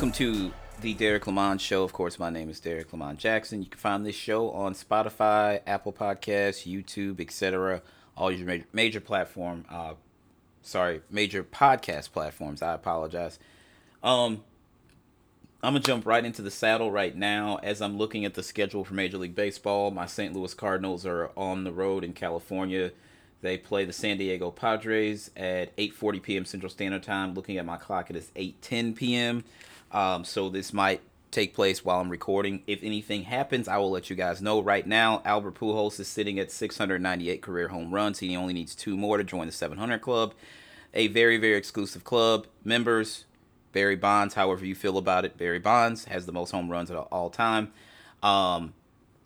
Welcome 0.00 0.12
to 0.12 0.50
the 0.80 0.94
Derek 0.94 1.26
Lamont 1.26 1.60
Show. 1.60 1.84
Of 1.84 1.92
course, 1.92 2.18
my 2.18 2.30
name 2.30 2.48
is 2.48 2.58
Derek 2.58 2.90
Lamont 2.90 3.18
Jackson. 3.18 3.62
You 3.62 3.68
can 3.68 3.78
find 3.78 4.06
this 4.06 4.16
show 4.16 4.50
on 4.50 4.72
Spotify, 4.72 5.60
Apple 5.66 5.92
Podcasts, 5.92 6.66
YouTube, 6.66 7.20
etc. 7.20 7.82
All 8.16 8.32
your 8.32 8.46
major, 8.46 8.64
major 8.72 9.00
platform, 9.00 9.66
uh, 9.68 9.92
sorry, 10.62 11.02
major 11.10 11.44
podcast 11.44 12.12
platforms. 12.12 12.62
I 12.62 12.72
apologize. 12.72 13.38
Um, 14.02 14.42
I'm 15.62 15.74
gonna 15.74 15.80
jump 15.80 16.06
right 16.06 16.24
into 16.24 16.40
the 16.40 16.50
saddle 16.50 16.90
right 16.90 17.14
now 17.14 17.56
as 17.62 17.82
I'm 17.82 17.98
looking 17.98 18.24
at 18.24 18.32
the 18.32 18.42
schedule 18.42 18.86
for 18.86 18.94
Major 18.94 19.18
League 19.18 19.34
Baseball. 19.34 19.90
My 19.90 20.06
St. 20.06 20.32
Louis 20.32 20.54
Cardinals 20.54 21.04
are 21.04 21.30
on 21.36 21.64
the 21.64 21.72
road 21.72 22.04
in 22.04 22.14
California. 22.14 22.92
They 23.42 23.58
play 23.58 23.84
the 23.84 23.92
San 23.92 24.16
Diego 24.16 24.50
Padres 24.50 25.30
at 25.36 25.76
8:40 25.76 26.22
p.m. 26.22 26.44
Central 26.46 26.70
Standard 26.70 27.02
Time. 27.02 27.34
Looking 27.34 27.58
at 27.58 27.66
my 27.66 27.76
clock, 27.76 28.08
it 28.08 28.16
is 28.16 28.30
8:10 28.34 28.96
p.m. 28.96 29.44
Um, 29.92 30.24
so 30.24 30.48
this 30.48 30.72
might 30.72 31.00
take 31.30 31.54
place 31.54 31.84
while 31.84 32.00
I'm 32.00 32.10
recording. 32.10 32.62
If 32.66 32.82
anything 32.82 33.24
happens, 33.24 33.68
I 33.68 33.78
will 33.78 33.90
let 33.90 34.10
you 34.10 34.16
guys 34.16 34.42
know. 34.42 34.60
Right 34.60 34.86
now, 34.86 35.22
Albert 35.24 35.54
Pujols 35.54 36.00
is 36.00 36.08
sitting 36.08 36.38
at 36.38 36.50
698 36.50 37.42
career 37.42 37.68
home 37.68 37.92
runs. 37.92 38.18
He 38.18 38.36
only 38.36 38.52
needs 38.52 38.74
two 38.74 38.96
more 38.96 39.16
to 39.16 39.24
join 39.24 39.46
the 39.46 39.52
700 39.52 40.00
club. 40.00 40.34
A 40.92 41.06
very, 41.08 41.38
very 41.38 41.56
exclusive 41.56 42.02
club. 42.02 42.46
Members, 42.64 43.24
Barry 43.72 43.96
Bonds, 43.96 44.34
however 44.34 44.64
you 44.64 44.74
feel 44.74 44.98
about 44.98 45.24
it, 45.24 45.38
Barry 45.38 45.60
Bonds 45.60 46.06
has 46.06 46.26
the 46.26 46.32
most 46.32 46.50
home 46.50 46.68
runs 46.68 46.90
of 46.90 46.96
all 47.12 47.30
time. 47.30 47.72
Um, 48.22 48.74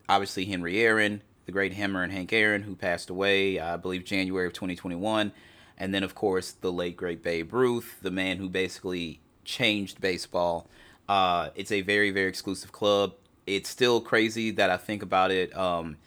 obviously, 0.08 0.44
Henry 0.44 0.80
Aaron, 0.80 1.22
the 1.46 1.52
great 1.52 1.72
Hammerin' 1.72 2.10
Hank 2.10 2.32
Aaron, 2.32 2.62
who 2.62 2.76
passed 2.76 3.08
away, 3.08 3.58
I 3.58 3.76
believe, 3.76 4.04
January 4.04 4.46
of 4.46 4.52
2021. 4.52 5.32
And 5.78 5.94
then, 5.94 6.02
of 6.02 6.14
course, 6.14 6.52
the 6.52 6.70
late, 6.70 6.96
great 6.96 7.22
Babe 7.22 7.52
Ruth, 7.52 7.98
the 8.02 8.10
man 8.10 8.36
who 8.36 8.48
basically 8.48 9.20
changed 9.44 10.00
baseball. 10.00 10.68
Uh, 11.08 11.50
it's 11.54 11.72
a 11.72 11.82
very, 11.82 12.10
very 12.10 12.28
exclusive 12.28 12.72
club. 12.72 13.14
It's 13.46 13.68
still 13.68 14.00
crazy 14.00 14.50
that 14.52 14.70
I 14.70 14.76
think 14.76 15.02
about 15.02 15.30
it. 15.30 15.54
Um, 15.56 15.98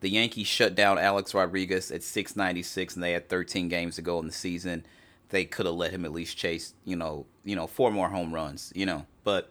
the 0.00 0.10
Yankees 0.10 0.46
shut 0.46 0.74
down 0.74 0.98
Alex 0.98 1.34
Rodriguez 1.34 1.90
at 1.90 2.02
696, 2.02 2.94
and 2.94 3.02
they 3.02 3.12
had 3.12 3.28
13 3.28 3.68
games 3.68 3.96
to 3.96 4.02
go 4.02 4.18
in 4.20 4.26
the 4.26 4.32
season 4.32 4.84
they 5.34 5.44
could 5.44 5.66
have 5.66 5.74
let 5.74 5.90
him 5.90 6.04
at 6.04 6.12
least 6.12 6.36
chase, 6.36 6.74
you 6.84 6.94
know, 6.94 7.26
you 7.44 7.56
know, 7.56 7.66
four 7.66 7.90
more 7.90 8.08
home 8.08 8.32
runs, 8.32 8.72
you 8.74 8.86
know. 8.86 9.04
But 9.24 9.50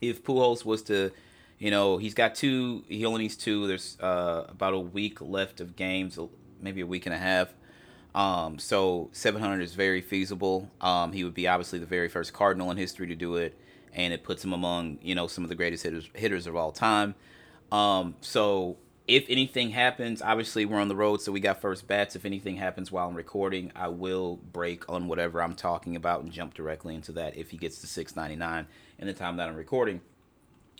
if 0.00 0.24
Pujols 0.24 0.64
was 0.64 0.82
to, 0.82 1.12
you 1.58 1.70
know, 1.70 1.98
he's 1.98 2.12
got 2.12 2.34
two, 2.34 2.82
he 2.88 3.06
only 3.06 3.22
needs 3.22 3.36
two. 3.36 3.68
There's 3.68 3.96
uh, 4.00 4.46
about 4.48 4.74
a 4.74 4.80
week 4.80 5.20
left 5.20 5.60
of 5.60 5.76
games, 5.76 6.18
maybe 6.60 6.80
a 6.80 6.86
week 6.86 7.06
and 7.06 7.14
a 7.14 7.18
half. 7.18 7.54
Um, 8.14 8.58
so 8.58 9.08
700 9.12 9.62
is 9.62 9.74
very 9.74 10.00
feasible. 10.00 10.70
Um, 10.80 11.12
he 11.12 11.24
would 11.24 11.34
be 11.34 11.46
obviously 11.46 11.78
the 11.78 11.86
very 11.86 12.08
first 12.08 12.32
Cardinal 12.32 12.70
in 12.70 12.76
history 12.76 13.06
to 13.06 13.14
do 13.14 13.36
it, 13.36 13.56
and 13.92 14.12
it 14.12 14.24
puts 14.24 14.44
him 14.44 14.52
among 14.52 14.98
you 15.02 15.14
know 15.14 15.26
some 15.26 15.44
of 15.44 15.48
the 15.48 15.54
greatest 15.54 15.84
hitters 15.84 16.08
hitters 16.14 16.46
of 16.46 16.56
all 16.56 16.72
time. 16.72 17.14
Um, 17.70 18.16
so 18.20 18.76
if 19.06 19.26
anything 19.28 19.70
happens, 19.70 20.22
obviously 20.22 20.64
we're 20.64 20.80
on 20.80 20.88
the 20.88 20.96
road, 20.96 21.20
so 21.20 21.32
we 21.32 21.40
got 21.40 21.60
first 21.60 21.86
bats. 21.86 22.14
If 22.14 22.24
anything 22.24 22.56
happens 22.56 22.92
while 22.92 23.08
I'm 23.08 23.14
recording, 23.14 23.72
I 23.74 23.88
will 23.88 24.36
break 24.36 24.88
on 24.88 25.08
whatever 25.08 25.42
I'm 25.42 25.54
talking 25.54 25.96
about 25.96 26.22
and 26.22 26.30
jump 26.30 26.54
directly 26.54 26.94
into 26.94 27.12
that 27.12 27.36
if 27.36 27.50
he 27.50 27.56
gets 27.56 27.80
to 27.80 27.86
699 27.86 28.66
in 28.98 29.06
the 29.06 29.12
time 29.12 29.36
that 29.36 29.48
I'm 29.48 29.56
recording. 29.56 30.00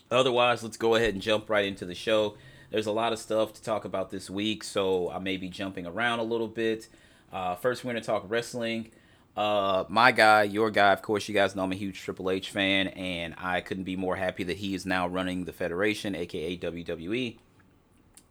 Otherwise, 0.09 0.63
let's 0.63 0.77
go 0.77 0.95
ahead 0.95 1.13
and 1.13 1.21
jump 1.21 1.49
right 1.49 1.65
into 1.65 1.85
the 1.85 1.95
show. 1.95 2.35
There's 2.69 2.85
a 2.85 2.91
lot 2.91 3.11
of 3.11 3.19
stuff 3.19 3.53
to 3.53 3.61
talk 3.61 3.83
about 3.83 4.11
this 4.11 4.29
week, 4.29 4.63
so 4.63 5.09
I 5.09 5.19
may 5.19 5.35
be 5.37 5.49
jumping 5.49 5.85
around 5.85 6.19
a 6.19 6.23
little 6.23 6.47
bit. 6.47 6.87
Uh, 7.31 7.55
first, 7.55 7.83
we're 7.83 7.91
going 7.91 8.01
to 8.01 8.05
talk 8.05 8.25
wrestling. 8.27 8.91
Uh, 9.35 9.85
my 9.87 10.11
guy, 10.11 10.43
your 10.43 10.69
guy, 10.69 10.91
of 10.91 11.01
course, 11.01 11.29
you 11.29 11.33
guys 11.33 11.55
know 11.55 11.63
I'm 11.63 11.71
a 11.71 11.75
huge 11.75 12.01
Triple 12.01 12.29
H 12.29 12.49
fan, 12.49 12.87
and 12.89 13.33
I 13.37 13.61
couldn't 13.61 13.85
be 13.85 13.95
more 13.95 14.17
happy 14.17 14.43
that 14.43 14.57
he 14.57 14.75
is 14.75 14.85
now 14.85 15.07
running 15.07 15.45
the 15.45 15.53
Federation, 15.53 16.15
aka 16.15 16.57
WWE. 16.57 17.37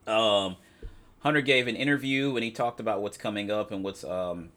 Um, 0.06 0.56
Hunter 1.20 1.40
gave 1.40 1.68
an 1.68 1.76
interview 1.76 2.34
and 2.34 2.42
he 2.42 2.50
talked 2.50 2.80
about 2.80 3.02
what's 3.02 3.16
coming 3.16 3.50
up 3.50 3.70
and 3.70 3.84
what's 3.84 4.02
um, 4.04 4.48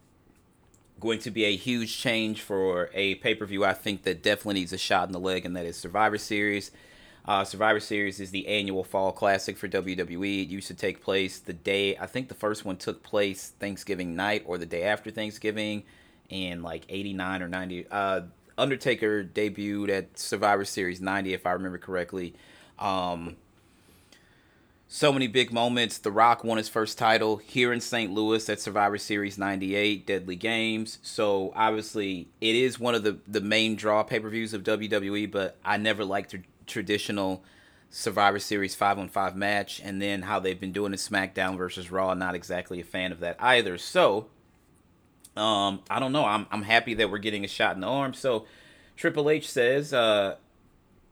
going 0.98 1.18
to 1.20 1.30
be 1.30 1.44
a 1.44 1.56
huge 1.56 1.96
change 1.98 2.40
for 2.40 2.90
a 2.94 3.16
pay 3.16 3.34
per 3.34 3.46
view. 3.46 3.64
I 3.64 3.72
think 3.72 4.02
that 4.02 4.22
definitely 4.22 4.60
needs 4.60 4.72
a 4.72 4.78
shot 4.78 5.06
in 5.08 5.12
the 5.12 5.20
leg, 5.20 5.44
and 5.44 5.56
that 5.56 5.66
is 5.66 5.76
Survivor 5.76 6.18
Series. 6.18 6.70
Uh, 7.26 7.42
Survivor 7.42 7.80
Series 7.80 8.20
is 8.20 8.30
the 8.30 8.46
annual 8.46 8.84
fall 8.84 9.10
classic 9.10 9.56
for 9.56 9.66
WWE. 9.66 10.42
It 10.42 10.48
used 10.48 10.68
to 10.68 10.74
take 10.74 11.02
place 11.02 11.38
the 11.38 11.54
day, 11.54 11.96
I 11.96 12.06
think 12.06 12.28
the 12.28 12.34
first 12.34 12.64
one 12.64 12.76
took 12.76 13.02
place 13.02 13.52
Thanksgiving 13.58 14.14
night 14.14 14.42
or 14.46 14.58
the 14.58 14.66
day 14.66 14.82
after 14.82 15.10
Thanksgiving 15.10 15.84
in 16.28 16.62
like 16.62 16.84
89 16.88 17.42
or 17.42 17.48
90. 17.48 17.86
Uh, 17.90 18.20
Undertaker 18.58 19.24
debuted 19.24 19.88
at 19.88 20.18
Survivor 20.18 20.64
Series 20.64 21.00
90, 21.00 21.32
if 21.32 21.46
I 21.46 21.52
remember 21.52 21.78
correctly. 21.78 22.34
Um, 22.78 23.36
so 24.86 25.12
many 25.12 25.26
big 25.26 25.50
moments. 25.50 25.98
The 25.98 26.12
Rock 26.12 26.44
won 26.44 26.58
his 26.58 26.68
first 26.68 26.98
title 26.98 27.38
here 27.38 27.72
in 27.72 27.80
St. 27.80 28.12
Louis 28.12 28.48
at 28.48 28.60
Survivor 28.60 28.98
Series 28.98 29.38
98, 29.38 30.06
Deadly 30.06 30.36
Games. 30.36 30.98
So 31.02 31.52
obviously, 31.56 32.28
it 32.40 32.54
is 32.54 32.78
one 32.78 32.94
of 32.94 33.02
the, 33.02 33.18
the 33.26 33.40
main 33.40 33.76
draw 33.76 34.02
pay 34.02 34.20
per 34.20 34.28
views 34.28 34.54
of 34.54 34.62
WWE, 34.62 35.30
but 35.30 35.56
I 35.64 35.78
never 35.78 36.04
liked 36.04 36.34
traditional 36.66 37.44
Survivor 37.90 38.38
Series 38.38 38.74
5 38.74 38.98
on 38.98 39.08
5 39.08 39.36
match. 39.36 39.80
And 39.82 40.00
then 40.00 40.22
how 40.22 40.40
they've 40.40 40.58
been 40.58 40.72
doing 40.72 40.92
it 40.92 40.96
SmackDown 40.96 41.56
versus 41.56 41.90
Raw, 41.90 42.14
not 42.14 42.34
exactly 42.34 42.80
a 42.80 42.84
fan 42.84 43.12
of 43.12 43.20
that 43.20 43.36
either. 43.38 43.78
So, 43.78 44.26
um, 45.36 45.80
I 45.90 46.00
don't 46.00 46.12
know. 46.12 46.24
I'm, 46.24 46.46
I'm 46.50 46.62
happy 46.62 46.94
that 46.94 47.10
we're 47.10 47.18
getting 47.18 47.44
a 47.44 47.48
shot 47.48 47.74
in 47.74 47.80
the 47.80 47.86
arm. 47.86 48.14
So, 48.14 48.46
Triple 48.96 49.30
H 49.30 49.50
says, 49.50 49.92
uh, 49.92 50.36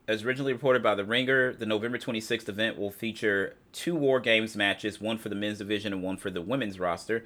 as 0.09 0.25
originally 0.25 0.53
reported 0.53 0.83
by 0.83 0.95
The 0.95 1.05
Ringer, 1.05 1.55
the 1.55 1.67
November 1.67 1.99
26th 1.99 2.49
event 2.49 2.79
will 2.79 2.91
feature 2.91 3.57
two 3.73 3.95
War 3.95 4.21
Games 4.21 4.57
matches, 4.57 5.01
one 5.01 5.19
for 5.19 5.29
the 5.29 5.35
men's 5.35 5.59
division 5.59 5.93
and 5.93 6.03
one 6.03 6.17
for 6.17 6.31
the 6.31 6.43
women's 6.43 6.79
roster. 6.79 7.25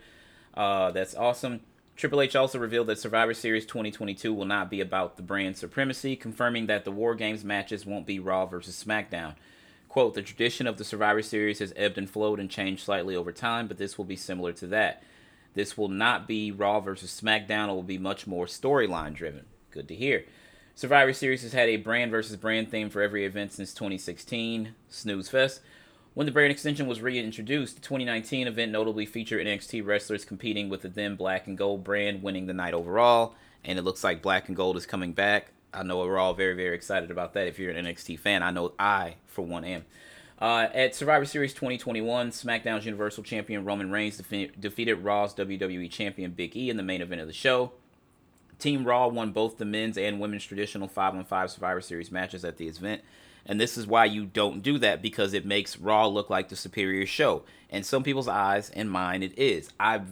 Uh, 0.54 0.90
that's 0.90 1.14
awesome. 1.14 1.60
Triple 1.96 2.20
H 2.20 2.36
also 2.36 2.58
revealed 2.58 2.88
that 2.88 2.98
Survivor 2.98 3.32
Series 3.32 3.64
2022 3.64 4.32
will 4.32 4.44
not 4.44 4.68
be 4.68 4.82
about 4.82 5.16
the 5.16 5.22
brand 5.22 5.56
supremacy, 5.56 6.14
confirming 6.14 6.66
that 6.66 6.84
the 6.84 6.90
War 6.90 7.14
Games 7.14 7.42
matches 7.42 7.86
won't 7.86 8.04
be 8.04 8.18
Raw 8.18 8.44
versus 8.44 8.84
SmackDown. 8.84 9.34
Quote, 9.88 10.12
the 10.12 10.20
tradition 10.20 10.66
of 10.66 10.76
the 10.76 10.84
Survivor 10.84 11.22
Series 11.22 11.58
has 11.60 11.72
ebbed 11.74 11.96
and 11.96 12.08
flowed 12.08 12.38
and 12.38 12.50
changed 12.50 12.84
slightly 12.84 13.16
over 13.16 13.32
time, 13.32 13.66
but 13.66 13.78
this 13.78 13.96
will 13.96 14.04
be 14.04 14.14
similar 14.14 14.52
to 14.52 14.66
that. 14.66 15.02
This 15.54 15.78
will 15.78 15.88
not 15.88 16.28
be 16.28 16.52
Raw 16.52 16.80
versus 16.80 17.18
SmackDown, 17.18 17.70
it 17.70 17.72
will 17.72 17.82
be 17.82 17.96
much 17.96 18.26
more 18.26 18.44
storyline 18.44 19.14
driven. 19.14 19.46
Good 19.70 19.88
to 19.88 19.94
hear. 19.94 20.26
Survivor 20.74 21.14
Series 21.14 21.40
has 21.40 21.54
had 21.54 21.70
a 21.70 21.76
brand 21.76 22.10
versus 22.10 22.36
brand 22.36 22.70
theme 22.70 22.90
for 22.90 23.00
every 23.00 23.24
event 23.24 23.54
since 23.54 23.72
2016, 23.72 24.74
Snooze 24.90 25.30
Fest. 25.30 25.62
When 26.16 26.24
the 26.24 26.32
brand 26.32 26.50
extension 26.50 26.86
was 26.86 27.02
reintroduced, 27.02 27.74
the 27.74 27.82
2019 27.82 28.46
event 28.46 28.72
notably 28.72 29.04
featured 29.04 29.46
NXT 29.46 29.84
wrestlers 29.84 30.24
competing 30.24 30.70
with 30.70 30.80
the 30.80 30.88
then 30.88 31.14
Black 31.14 31.46
and 31.46 31.58
Gold 31.58 31.84
brand, 31.84 32.22
winning 32.22 32.46
the 32.46 32.54
night 32.54 32.72
overall. 32.72 33.34
And 33.62 33.78
it 33.78 33.82
looks 33.82 34.02
like 34.02 34.22
Black 34.22 34.48
and 34.48 34.56
Gold 34.56 34.78
is 34.78 34.86
coming 34.86 35.12
back. 35.12 35.52
I 35.74 35.82
know 35.82 35.98
we're 35.98 36.16
all 36.16 36.32
very, 36.32 36.54
very 36.54 36.74
excited 36.74 37.10
about 37.10 37.34
that. 37.34 37.48
If 37.48 37.58
you're 37.58 37.70
an 37.70 37.84
NXT 37.84 38.18
fan, 38.18 38.42
I 38.42 38.50
know 38.50 38.72
I, 38.78 39.16
for 39.26 39.42
one, 39.42 39.62
am. 39.66 39.84
Uh, 40.40 40.68
at 40.72 40.94
Survivor 40.94 41.26
Series 41.26 41.52
2021, 41.52 42.30
SmackDown's 42.30 42.86
Universal 42.86 43.24
Champion 43.24 43.66
Roman 43.66 43.90
Reigns 43.90 44.18
defe- 44.18 44.58
defeated 44.58 45.04
Raw's 45.04 45.34
WWE 45.34 45.90
Champion 45.90 46.30
Big 46.30 46.56
E 46.56 46.70
in 46.70 46.78
the 46.78 46.82
main 46.82 47.02
event 47.02 47.20
of 47.20 47.26
the 47.26 47.34
show. 47.34 47.72
Team 48.58 48.84
Raw 48.84 49.08
won 49.08 49.32
both 49.32 49.58
the 49.58 49.66
men's 49.66 49.98
and 49.98 50.18
women's 50.18 50.46
traditional 50.46 50.88
5 50.88 51.14
on 51.14 51.24
5 51.26 51.50
Survivor 51.50 51.82
Series 51.82 52.10
matches 52.10 52.42
at 52.42 52.56
the 52.56 52.68
event. 52.68 53.02
And 53.46 53.60
this 53.60 53.78
is 53.78 53.86
why 53.86 54.04
you 54.06 54.26
don't 54.26 54.62
do 54.62 54.78
that 54.78 55.00
because 55.00 55.32
it 55.32 55.46
makes 55.46 55.78
Raw 55.78 56.06
look 56.06 56.28
like 56.28 56.48
the 56.48 56.56
superior 56.56 57.06
show. 57.06 57.44
In 57.70 57.82
some 57.82 58.02
people's 58.02 58.28
eyes 58.28 58.70
and 58.70 58.90
mine, 58.90 59.22
it 59.22 59.38
is. 59.38 59.70
I 59.78 60.02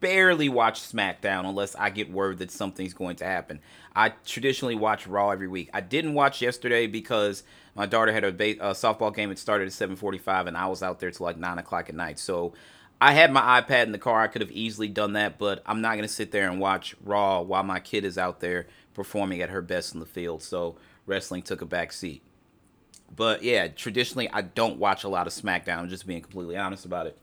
barely 0.00 0.48
watch 0.48 0.80
SmackDown 0.80 1.48
unless 1.48 1.74
I 1.76 1.90
get 1.90 2.10
word 2.10 2.38
that 2.38 2.50
something's 2.50 2.94
going 2.94 3.16
to 3.16 3.24
happen. 3.24 3.60
I 3.94 4.10
traditionally 4.24 4.74
watch 4.74 5.06
Raw 5.06 5.30
every 5.30 5.48
week. 5.48 5.70
I 5.72 5.80
didn't 5.80 6.14
watch 6.14 6.42
yesterday 6.42 6.86
because 6.86 7.44
my 7.74 7.86
daughter 7.86 8.12
had 8.12 8.24
a, 8.24 8.32
ba- 8.32 8.60
a 8.60 8.72
softball 8.72 9.14
game. 9.14 9.30
It 9.30 9.38
started 9.38 9.66
at 9.66 9.72
7:45, 9.72 10.48
and 10.48 10.56
I 10.56 10.66
was 10.66 10.82
out 10.82 11.00
there 11.00 11.10
till 11.10 11.24
like 11.24 11.38
nine 11.38 11.58
o'clock 11.58 11.88
at 11.88 11.94
night. 11.94 12.18
So 12.18 12.52
I 13.00 13.12
had 13.12 13.32
my 13.32 13.60
iPad 13.60 13.84
in 13.84 13.92
the 13.92 13.98
car. 13.98 14.20
I 14.20 14.26
could 14.26 14.42
have 14.42 14.50
easily 14.50 14.88
done 14.88 15.14
that, 15.14 15.38
but 15.38 15.62
I'm 15.66 15.80
not 15.80 15.92
going 15.92 16.02
to 16.02 16.08
sit 16.08 16.30
there 16.30 16.50
and 16.50 16.60
watch 16.60 16.94
Raw 17.02 17.40
while 17.42 17.62
my 17.62 17.80
kid 17.80 18.04
is 18.04 18.18
out 18.18 18.40
there 18.40 18.66
performing 18.94 19.42
at 19.42 19.50
her 19.50 19.62
best 19.62 19.94
in 19.94 20.00
the 20.00 20.06
field. 20.06 20.42
So 20.42 20.76
wrestling 21.06 21.42
took 21.42 21.62
a 21.62 21.66
back 21.66 21.92
seat. 21.92 22.22
But 23.14 23.42
yeah, 23.42 23.68
traditionally, 23.68 24.28
I 24.30 24.42
don't 24.42 24.78
watch 24.78 25.04
a 25.04 25.08
lot 25.08 25.26
of 25.26 25.32
SmackDown. 25.32 25.78
I'm 25.78 25.88
just 25.88 26.06
being 26.06 26.20
completely 26.20 26.56
honest 26.56 26.84
about 26.84 27.06
it. 27.06 27.18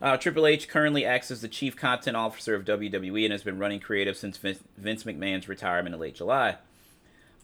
Uh, 0.00 0.16
Triple 0.16 0.46
H 0.46 0.68
currently 0.68 1.04
acts 1.04 1.30
as 1.30 1.42
the 1.42 1.48
chief 1.48 1.76
content 1.76 2.16
officer 2.16 2.54
of 2.54 2.64
WWE 2.64 3.24
and 3.24 3.32
has 3.32 3.44
been 3.44 3.58
running 3.58 3.78
creative 3.78 4.16
since 4.16 4.36
Vince 4.36 5.04
McMahon's 5.04 5.48
retirement 5.48 5.94
in 5.94 6.00
late 6.00 6.16
July. 6.16 6.56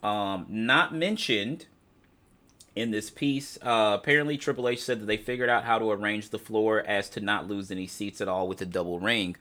Um, 0.02 0.46
not 0.48 0.92
mentioned 0.92 1.66
in 2.74 2.90
this 2.90 3.10
piece. 3.10 3.58
Uh, 3.62 3.96
apparently, 4.00 4.36
Triple 4.36 4.68
H 4.68 4.82
said 4.82 5.00
that 5.00 5.06
they 5.06 5.16
figured 5.16 5.48
out 5.48 5.64
how 5.64 5.78
to 5.78 5.90
arrange 5.90 6.30
the 6.30 6.38
floor 6.38 6.80
as 6.86 7.08
to 7.10 7.20
not 7.20 7.46
lose 7.48 7.70
any 7.70 7.86
seats 7.86 8.20
at 8.20 8.28
all 8.28 8.48
with 8.48 8.58
the 8.58 8.66
double 8.66 8.98
ring 8.98 9.36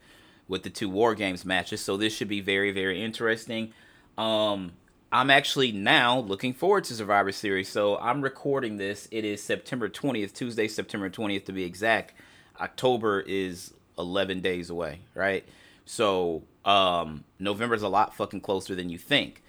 with 0.47 0.63
the 0.63 0.69
two 0.69 0.89
War 0.89 1.15
Games 1.15 1.45
matches. 1.45 1.81
So 1.81 1.97
this 1.97 2.13
should 2.13 2.27
be 2.27 2.41
very, 2.41 2.71
very 2.71 3.03
interesting. 3.03 3.74
Um, 4.18 4.74
I'm 5.12 5.30
actually 5.30 5.71
now 5.71 6.19
looking 6.19 6.54
forward 6.54 6.83
to 6.86 6.94
Survivor 6.94 7.31
Series. 7.31 7.69
So 7.69 7.98
I'm 7.98 8.21
recording 8.21 8.75
this. 8.75 9.07
It 9.09 9.24
is 9.24 9.42
September 9.42 9.88
20th, 9.88 10.33
Tuesday, 10.33 10.68
September 10.68 11.09
20th 11.09 11.45
to 11.45 11.54
be 11.54 11.63
exact. 11.63 12.13
October 12.59 13.21
is 13.21 13.74
11 13.98 14.42
days 14.42 14.69
away, 14.69 15.00
right? 15.13 15.45
So 15.86 16.44
um, 16.65 17.24
November 17.39 17.75
is 17.75 17.83
a 17.83 17.88
lot 17.88 18.15
fucking 18.15 18.42
closer 18.42 18.75
than 18.75 18.89
you 18.89 18.98
think. 18.98 19.44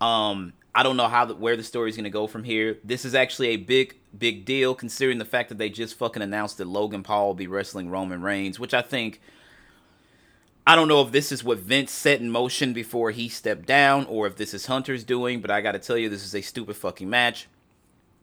Um, 0.00 0.54
I 0.74 0.82
don't 0.82 0.96
know 0.96 1.08
how 1.08 1.26
the, 1.26 1.34
where 1.34 1.56
the 1.56 1.62
story 1.62 1.90
is 1.90 1.96
going 1.96 2.04
to 2.04 2.10
go 2.10 2.26
from 2.26 2.44
here. 2.44 2.78
This 2.82 3.04
is 3.04 3.14
actually 3.14 3.48
a 3.48 3.56
big, 3.56 3.96
big 4.16 4.46
deal 4.46 4.74
considering 4.74 5.18
the 5.18 5.26
fact 5.26 5.50
that 5.50 5.58
they 5.58 5.68
just 5.68 5.96
fucking 5.96 6.22
announced 6.22 6.56
that 6.58 6.66
Logan 6.66 7.02
Paul 7.02 7.26
will 7.26 7.34
be 7.34 7.46
wrestling 7.46 7.90
Roman 7.90 8.22
Reigns, 8.22 8.58
which 8.58 8.72
I 8.72 8.80
think. 8.80 9.20
I 10.66 10.76
don't 10.76 10.88
know 10.88 11.02
if 11.02 11.12
this 11.12 11.30
is 11.30 11.44
what 11.44 11.58
Vince 11.58 11.92
set 11.92 12.20
in 12.20 12.30
motion 12.30 12.72
before 12.72 13.10
he 13.10 13.28
stepped 13.28 13.66
down 13.66 14.06
or 14.06 14.26
if 14.26 14.36
this 14.36 14.54
is 14.54 14.66
Hunter's 14.66 15.04
doing, 15.04 15.40
but 15.40 15.50
I 15.50 15.60
got 15.60 15.72
to 15.72 15.78
tell 15.78 15.98
you, 15.98 16.08
this 16.08 16.24
is 16.24 16.34
a 16.34 16.40
stupid 16.40 16.76
fucking 16.76 17.10
match. 17.10 17.48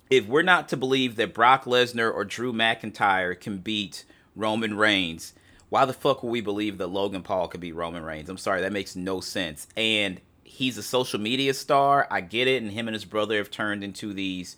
If 0.10 0.28
we're 0.28 0.42
not 0.42 0.68
to 0.70 0.78
believe 0.78 1.18
that 1.18 1.36
Brock 1.36 1.66
Lesnar 1.66 2.12
or 2.12 2.26
Drew 2.26 2.52
McIntyre 2.52 3.40
can 3.40 3.60
beat 3.60 4.06
Roman 4.36 4.76
Reigns, 4.76 5.34
why 5.70 5.86
the 5.86 5.94
fuck 5.94 6.24
will 6.24 6.32
we 6.32 6.42
believe 6.42 6.80
that 6.80 6.88
Logan 6.88 7.22
Paul 7.22 7.48
could 7.48 7.62
beat 7.62 7.76
Roman 7.76 8.04
Reigns? 8.04 8.28
I'm 8.28 8.38
sorry, 8.38 8.62
that 8.62 8.74
makes 8.74 8.96
no 8.96 9.22
sense. 9.22 9.68
And 9.78 10.20
he's 10.44 10.78
a 10.78 10.84
social 10.84 11.20
media 11.20 11.54
star. 11.54 12.08
I 12.12 12.22
get 12.22 12.48
it. 12.48 12.62
And 12.62 12.72
him 12.72 12.88
and 12.88 12.94
his 12.94 13.06
brother 13.06 13.38
have 13.38 13.52
turned 13.52 13.84
into 13.84 14.14
these 14.14 14.58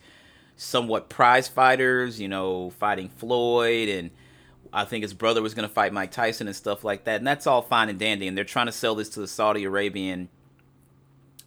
somewhat 0.55 1.09
prize 1.09 1.47
fighters, 1.47 2.19
you 2.19 2.27
know, 2.27 2.71
fighting 2.71 3.09
Floyd. 3.09 3.89
And 3.89 4.09
I 4.73 4.85
think 4.85 5.03
his 5.03 5.13
brother 5.13 5.41
was 5.41 5.53
going 5.53 5.67
to 5.67 5.73
fight 5.73 5.93
Mike 5.93 6.11
Tyson 6.11 6.47
and 6.47 6.55
stuff 6.55 6.83
like 6.83 7.03
that. 7.03 7.17
And 7.17 7.27
that's 7.27 7.45
all 7.45 7.61
fine 7.61 7.89
and 7.89 7.99
dandy. 7.99 8.27
And 8.27 8.35
they're 8.35 8.43
trying 8.43 8.65
to 8.65 8.71
sell 8.71 8.95
this 8.95 9.09
to 9.09 9.19
the 9.19 9.27
Saudi 9.27 9.63
Arabian 9.65 10.29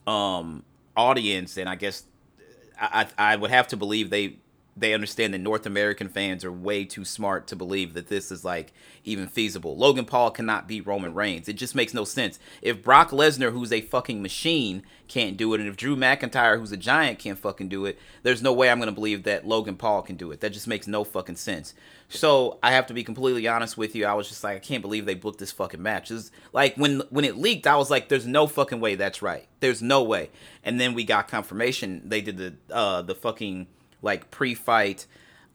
um, 0.06 0.62
audience. 0.96 1.56
And 1.56 1.68
I 1.68 1.74
guess 1.74 2.04
I, 2.80 3.08
I 3.18 3.36
would 3.36 3.50
have 3.50 3.68
to 3.68 3.76
believe 3.76 4.10
they 4.10 4.36
they 4.76 4.92
understand 4.92 5.32
that 5.32 5.38
North 5.38 5.64
American 5.64 6.08
fans 6.08 6.44
are 6.44 6.52
way 6.52 6.84
too 6.84 7.04
smart 7.04 7.46
to 7.46 7.56
believe 7.56 7.94
that 7.94 8.08
this 8.08 8.30
is 8.30 8.44
like 8.44 8.74
even 9.04 9.26
feasible. 9.26 9.76
Logan 9.76 10.04
Paul 10.04 10.30
cannot 10.30 10.68
beat 10.68 10.86
Roman 10.86 11.14
Reigns. 11.14 11.48
It 11.48 11.54
just 11.54 11.74
makes 11.74 11.94
no 11.94 12.04
sense. 12.04 12.38
If 12.60 12.82
Brock 12.82 13.10
Lesnar, 13.10 13.52
who's 13.52 13.72
a 13.72 13.80
fucking 13.80 14.20
machine, 14.20 14.82
can't 15.08 15.36
do 15.36 15.54
it, 15.54 15.60
and 15.60 15.68
if 15.68 15.76
Drew 15.76 15.96
McIntyre, 15.96 16.58
who's 16.58 16.72
a 16.72 16.76
giant, 16.76 17.18
can't 17.18 17.38
fucking 17.38 17.68
do 17.68 17.86
it, 17.86 17.98
there's 18.22 18.42
no 18.42 18.52
way 18.52 18.68
I'm 18.68 18.78
gonna 18.78 18.92
believe 18.92 19.22
that 19.22 19.46
Logan 19.46 19.76
Paul 19.76 20.02
can 20.02 20.16
do 20.16 20.30
it. 20.30 20.40
That 20.40 20.52
just 20.52 20.66
makes 20.66 20.86
no 20.86 21.04
fucking 21.04 21.36
sense. 21.36 21.72
So 22.08 22.58
I 22.62 22.72
have 22.72 22.86
to 22.88 22.94
be 22.94 23.02
completely 23.02 23.48
honest 23.48 23.78
with 23.78 23.94
you. 23.96 24.04
I 24.04 24.14
was 24.14 24.28
just 24.28 24.44
like, 24.44 24.56
I 24.56 24.60
can't 24.60 24.82
believe 24.82 25.06
they 25.06 25.14
booked 25.14 25.38
this 25.38 25.52
fucking 25.52 25.82
match. 25.82 26.10
It's 26.10 26.30
like 26.52 26.76
when 26.76 27.00
when 27.10 27.24
it 27.24 27.36
leaked, 27.36 27.66
I 27.66 27.76
was 27.76 27.90
like, 27.90 28.08
there's 28.08 28.26
no 28.26 28.46
fucking 28.46 28.80
way 28.80 28.94
that's 28.94 29.22
right. 29.22 29.46
There's 29.60 29.80
no 29.80 30.02
way. 30.02 30.30
And 30.62 30.78
then 30.78 30.92
we 30.92 31.04
got 31.04 31.28
confirmation. 31.28 32.02
They 32.04 32.20
did 32.20 32.36
the 32.36 32.54
uh 32.70 33.02
the 33.02 33.14
fucking 33.14 33.68
like 34.02 34.30
pre-fight 34.30 35.06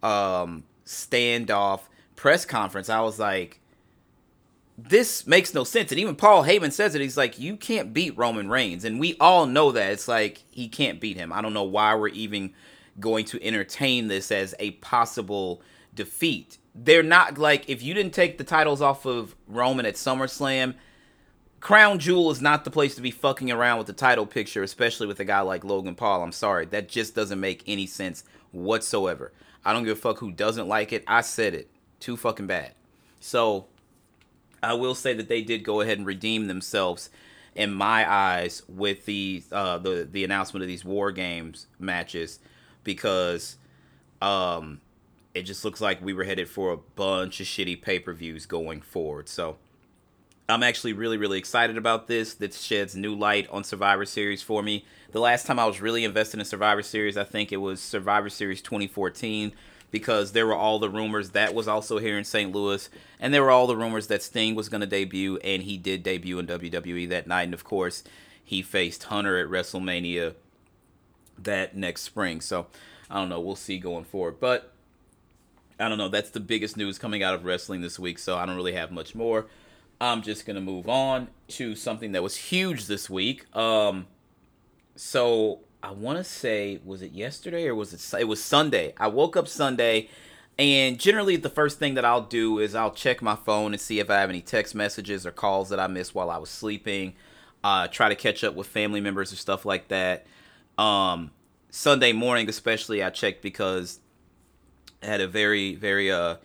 um, 0.03 0.63
standoff 0.85 1.81
press 2.15 2.45
conference, 2.45 2.89
I 2.89 3.01
was 3.01 3.19
like, 3.19 3.59
this 4.77 5.27
makes 5.27 5.53
no 5.53 5.63
sense. 5.63 5.91
And 5.91 5.99
even 5.99 6.15
Paul 6.15 6.43
Heyman 6.43 6.71
says 6.71 6.95
it. 6.95 7.01
He's 7.01 7.17
like, 7.17 7.39
you 7.39 7.55
can't 7.55 7.93
beat 7.93 8.17
Roman 8.17 8.49
Reigns, 8.49 8.83
and 8.83 8.99
we 8.99 9.15
all 9.19 9.45
know 9.45 9.71
that. 9.71 9.91
It's 9.91 10.07
like 10.07 10.43
he 10.51 10.67
can't 10.67 10.99
beat 10.99 11.17
him. 11.17 11.31
I 11.31 11.41
don't 11.41 11.53
know 11.53 11.63
why 11.63 11.95
we're 11.95 12.09
even 12.09 12.53
going 12.99 13.25
to 13.25 13.43
entertain 13.43 14.07
this 14.07 14.31
as 14.31 14.55
a 14.59 14.71
possible 14.71 15.61
defeat. 15.93 16.57
They're 16.73 17.03
not 17.03 17.37
like 17.37 17.69
if 17.69 17.83
you 17.83 17.93
didn't 17.93 18.13
take 18.13 18.37
the 18.37 18.43
titles 18.43 18.81
off 18.81 19.05
of 19.05 19.35
Roman 19.47 19.85
at 19.85 19.95
SummerSlam 19.95 20.75
Crown 21.61 21.99
Jewel 21.99 22.31
is 22.31 22.41
not 22.41 22.65
the 22.65 22.71
place 22.71 22.95
to 22.95 23.01
be 23.01 23.11
fucking 23.11 23.51
around 23.51 23.77
with 23.77 23.85
the 23.85 23.93
title 23.93 24.25
picture, 24.25 24.63
especially 24.63 25.05
with 25.05 25.19
a 25.19 25.25
guy 25.25 25.41
like 25.41 25.63
Logan 25.63 25.93
Paul. 25.93 26.23
I'm 26.23 26.31
sorry. 26.31 26.65
That 26.65 26.89
just 26.89 27.13
doesn't 27.13 27.39
make 27.39 27.63
any 27.67 27.85
sense 27.85 28.23
whatsoever. 28.51 29.31
I 29.63 29.71
don't 29.71 29.83
give 29.83 29.97
a 29.97 30.01
fuck 30.01 30.17
who 30.17 30.31
doesn't 30.31 30.67
like 30.67 30.91
it. 30.91 31.03
I 31.05 31.21
said 31.21 31.53
it. 31.53 31.69
Too 31.99 32.17
fucking 32.17 32.47
bad. 32.47 32.73
So 33.19 33.67
I 34.63 34.73
will 34.73 34.95
say 34.95 35.13
that 35.13 35.29
they 35.29 35.43
did 35.43 35.63
go 35.63 35.81
ahead 35.81 35.99
and 35.99 36.07
redeem 36.07 36.47
themselves 36.47 37.11
in 37.53 37.71
my 37.71 38.11
eyes 38.11 38.63
with 38.67 39.05
the 39.05 39.43
uh, 39.51 39.77
the 39.77 40.07
the 40.09 40.23
announcement 40.23 40.63
of 40.63 40.67
these 40.67 40.85
war 40.85 41.11
games 41.11 41.67
matches 41.77 42.39
because 42.83 43.57
um 44.21 44.79
it 45.35 45.43
just 45.43 45.63
looks 45.65 45.81
like 45.81 46.01
we 46.01 46.13
were 46.13 46.23
headed 46.23 46.49
for 46.49 46.71
a 46.71 46.77
bunch 46.77 47.39
of 47.39 47.45
shitty 47.45 47.81
pay-per-views 47.81 48.45
going 48.45 48.81
forward. 48.81 49.29
So 49.29 49.57
I'm 50.51 50.63
actually 50.63 50.93
really, 50.93 51.17
really 51.17 51.37
excited 51.37 51.77
about 51.77 52.07
this. 52.07 52.33
This 52.33 52.61
sheds 52.61 52.95
new 52.95 53.15
light 53.15 53.47
on 53.49 53.63
Survivor 53.63 54.05
Series 54.05 54.41
for 54.41 54.61
me. 54.61 54.85
The 55.11 55.19
last 55.19 55.45
time 55.45 55.59
I 55.59 55.65
was 55.65 55.81
really 55.81 56.03
invested 56.03 56.39
in 56.39 56.45
Survivor 56.45 56.81
Series, 56.83 57.17
I 57.17 57.23
think 57.23 57.51
it 57.51 57.57
was 57.57 57.81
Survivor 57.81 58.29
Series 58.29 58.61
2014, 58.61 59.51
because 59.91 60.31
there 60.31 60.47
were 60.47 60.55
all 60.55 60.79
the 60.79 60.89
rumors 60.89 61.31
that 61.31 61.53
was 61.53 61.67
also 61.67 61.97
here 61.97 62.17
in 62.17 62.23
St. 62.23 62.51
Louis, 62.51 62.89
and 63.19 63.33
there 63.33 63.43
were 63.43 63.51
all 63.51 63.67
the 63.67 63.75
rumors 63.75 64.07
that 64.07 64.23
Sting 64.23 64.55
was 64.55 64.69
going 64.69 64.81
to 64.81 64.87
debut, 64.87 65.37
and 65.37 65.63
he 65.63 65.77
did 65.77 66.01
debut 66.01 66.39
in 66.39 66.47
WWE 66.47 67.09
that 67.09 67.27
night. 67.27 67.43
And 67.43 67.53
of 67.53 67.63
course, 67.63 68.03
he 68.43 68.61
faced 68.61 69.03
Hunter 69.03 69.37
at 69.37 69.47
WrestleMania 69.47 70.35
that 71.37 71.75
next 71.75 72.01
spring. 72.01 72.41
So 72.41 72.67
I 73.09 73.15
don't 73.15 73.29
know. 73.29 73.39
We'll 73.39 73.55
see 73.55 73.77
going 73.77 74.05
forward. 74.05 74.39
But 74.39 74.71
I 75.79 75.89
don't 75.89 75.97
know. 75.97 76.09
That's 76.09 76.29
the 76.29 76.39
biggest 76.39 76.77
news 76.77 76.97
coming 76.97 77.21
out 77.23 77.33
of 77.33 77.43
wrestling 77.43 77.81
this 77.81 77.99
week, 77.99 78.19
so 78.19 78.37
I 78.37 78.45
don't 78.45 78.55
really 78.55 78.73
have 78.73 78.91
much 78.91 79.15
more. 79.15 79.47
I'm 80.01 80.23
just 80.23 80.47
gonna 80.47 80.61
move 80.61 80.89
on 80.89 81.27
to 81.49 81.75
something 81.75 82.13
that 82.13 82.23
was 82.23 82.35
huge 82.35 82.87
this 82.87 83.07
week. 83.07 83.45
Um, 83.55 84.07
so 84.95 85.59
I 85.83 85.91
want 85.91 86.17
to 86.17 86.23
say, 86.23 86.79
was 86.83 87.03
it 87.03 87.11
yesterday 87.11 87.67
or 87.67 87.75
was 87.75 87.93
it? 87.93 88.19
It 88.19 88.23
was 88.23 88.43
Sunday. 88.43 88.95
I 88.97 89.07
woke 89.07 89.37
up 89.37 89.47
Sunday, 89.47 90.09
and 90.57 90.99
generally 90.99 91.35
the 91.35 91.51
first 91.51 91.77
thing 91.77 91.93
that 91.93 92.03
I'll 92.03 92.23
do 92.23 92.57
is 92.57 92.73
I'll 92.73 92.91
check 92.91 93.21
my 93.21 93.35
phone 93.35 93.73
and 93.73 93.79
see 93.79 93.99
if 93.99 94.09
I 94.09 94.19
have 94.19 94.29
any 94.31 94.41
text 94.41 94.73
messages 94.73 95.23
or 95.23 95.31
calls 95.31 95.69
that 95.69 95.79
I 95.79 95.85
missed 95.85 96.15
while 96.15 96.31
I 96.31 96.37
was 96.37 96.49
sleeping. 96.49 97.13
Uh, 97.63 97.87
try 97.87 98.09
to 98.09 98.15
catch 98.15 98.43
up 98.43 98.55
with 98.55 98.65
family 98.65 99.01
members 99.01 99.31
or 99.31 99.35
stuff 99.35 99.65
like 99.65 99.89
that. 99.89 100.25
Um, 100.79 101.29
Sunday 101.69 102.11
morning, 102.11 102.49
especially, 102.49 103.03
I 103.03 103.11
checked 103.11 103.43
because 103.43 103.99
I 105.03 105.05
had 105.05 105.21
a 105.21 105.27
very, 105.27 105.75
very 105.75 106.11
uh 106.11 106.37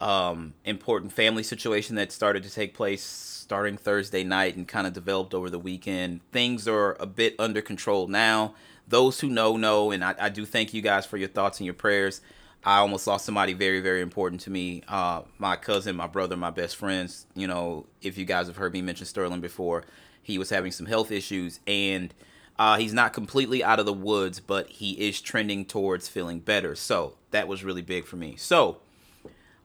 um, 0.00 0.54
important 0.64 1.12
family 1.12 1.42
situation 1.42 1.96
that 1.96 2.12
started 2.12 2.42
to 2.42 2.50
take 2.50 2.74
place 2.74 3.02
starting 3.02 3.76
Thursday 3.76 4.24
night 4.24 4.56
and 4.56 4.66
kind 4.66 4.86
of 4.86 4.92
developed 4.92 5.34
over 5.34 5.50
the 5.50 5.58
weekend. 5.58 6.20
Things 6.32 6.66
are 6.66 6.96
a 6.98 7.06
bit 7.06 7.34
under 7.38 7.60
control 7.60 8.08
now. 8.08 8.54
Those 8.88 9.20
who 9.20 9.28
know, 9.28 9.56
know, 9.56 9.90
and 9.90 10.04
I, 10.04 10.14
I 10.18 10.28
do 10.28 10.44
thank 10.44 10.74
you 10.74 10.82
guys 10.82 11.06
for 11.06 11.16
your 11.16 11.28
thoughts 11.28 11.58
and 11.60 11.64
your 11.64 11.74
prayers. 11.74 12.20
I 12.64 12.78
almost 12.78 13.06
lost 13.06 13.26
somebody 13.26 13.52
very, 13.52 13.80
very 13.80 14.00
important 14.00 14.40
to 14.42 14.50
me. 14.50 14.82
Uh, 14.88 15.22
my 15.38 15.56
cousin, 15.56 15.96
my 15.96 16.06
brother, 16.06 16.36
my 16.36 16.50
best 16.50 16.76
friends. 16.76 17.26
You 17.34 17.46
know, 17.46 17.86
if 18.00 18.16
you 18.16 18.24
guys 18.24 18.46
have 18.46 18.56
heard 18.56 18.72
me 18.72 18.80
mention 18.80 19.06
Sterling 19.06 19.42
before, 19.42 19.84
he 20.22 20.38
was 20.38 20.48
having 20.48 20.72
some 20.72 20.86
health 20.86 21.10
issues, 21.10 21.60
and 21.66 22.14
uh, 22.58 22.78
he's 22.78 22.94
not 22.94 23.12
completely 23.12 23.62
out 23.62 23.80
of 23.80 23.86
the 23.86 23.92
woods, 23.92 24.40
but 24.40 24.68
he 24.70 24.92
is 24.92 25.20
trending 25.20 25.66
towards 25.66 26.08
feeling 26.08 26.40
better. 26.40 26.74
So 26.74 27.14
that 27.30 27.48
was 27.48 27.62
really 27.64 27.82
big 27.82 28.06
for 28.06 28.16
me. 28.16 28.36
So 28.36 28.78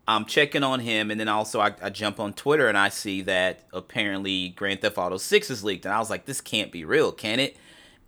I'm 0.09 0.25
checking 0.25 0.63
on 0.63 0.79
him, 0.79 1.11
and 1.11 1.19
then 1.19 1.27
also 1.27 1.59
I, 1.59 1.75
I, 1.83 1.91
jump 1.91 2.19
on 2.19 2.33
Twitter 2.33 2.67
and 2.67 2.75
I 2.75 2.89
see 2.89 3.21
that 3.21 3.65
apparently 3.71 4.49
Grand 4.49 4.81
Theft 4.81 4.97
Auto 4.97 5.17
6 5.17 5.51
is 5.51 5.63
leaked, 5.63 5.85
and 5.85 5.93
I 5.93 5.99
was 5.99 6.09
like, 6.09 6.25
this 6.25 6.41
can't 6.41 6.71
be 6.71 6.83
real, 6.83 7.11
can 7.11 7.39
it? 7.39 7.55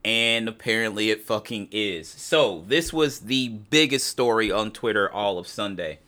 And 0.03 0.49
apparently 0.49 1.11
it 1.11 1.21
fucking 1.21 1.67
is. 1.71 2.09
So 2.09 2.63
this 2.67 2.91
was 2.91 3.19
the 3.19 3.49
biggest 3.49 4.07
story 4.07 4.51
on 4.51 4.71
Twitter 4.71 5.11
all 5.11 5.37
of 5.37 5.47
Sunday. 5.47 5.99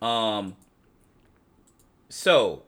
Um. 0.00 0.54
So 2.08 2.62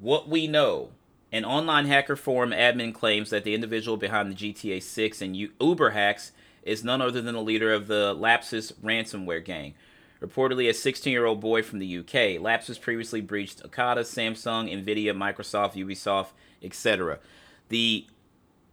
what 0.00 0.30
we 0.30 0.46
know, 0.46 0.92
an 1.30 1.44
online 1.44 1.84
hacker 1.84 2.16
forum 2.16 2.52
admin 2.52 2.94
claims 2.94 3.28
that 3.28 3.44
the 3.44 3.54
individual 3.54 3.98
behind 3.98 4.32
the 4.32 4.54
GTA 4.54 4.82
6 4.82 5.20
and 5.20 5.36
Uber 5.36 5.90
hacks 5.90 6.32
is 6.62 6.82
none 6.82 7.02
other 7.02 7.20
than 7.20 7.34
the 7.34 7.42
leader 7.42 7.70
of 7.70 7.86
the 7.86 8.14
Lapsus 8.14 8.72
ransomware 8.82 9.44
gang 9.44 9.74
reportedly 10.22 10.68
a 10.68 10.74
16 10.74 11.12
year 11.12 11.26
old 11.26 11.40
boy 11.40 11.62
from 11.62 11.78
the 11.78 11.98
UK. 11.98 12.40
Lapsus 12.40 12.80
previously 12.80 13.20
breached 13.20 13.62
Okta, 13.62 13.98
Samsung, 13.98 14.72
Nvidia, 14.72 15.12
Microsoft, 15.14 15.74
Ubisoft, 15.74 16.28
etc. 16.62 17.18
The 17.68 18.06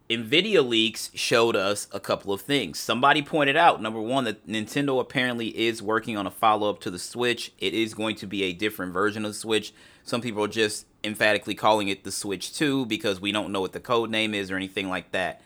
Nvidia 0.08 0.66
leaks 0.66 1.10
showed 1.14 1.56
us 1.56 1.88
a 1.92 1.98
couple 1.98 2.32
of 2.32 2.40
things. 2.40 2.78
Somebody 2.78 3.22
pointed 3.22 3.56
out, 3.56 3.82
number 3.82 4.00
one, 4.00 4.24
that 4.24 4.46
Nintendo 4.46 5.00
apparently 5.00 5.48
is 5.48 5.82
working 5.82 6.16
on 6.16 6.28
a 6.28 6.30
follow 6.30 6.70
up 6.70 6.80
to 6.82 6.90
the 6.92 6.98
Switch. 6.98 7.52
It 7.58 7.74
is 7.74 7.92
going 7.92 8.14
to 8.16 8.26
be 8.26 8.44
a 8.44 8.52
different 8.52 8.92
version 8.92 9.24
of 9.24 9.32
the 9.32 9.38
Switch. 9.38 9.74
Some 10.04 10.20
people 10.20 10.44
are 10.44 10.48
just 10.48 10.86
emphatically 11.02 11.56
calling 11.56 11.88
it 11.88 12.04
the 12.04 12.12
Switch 12.12 12.54
2 12.54 12.86
because 12.86 13.20
we 13.20 13.32
don't 13.32 13.50
know 13.50 13.60
what 13.60 13.72
the 13.72 13.80
code 13.80 14.10
name 14.10 14.32
is 14.32 14.50
or 14.50 14.56
anything 14.56 14.88
like 14.88 15.10
that. 15.10 15.40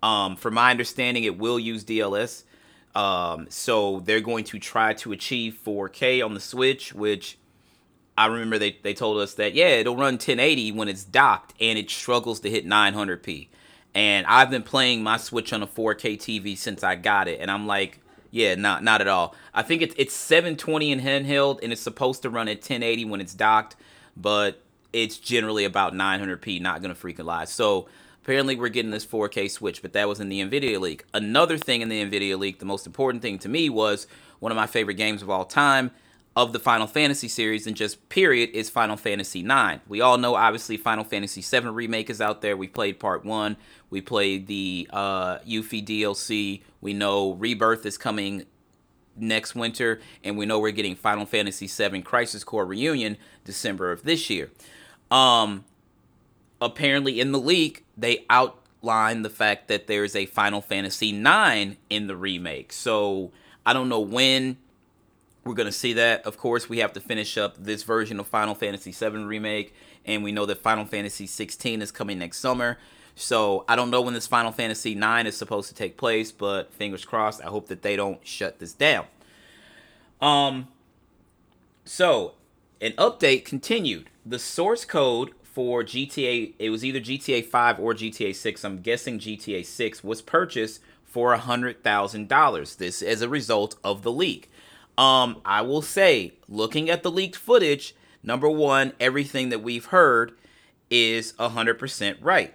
Um, 0.00 0.36
from 0.36 0.54
my 0.54 0.70
understanding, 0.70 1.24
it 1.24 1.36
will 1.36 1.58
use 1.58 1.84
DLSS. 1.84 2.44
Um, 2.94 3.46
so 3.50 4.00
they're 4.00 4.20
going 4.20 4.44
to 4.44 4.58
try 4.58 4.94
to 4.94 5.12
achieve 5.12 5.58
4K 5.64 6.24
on 6.24 6.34
the 6.34 6.40
Switch, 6.40 6.94
which 6.94 7.38
I 8.16 8.26
remember 8.26 8.58
they, 8.58 8.78
they 8.82 8.94
told 8.94 9.18
us 9.20 9.34
that, 9.34 9.54
yeah, 9.54 9.68
it'll 9.68 9.96
run 9.96 10.14
1080 10.14 10.72
when 10.72 10.88
it's 10.88 11.04
docked 11.04 11.54
and 11.60 11.78
it 11.78 11.90
struggles 11.90 12.40
to 12.40 12.50
hit 12.50 12.66
900p. 12.66 13.48
And 13.94 14.26
I've 14.26 14.50
been 14.50 14.62
playing 14.62 15.02
my 15.02 15.16
Switch 15.16 15.52
on 15.52 15.62
a 15.62 15.66
4K 15.66 16.16
TV 16.18 16.56
since 16.56 16.82
I 16.82 16.96
got 16.96 17.28
it, 17.28 17.40
and 17.40 17.48
I'm 17.50 17.66
like, 17.66 18.00
yeah, 18.32 18.56
not 18.56 18.82
not 18.82 19.00
at 19.00 19.06
all. 19.06 19.36
I 19.54 19.62
think 19.62 19.82
it's 19.82 19.94
it's 19.96 20.12
720 20.12 20.90
in 20.90 21.00
handheld, 21.00 21.60
and 21.62 21.72
it's 21.72 21.80
supposed 21.80 22.22
to 22.22 22.30
run 22.30 22.48
at 22.48 22.56
1080 22.56 23.04
when 23.04 23.20
it's 23.20 23.34
docked, 23.34 23.76
but 24.16 24.60
it's 24.92 25.18
generally 25.18 25.64
about 25.64 25.94
900p. 25.94 26.60
Not 26.60 26.82
gonna 26.82 26.96
freaking 26.96 27.24
lie. 27.24 27.44
So 27.44 27.86
apparently 28.24 28.56
we're 28.56 28.70
getting 28.70 28.90
this 28.90 29.04
4K 29.04 29.50
Switch, 29.50 29.82
but 29.82 29.92
that 29.92 30.08
was 30.08 30.18
in 30.18 30.30
the 30.30 30.40
Nvidia 30.40 30.80
leak. 30.80 31.04
Another 31.12 31.58
thing 31.58 31.82
in 31.82 31.90
the 31.90 32.02
Nvidia 32.02 32.38
leak, 32.38 32.58
the 32.58 32.64
most 32.64 32.86
important 32.86 33.20
thing 33.20 33.38
to 33.40 33.50
me 33.50 33.68
was 33.68 34.06
one 34.38 34.50
of 34.50 34.56
my 34.56 34.66
favorite 34.66 34.94
games 34.94 35.20
of 35.20 35.28
all 35.28 35.44
time 35.44 35.90
of 36.34 36.54
the 36.54 36.58
Final 36.58 36.86
Fantasy 36.86 37.28
series 37.28 37.66
and 37.66 37.76
just 37.76 38.08
period 38.08 38.48
is 38.54 38.70
Final 38.70 38.96
Fantasy 38.96 39.42
9. 39.42 39.82
We 39.86 40.00
all 40.00 40.16
know 40.16 40.36
obviously 40.36 40.78
Final 40.78 41.04
Fantasy 41.04 41.42
7 41.42 41.74
remake 41.74 42.08
is 42.08 42.22
out 42.22 42.40
there. 42.40 42.56
We 42.56 42.66
played 42.66 42.98
part 42.98 43.26
1. 43.26 43.58
We 43.90 44.00
played 44.00 44.46
the 44.46 44.88
uh 44.90 45.40
Yuffie 45.40 45.84
DLC. 45.84 46.62
We 46.80 46.94
know 46.94 47.34
Rebirth 47.34 47.84
is 47.84 47.98
coming 47.98 48.46
next 49.14 49.54
winter 49.54 50.00
and 50.24 50.38
we 50.38 50.46
know 50.46 50.58
we're 50.58 50.70
getting 50.70 50.96
Final 50.96 51.26
Fantasy 51.26 51.68
7 51.68 52.02
Crisis 52.02 52.42
Core 52.42 52.64
Reunion 52.64 53.18
December 53.44 53.92
of 53.92 54.02
this 54.02 54.30
year. 54.30 54.50
Um 55.10 55.66
apparently 56.60 57.20
in 57.20 57.30
the 57.30 57.38
leak 57.38 57.83
they 57.96 58.24
outline 58.30 59.22
the 59.22 59.30
fact 59.30 59.68
that 59.68 59.86
there's 59.86 60.16
a 60.16 60.26
Final 60.26 60.60
Fantasy 60.60 61.12
9 61.12 61.76
in 61.90 62.06
the 62.06 62.16
remake. 62.16 62.72
So 62.72 63.32
I 63.64 63.72
don't 63.72 63.88
know 63.88 64.00
when 64.00 64.56
we're 65.44 65.54
going 65.54 65.66
to 65.66 65.72
see 65.72 65.92
that. 65.94 66.26
Of 66.26 66.36
course, 66.38 66.68
we 66.68 66.78
have 66.78 66.92
to 66.94 67.00
finish 67.00 67.36
up 67.36 67.56
this 67.58 67.82
version 67.82 68.18
of 68.18 68.26
Final 68.26 68.54
Fantasy 68.54 68.92
VII 68.92 69.24
Remake, 69.24 69.74
and 70.04 70.24
we 70.24 70.32
know 70.32 70.46
that 70.46 70.58
Final 70.58 70.84
Fantasy 70.84 71.26
16 71.26 71.82
is 71.82 71.90
coming 71.90 72.18
next 72.18 72.38
summer. 72.38 72.78
So 73.14 73.64
I 73.68 73.76
don't 73.76 73.90
know 73.90 74.00
when 74.00 74.14
this 74.14 74.26
Final 74.26 74.52
Fantasy 74.52 74.94
9 74.94 75.26
is 75.26 75.36
supposed 75.36 75.68
to 75.68 75.74
take 75.74 75.96
place, 75.96 76.32
but 76.32 76.72
fingers 76.72 77.04
crossed. 77.04 77.42
I 77.42 77.46
hope 77.46 77.68
that 77.68 77.82
they 77.82 77.94
don't 77.96 78.26
shut 78.26 78.58
this 78.58 78.72
down. 78.72 79.06
Um, 80.20 80.68
so 81.84 82.34
an 82.80 82.92
update 82.92 83.44
continued. 83.44 84.10
The 84.26 84.38
source 84.38 84.84
code 84.84 85.32
for 85.54 85.84
GTA, 85.84 86.54
it 86.58 86.70
was 86.70 86.84
either 86.84 86.98
GTA 86.98 87.46
5 87.46 87.78
or 87.78 87.94
GTA 87.94 88.34
6. 88.34 88.64
I'm 88.64 88.80
guessing 88.82 89.20
GTA 89.20 89.64
6 89.64 90.02
was 90.02 90.20
purchased 90.20 90.80
for 91.04 91.36
$100,000. 91.36 92.76
This 92.76 93.00
as 93.00 93.22
a 93.22 93.28
result 93.28 93.76
of 93.84 94.02
the 94.02 94.10
leak. 94.10 94.50
Um, 94.98 95.40
I 95.44 95.62
will 95.62 95.82
say, 95.82 96.32
looking 96.48 96.90
at 96.90 97.04
the 97.04 97.10
leaked 97.10 97.36
footage, 97.36 97.94
number 98.22 98.50
one, 98.50 98.94
everything 98.98 99.50
that 99.50 99.62
we've 99.62 99.86
heard 99.86 100.32
is 100.90 101.34
100% 101.34 102.16
right. 102.20 102.54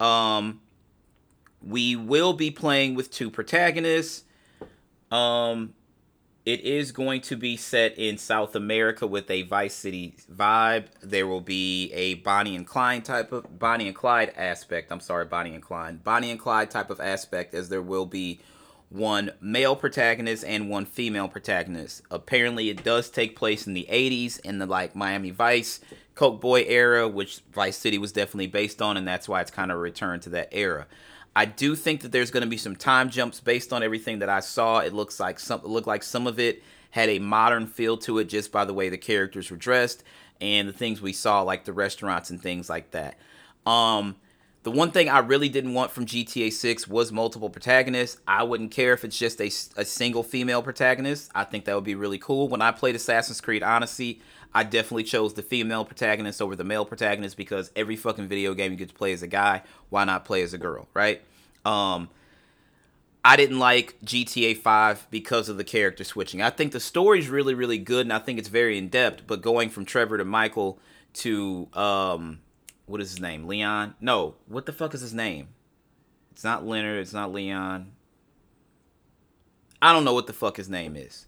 Um, 0.00 0.62
we 1.62 1.94
will 1.94 2.32
be 2.32 2.50
playing 2.50 2.94
with 2.94 3.10
two 3.10 3.30
protagonists. 3.30 4.24
Um, 5.10 5.74
it 6.44 6.60
is 6.60 6.90
going 6.90 7.20
to 7.20 7.36
be 7.36 7.56
set 7.56 7.96
in 7.96 8.18
South 8.18 8.56
America 8.56 9.06
with 9.06 9.30
a 9.30 9.42
Vice 9.42 9.74
City 9.74 10.16
vibe. 10.30 10.86
There 11.00 11.26
will 11.26 11.40
be 11.40 11.92
a 11.92 12.14
Bonnie 12.14 12.56
and 12.56 12.66
Clyde 12.66 13.04
type 13.04 13.30
of 13.30 13.58
Bonnie 13.58 13.86
and 13.86 13.94
Clyde 13.96 14.32
aspect. 14.36 14.90
I'm 14.90 15.00
sorry, 15.00 15.24
Bonnie 15.24 15.54
and 15.54 15.62
Clyde. 15.62 16.02
Bonnie 16.02 16.30
and 16.30 16.40
Clyde 16.40 16.70
type 16.70 16.90
of 16.90 17.00
aspect, 17.00 17.54
as 17.54 17.68
there 17.68 17.82
will 17.82 18.06
be 18.06 18.40
one 18.88 19.30
male 19.40 19.76
protagonist 19.76 20.44
and 20.44 20.68
one 20.68 20.84
female 20.84 21.28
protagonist. 21.28 22.02
Apparently, 22.10 22.70
it 22.70 22.82
does 22.82 23.08
take 23.08 23.36
place 23.36 23.66
in 23.66 23.72
the 23.72 23.86
80s 23.88 24.40
in 24.40 24.58
the 24.58 24.66
like 24.66 24.96
Miami 24.96 25.30
Vice, 25.30 25.80
Coke 26.16 26.40
Boy 26.40 26.62
era, 26.62 27.08
which 27.08 27.40
Vice 27.52 27.78
City 27.78 27.98
was 27.98 28.10
definitely 28.10 28.48
based 28.48 28.82
on, 28.82 28.96
and 28.96 29.06
that's 29.06 29.28
why 29.28 29.40
it's 29.40 29.50
kind 29.50 29.70
of 29.70 29.78
a 29.78 29.80
return 29.80 30.18
to 30.20 30.28
that 30.30 30.48
era. 30.50 30.86
I 31.34 31.46
do 31.46 31.74
think 31.74 32.02
that 32.02 32.12
there's 32.12 32.30
going 32.30 32.42
to 32.42 32.48
be 32.48 32.56
some 32.56 32.76
time 32.76 33.08
jumps 33.08 33.40
based 33.40 33.72
on 33.72 33.82
everything 33.82 34.18
that 34.18 34.28
I 34.28 34.40
saw. 34.40 34.78
It 34.78 34.92
looks 34.92 35.18
like 35.18 35.38
some 35.38 35.60
it 35.60 35.68
looked 35.68 35.86
like 35.86 36.02
some 36.02 36.26
of 36.26 36.38
it 36.38 36.62
had 36.90 37.08
a 37.08 37.18
modern 37.18 37.66
feel 37.66 37.96
to 37.98 38.18
it 38.18 38.24
just 38.24 38.52
by 38.52 38.64
the 38.64 38.74
way 38.74 38.88
the 38.88 38.98
characters 38.98 39.50
were 39.50 39.56
dressed 39.56 40.04
and 40.40 40.68
the 40.68 40.72
things 40.72 41.00
we 41.00 41.12
saw 41.12 41.40
like 41.40 41.64
the 41.64 41.72
restaurants 41.72 42.30
and 42.30 42.40
things 42.40 42.68
like 42.68 42.90
that. 42.90 43.16
Um 43.66 44.16
the 44.62 44.70
one 44.70 44.92
thing 44.92 45.08
I 45.08 45.18
really 45.18 45.48
didn't 45.48 45.74
want 45.74 45.90
from 45.90 46.06
GTA 46.06 46.52
6 46.52 46.86
was 46.86 47.10
multiple 47.10 47.50
protagonists. 47.50 48.20
I 48.28 48.44
wouldn't 48.44 48.70
care 48.70 48.92
if 48.92 49.04
it's 49.04 49.18
just 49.18 49.40
a, 49.40 49.46
a 49.80 49.84
single 49.84 50.22
female 50.22 50.62
protagonist. 50.62 51.32
I 51.34 51.42
think 51.42 51.64
that 51.64 51.74
would 51.74 51.82
be 51.82 51.96
really 51.96 52.18
cool. 52.18 52.46
When 52.46 52.62
I 52.62 52.70
played 52.70 52.94
Assassin's 52.94 53.40
Creed 53.40 53.64
Odyssey, 53.64 54.20
I 54.54 54.64
definitely 54.64 55.04
chose 55.04 55.34
the 55.34 55.42
female 55.42 55.84
protagonist 55.84 56.42
over 56.42 56.54
the 56.54 56.64
male 56.64 56.84
protagonist 56.84 57.36
because 57.36 57.70
every 57.74 57.96
fucking 57.96 58.28
video 58.28 58.54
game 58.54 58.72
you 58.72 58.78
get 58.78 58.88
to 58.88 58.94
play 58.94 59.12
as 59.12 59.22
a 59.22 59.26
guy, 59.26 59.62
why 59.88 60.04
not 60.04 60.24
play 60.24 60.42
as 60.42 60.52
a 60.52 60.58
girl, 60.58 60.88
right? 60.94 61.22
Um, 61.64 62.10
I 63.24 63.36
didn't 63.36 63.58
like 63.58 63.98
GTA 64.04 64.56
5 64.58 65.06
because 65.10 65.48
of 65.48 65.56
the 65.56 65.64
character 65.64 66.04
switching. 66.04 66.42
I 66.42 66.50
think 66.50 66.72
the 66.72 66.80
story's 66.80 67.28
really, 67.28 67.54
really 67.54 67.78
good 67.78 68.06
and 68.06 68.12
I 68.12 68.18
think 68.18 68.38
it's 68.38 68.48
very 68.48 68.76
in 68.76 68.88
depth, 68.88 69.26
but 69.26 69.42
going 69.42 69.70
from 69.70 69.84
Trevor 69.84 70.18
to 70.18 70.24
Michael 70.24 70.78
to 71.14 71.68
um 71.74 72.40
what 72.86 73.00
is 73.00 73.10
his 73.10 73.20
name? 73.20 73.46
Leon? 73.46 73.94
No, 74.00 74.34
what 74.46 74.66
the 74.66 74.72
fuck 74.72 74.92
is 74.92 75.00
his 75.00 75.14
name? 75.14 75.48
It's 76.32 76.44
not 76.44 76.66
Leonard. 76.66 76.98
It's 76.98 77.12
not 77.12 77.32
Leon. 77.32 77.92
I 79.80 79.92
don't 79.92 80.04
know 80.04 80.14
what 80.14 80.26
the 80.26 80.32
fuck 80.32 80.56
his 80.56 80.68
name 80.68 80.96
is. 80.96 81.26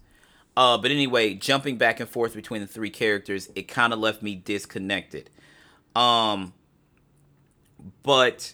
Uh, 0.57 0.77
but 0.77 0.91
anyway, 0.91 1.33
jumping 1.33 1.77
back 1.77 1.99
and 1.99 2.09
forth 2.09 2.33
between 2.33 2.61
the 2.61 2.67
three 2.67 2.89
characters, 2.89 3.49
it 3.55 3.67
kind 3.67 3.91
of 3.91 3.99
left 3.99 4.21
me 4.21 4.35
disconnected. 4.35 5.29
Um, 5.95 6.53
but 8.03 8.53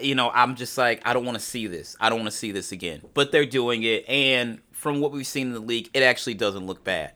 you 0.00 0.14
know, 0.14 0.30
I'm 0.32 0.54
just 0.54 0.78
like, 0.78 1.02
I 1.04 1.12
don't 1.12 1.24
want 1.24 1.38
to 1.38 1.44
see 1.44 1.66
this. 1.66 1.96
I 2.00 2.08
don't 2.08 2.20
want 2.20 2.30
to 2.30 2.36
see 2.36 2.52
this 2.52 2.70
again. 2.70 3.02
But 3.14 3.32
they're 3.32 3.46
doing 3.46 3.82
it, 3.82 4.08
and 4.08 4.60
from 4.72 5.00
what 5.00 5.12
we've 5.12 5.26
seen 5.26 5.48
in 5.48 5.52
the 5.52 5.60
league, 5.60 5.90
it 5.92 6.02
actually 6.02 6.34
doesn't 6.34 6.66
look 6.66 6.84
bad. 6.84 7.12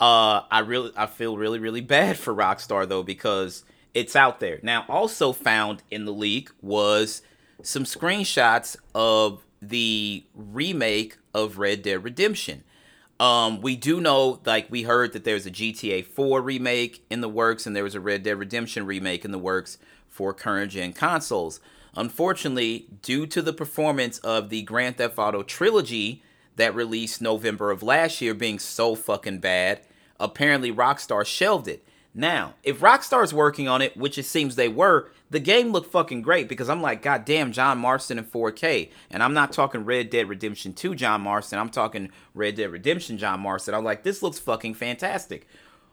Uh, 0.00 0.42
I 0.50 0.60
really, 0.60 0.92
I 0.96 1.06
feel 1.06 1.36
really, 1.36 1.58
really 1.58 1.80
bad 1.80 2.18
for 2.18 2.34
Rockstar 2.34 2.88
though 2.88 3.02
because 3.02 3.64
it's 3.94 4.16
out 4.16 4.40
there 4.40 4.58
now. 4.62 4.84
Also 4.88 5.32
found 5.32 5.82
in 5.90 6.04
the 6.04 6.12
leak 6.12 6.50
was 6.60 7.22
some 7.62 7.84
screenshots 7.84 8.76
of 8.94 9.44
the 9.68 10.24
remake 10.34 11.16
of 11.32 11.58
Red 11.58 11.82
Dead 11.82 12.02
Redemption. 12.02 12.64
Um, 13.20 13.60
we 13.60 13.76
do 13.76 14.00
know, 14.00 14.40
like 14.44 14.70
we 14.70 14.82
heard 14.82 15.12
that 15.12 15.24
there's 15.24 15.46
a 15.46 15.50
GTA 15.50 16.04
4 16.04 16.42
remake 16.42 17.04
in 17.10 17.20
the 17.20 17.28
works, 17.28 17.66
and 17.66 17.74
there 17.74 17.84
was 17.84 17.94
a 17.94 18.00
Red 18.00 18.22
Dead 18.22 18.38
Redemption 18.38 18.86
remake 18.86 19.24
in 19.24 19.30
the 19.30 19.38
works 19.38 19.78
for 20.08 20.34
current 20.34 20.72
gen 20.72 20.92
consoles. 20.92 21.60
Unfortunately, 21.96 22.86
due 23.02 23.26
to 23.26 23.40
the 23.40 23.52
performance 23.52 24.18
of 24.18 24.48
the 24.48 24.62
Grand 24.62 24.96
Theft 24.96 25.18
Auto 25.18 25.42
trilogy 25.42 26.22
that 26.56 26.74
released 26.74 27.20
November 27.20 27.70
of 27.70 27.82
last 27.82 28.20
year 28.20 28.34
being 28.34 28.58
so 28.58 28.94
fucking 28.94 29.38
bad, 29.38 29.80
apparently 30.18 30.72
Rockstar 30.72 31.24
shelved 31.24 31.68
it. 31.68 31.84
Now, 32.14 32.54
if 32.62 32.80
Rockstar's 32.80 33.34
working 33.34 33.68
on 33.68 33.82
it, 33.82 33.96
which 33.96 34.18
it 34.18 34.24
seems 34.24 34.54
they 34.54 34.68
were, 34.68 35.10
the 35.34 35.40
game 35.40 35.72
looked 35.72 35.90
fucking 35.90 36.22
great 36.22 36.48
because 36.48 36.70
I'm 36.70 36.80
like, 36.80 37.02
God 37.02 37.24
damn, 37.24 37.52
John 37.52 37.78
Marston 37.78 38.18
in 38.18 38.24
4K. 38.24 38.90
And 39.10 39.22
I'm 39.22 39.34
not 39.34 39.52
talking 39.52 39.84
Red 39.84 40.08
Dead 40.08 40.28
Redemption 40.28 40.72
2 40.72 40.94
John 40.94 41.20
Marston, 41.20 41.58
I'm 41.58 41.70
talking 41.70 42.10
Red 42.34 42.54
Dead 42.54 42.70
Redemption 42.70 43.18
John 43.18 43.40
Marston. 43.40 43.74
I'm 43.74 43.84
like, 43.84 44.04
this 44.04 44.22
looks 44.22 44.38
fucking 44.38 44.74
fantastic. 44.74 45.46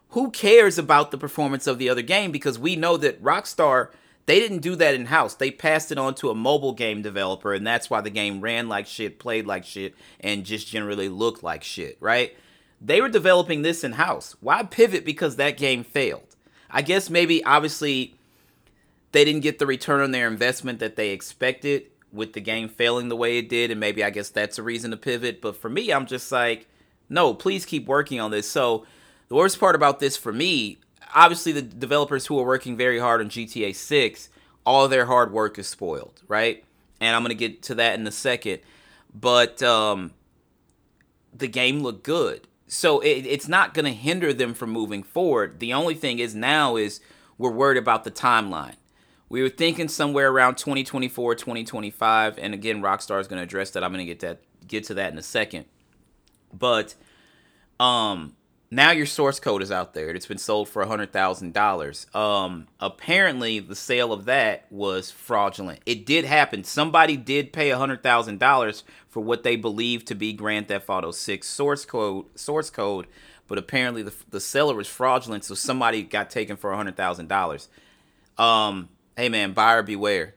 Who 0.09 0.29
cares 0.29 0.77
about 0.77 1.11
the 1.11 1.17
performance 1.17 1.67
of 1.67 1.79
the 1.79 1.89
other 1.89 2.01
game? 2.01 2.31
Because 2.31 2.59
we 2.59 2.75
know 2.75 2.97
that 2.97 3.21
Rockstar 3.21 3.89
they 4.27 4.39
didn't 4.39 4.59
do 4.59 4.75
that 4.75 4.93
in 4.93 5.07
house. 5.07 5.33
They 5.33 5.49
passed 5.49 5.91
it 5.91 5.97
on 5.97 6.13
to 6.15 6.29
a 6.29 6.35
mobile 6.35 6.73
game 6.73 7.01
developer, 7.01 7.53
and 7.53 7.65
that's 7.65 7.89
why 7.89 8.01
the 8.01 8.11
game 8.11 8.39
ran 8.39 8.69
like 8.69 8.85
shit, 8.85 9.17
played 9.17 9.47
like 9.47 9.65
shit, 9.65 9.95
and 10.19 10.45
just 10.45 10.67
generally 10.67 11.09
looked 11.09 11.41
like 11.41 11.63
shit, 11.63 11.97
right? 11.99 12.37
They 12.79 13.01
were 13.01 13.09
developing 13.09 13.63
this 13.63 13.83
in 13.83 13.93
house. 13.93 14.35
Why 14.39 14.61
pivot 14.63 15.05
because 15.05 15.35
that 15.35 15.57
game 15.57 15.83
failed? 15.83 16.35
I 16.69 16.83
guess 16.83 17.09
maybe 17.09 17.43
obviously 17.43 18.15
they 19.11 19.25
didn't 19.25 19.41
get 19.41 19.59
the 19.59 19.65
return 19.65 20.01
on 20.01 20.11
their 20.11 20.27
investment 20.27 20.79
that 20.79 20.95
they 20.95 21.09
expected 21.09 21.87
with 22.11 22.33
the 22.33 22.41
game 22.41 22.69
failing 22.69 23.09
the 23.09 23.15
way 23.15 23.37
it 23.37 23.49
did, 23.49 23.71
and 23.71 23.79
maybe 23.79 24.03
I 24.03 24.09
guess 24.09 24.29
that's 24.29 24.57
a 24.57 24.63
reason 24.63 24.91
to 24.91 24.97
pivot. 24.97 25.41
But 25.41 25.55
for 25.55 25.69
me, 25.69 25.91
I'm 25.91 26.05
just 26.05 26.31
like, 26.31 26.67
no, 27.09 27.33
please 27.33 27.65
keep 27.65 27.87
working 27.87 28.19
on 28.19 28.31
this. 28.31 28.49
So 28.49 28.85
the 29.27 29.35
worst 29.35 29.59
part 29.59 29.75
about 29.75 29.99
this 29.99 30.17
for 30.17 30.33
me, 30.33 30.79
obviously 31.13 31.51
the 31.51 31.61
developers 31.61 32.25
who 32.25 32.39
are 32.39 32.45
working 32.45 32.77
very 32.77 32.99
hard 32.99 33.21
on 33.21 33.29
GTA 33.29 33.75
6, 33.75 34.29
all 34.65 34.87
their 34.87 35.05
hard 35.05 35.31
work 35.31 35.57
is 35.57 35.67
spoiled, 35.67 36.21
right? 36.27 36.63
And 36.99 37.15
I'm 37.15 37.21
gonna 37.21 37.33
get 37.33 37.61
to 37.63 37.75
that 37.75 37.99
in 37.99 38.05
a 38.05 38.11
second. 38.11 38.59
But 39.13 39.61
um, 39.61 40.11
the 41.33 41.47
game 41.47 41.79
looked 41.79 42.03
good, 42.03 42.47
so 42.67 42.99
it, 42.99 43.25
it's 43.25 43.47
not 43.47 43.73
gonna 43.73 43.91
hinder 43.91 44.31
them 44.33 44.53
from 44.53 44.69
moving 44.69 45.03
forward. 45.03 45.59
The 45.59 45.73
only 45.73 45.95
thing 45.95 46.19
is 46.19 46.35
now 46.35 46.75
is 46.75 47.01
we're 47.37 47.51
worried 47.51 47.77
about 47.77 48.03
the 48.03 48.11
timeline. 48.11 48.75
We 49.31 49.41
were 49.41 49.47
thinking 49.47 49.87
somewhere 49.87 50.29
around 50.29 50.57
2024, 50.57 51.35
2025, 51.35 52.37
and 52.37 52.53
again, 52.53 52.81
Rockstar 52.81 53.21
is 53.21 53.29
gonna 53.29 53.43
address 53.43 53.71
that. 53.71 53.81
I'm 53.81 53.93
gonna 53.93 54.03
get 54.03 54.19
that 54.19 54.41
get 54.67 54.83
to 54.87 54.95
that 54.95 55.13
in 55.13 55.17
a 55.17 55.23
second. 55.23 55.67
But 56.51 56.95
um, 57.79 58.35
now 58.69 58.91
your 58.91 59.05
source 59.05 59.39
code 59.39 59.61
is 59.61 59.71
out 59.71 59.93
there. 59.93 60.09
It's 60.09 60.25
been 60.25 60.37
sold 60.37 60.67
for 60.67 60.81
a 60.81 60.87
hundred 60.87 61.13
thousand 61.13 61.53
dollars. 61.53 62.07
Um, 62.13 62.67
apparently 62.81 63.59
the 63.59 63.73
sale 63.73 64.11
of 64.11 64.25
that 64.25 64.65
was 64.69 65.11
fraudulent. 65.11 65.79
It 65.85 66.05
did 66.05 66.25
happen. 66.25 66.65
Somebody 66.65 67.15
did 67.15 67.53
pay 67.53 67.69
a 67.69 67.77
hundred 67.77 68.03
thousand 68.03 68.37
dollars 68.37 68.83
for 69.07 69.21
what 69.21 69.43
they 69.43 69.55
believed 69.55 70.07
to 70.07 70.15
be 70.15 70.33
Grand 70.33 70.67
Theft 70.67 70.89
Auto 70.89 71.11
Six 71.11 71.47
source 71.47 71.85
code. 71.85 72.25
Source 72.35 72.69
code, 72.69 73.07
but 73.47 73.57
apparently 73.57 74.03
the 74.03 74.13
the 74.29 74.41
seller 74.41 74.75
was 74.75 74.89
fraudulent, 74.89 75.45
so 75.45 75.55
somebody 75.55 76.03
got 76.03 76.29
taken 76.29 76.57
for 76.57 76.73
a 76.73 76.75
hundred 76.75 76.97
thousand 76.97 77.29
dollars. 77.29 77.69
Um, 78.37 78.89
hey 79.21 79.29
man, 79.29 79.53
buyer 79.53 79.83
beware. 79.83 80.33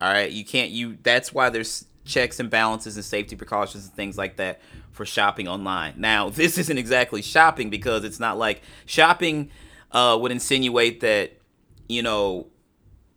All 0.00 0.12
right, 0.12 0.30
you 0.30 0.44
can't. 0.44 0.70
You 0.70 0.96
that's 1.02 1.34
why 1.34 1.50
there's 1.50 1.86
checks 2.04 2.38
and 2.38 2.48
balances 2.48 2.94
and 2.94 3.04
safety 3.04 3.34
precautions 3.34 3.86
and 3.86 3.94
things 3.94 4.16
like 4.16 4.36
that 4.36 4.60
for 4.92 5.04
shopping 5.04 5.48
online. 5.48 5.94
Now, 5.96 6.28
this 6.30 6.56
isn't 6.56 6.78
exactly 6.78 7.20
shopping 7.20 7.68
because 7.68 8.04
it's 8.04 8.20
not 8.20 8.38
like 8.38 8.62
shopping 8.86 9.50
uh, 9.90 10.16
would 10.20 10.30
insinuate 10.30 11.00
that, 11.00 11.32
you 11.88 12.00
know, 12.00 12.46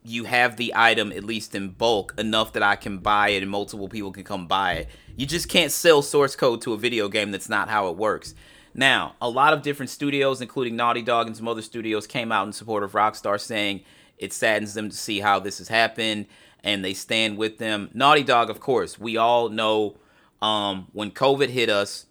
you 0.03 0.23
have 0.23 0.57
the 0.57 0.73
item 0.75 1.11
at 1.11 1.23
least 1.23 1.53
in 1.53 1.69
bulk 1.69 2.15
enough 2.17 2.53
that 2.53 2.63
I 2.63 2.75
can 2.75 2.97
buy 2.97 3.29
it 3.29 3.43
and 3.43 3.51
multiple 3.51 3.87
people 3.87 4.11
can 4.11 4.23
come 4.23 4.47
buy 4.47 4.73
it. 4.73 4.89
You 5.15 5.27
just 5.27 5.49
can't 5.49 5.71
sell 5.71 6.01
source 6.01 6.35
code 6.35 6.61
to 6.61 6.73
a 6.73 6.77
video 6.77 7.07
game. 7.07 7.29
That's 7.29 7.49
not 7.49 7.69
how 7.69 7.89
it 7.89 7.95
works. 7.95 8.33
Now, 8.73 9.13
a 9.21 9.29
lot 9.29 9.53
of 9.53 9.61
different 9.61 9.91
studios, 9.91 10.41
including 10.41 10.75
Naughty 10.75 11.03
Dog 11.03 11.27
and 11.27 11.37
some 11.37 11.47
other 11.47 11.61
studios, 11.61 12.07
came 12.07 12.31
out 12.31 12.47
in 12.47 12.53
support 12.53 12.81
of 12.81 12.93
Rockstar 12.93 13.39
saying 13.39 13.83
it 14.21 14.31
saddens 14.31 14.75
them 14.75 14.89
to 14.89 14.95
see 14.95 15.19
how 15.19 15.39
this 15.39 15.57
has 15.57 15.67
happened 15.67 16.27
and 16.63 16.85
they 16.85 16.93
stand 16.93 17.37
with 17.37 17.57
them. 17.57 17.89
Naughty 17.93 18.23
Dog, 18.23 18.49
of 18.49 18.59
course, 18.59 18.99
we 18.99 19.17
all 19.17 19.49
know 19.49 19.97
um, 20.41 20.87
when 20.93 21.11
COVID 21.11 21.49
hit 21.49 21.69
us 21.69 22.05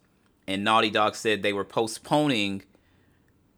and 0.46 0.64
Naughty 0.64 0.90
Dog 0.90 1.14
said 1.14 1.42
they 1.42 1.52
were 1.52 1.64
postponing 1.64 2.64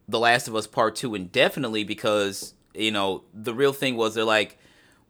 The 0.06 0.18
Last 0.18 0.46
of 0.48 0.54
Us 0.54 0.66
Part 0.66 0.94
2 0.96 1.14
indefinitely 1.14 1.82
because, 1.82 2.52
you 2.74 2.90
know, 2.90 3.24
the 3.32 3.54
real 3.54 3.72
thing 3.72 3.96
was 3.96 4.14
they're 4.14 4.24
like, 4.24 4.58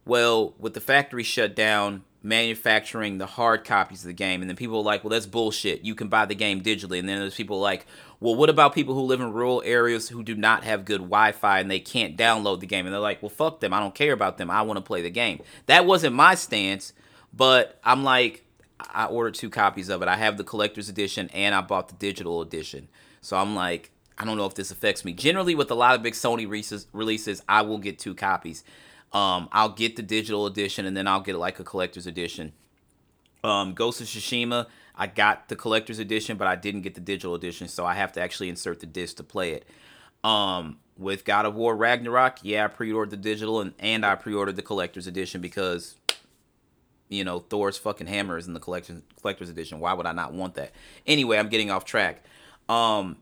well, 0.05 0.53
with 0.57 0.73
the 0.73 0.81
factory 0.81 1.23
shut 1.23 1.53
down, 1.55 2.03
manufacturing 2.21 3.17
the 3.17 3.25
hard 3.25 3.65
copies 3.65 4.01
of 4.01 4.07
the 4.07 4.13
game, 4.13 4.41
and 4.41 4.49
then 4.49 4.55
people 4.55 4.77
are 4.77 4.83
like, 4.83 5.03
well, 5.03 5.11
that's 5.11 5.25
bullshit. 5.25 5.83
You 5.83 5.95
can 5.95 6.07
buy 6.07 6.25
the 6.25 6.35
game 6.35 6.61
digitally. 6.61 6.99
And 6.99 7.07
then 7.07 7.19
there's 7.19 7.35
people 7.35 7.59
like, 7.59 7.85
well, 8.23 8.35
what 8.35 8.49
about 8.49 8.73
people 8.73 8.93
who 8.93 9.01
live 9.01 9.19
in 9.19 9.33
rural 9.33 9.61
areas 9.65 10.07
who 10.07 10.23
do 10.23 10.33
not 10.33 10.63
have 10.63 10.85
good 10.85 11.01
Wi 11.01 11.33
Fi 11.33 11.59
and 11.59 11.69
they 11.69 11.81
can't 11.81 12.15
download 12.15 12.61
the 12.61 12.65
game? 12.65 12.85
And 12.85 12.93
they're 12.93 13.01
like, 13.01 13.21
well, 13.21 13.27
fuck 13.27 13.59
them. 13.59 13.73
I 13.73 13.81
don't 13.81 13.93
care 13.93 14.13
about 14.13 14.37
them. 14.37 14.49
I 14.49 14.61
want 14.61 14.77
to 14.77 14.81
play 14.81 15.01
the 15.01 15.09
game. 15.09 15.41
That 15.65 15.85
wasn't 15.85 16.15
my 16.15 16.35
stance, 16.35 16.93
but 17.33 17.81
I'm 17.83 18.05
like, 18.05 18.45
I 18.79 19.07
ordered 19.07 19.35
two 19.35 19.49
copies 19.49 19.89
of 19.89 20.01
it. 20.01 20.07
I 20.07 20.15
have 20.15 20.37
the 20.37 20.45
collector's 20.45 20.87
edition 20.87 21.29
and 21.33 21.53
I 21.53 21.59
bought 21.59 21.89
the 21.89 21.95
digital 21.95 22.41
edition. 22.41 22.87
So 23.19 23.35
I'm 23.35 23.55
like, 23.55 23.91
I 24.17 24.23
don't 24.23 24.37
know 24.37 24.45
if 24.45 24.55
this 24.55 24.71
affects 24.71 25.03
me. 25.03 25.11
Generally, 25.11 25.55
with 25.55 25.69
a 25.69 25.75
lot 25.75 25.93
of 25.93 26.01
big 26.01 26.13
Sony 26.13 26.47
releases, 26.93 27.41
I 27.49 27.61
will 27.63 27.77
get 27.77 27.99
two 27.99 28.15
copies. 28.15 28.63
Um, 29.11 29.49
I'll 29.51 29.73
get 29.73 29.97
the 29.97 30.01
digital 30.01 30.45
edition 30.45 30.85
and 30.85 30.95
then 30.95 31.09
I'll 31.09 31.19
get 31.19 31.35
like 31.35 31.59
a 31.59 31.65
collector's 31.65 32.07
edition. 32.07 32.53
Um, 33.43 33.73
Ghost 33.73 33.99
of 33.99 34.07
Tsushima, 34.07 34.67
I 34.95 35.07
got 35.07 35.49
the 35.49 35.55
collector's 35.55 35.99
edition, 35.99 36.37
but 36.37 36.47
I 36.47 36.55
didn't 36.55 36.81
get 36.81 36.95
the 36.95 37.01
digital 37.01 37.35
edition, 37.35 37.67
so 37.67 37.85
I 37.85 37.95
have 37.95 38.11
to 38.13 38.21
actually 38.21 38.49
insert 38.49 38.79
the 38.79 38.85
disc 38.85 39.17
to 39.17 39.23
play 39.23 39.53
it. 39.53 39.65
Um, 40.23 40.77
with 40.97 41.25
God 41.25 41.45
of 41.45 41.55
War 41.55 41.75
Ragnarok, 41.75 42.39
yeah, 42.43 42.65
I 42.65 42.67
pre-ordered 42.67 43.09
the 43.09 43.17
digital 43.17 43.59
and, 43.61 43.73
and 43.79 44.05
I 44.05 44.15
pre-ordered 44.15 44.55
the 44.55 44.61
collector's 44.61 45.07
edition 45.07 45.41
because 45.41 45.95
you 47.09 47.23
know 47.23 47.39
Thor's 47.39 47.77
fucking 47.77 48.07
hammer 48.07 48.37
is 48.37 48.47
in 48.47 48.53
the 48.53 48.59
collection 48.59 49.03
collector's 49.19 49.49
edition. 49.49 49.79
Why 49.79 49.93
would 49.93 50.05
I 50.05 50.11
not 50.11 50.33
want 50.33 50.55
that? 50.55 50.71
Anyway, 51.05 51.37
I'm 51.37 51.49
getting 51.49 51.71
off 51.71 51.85
track. 51.85 52.23
Um, 52.69 53.17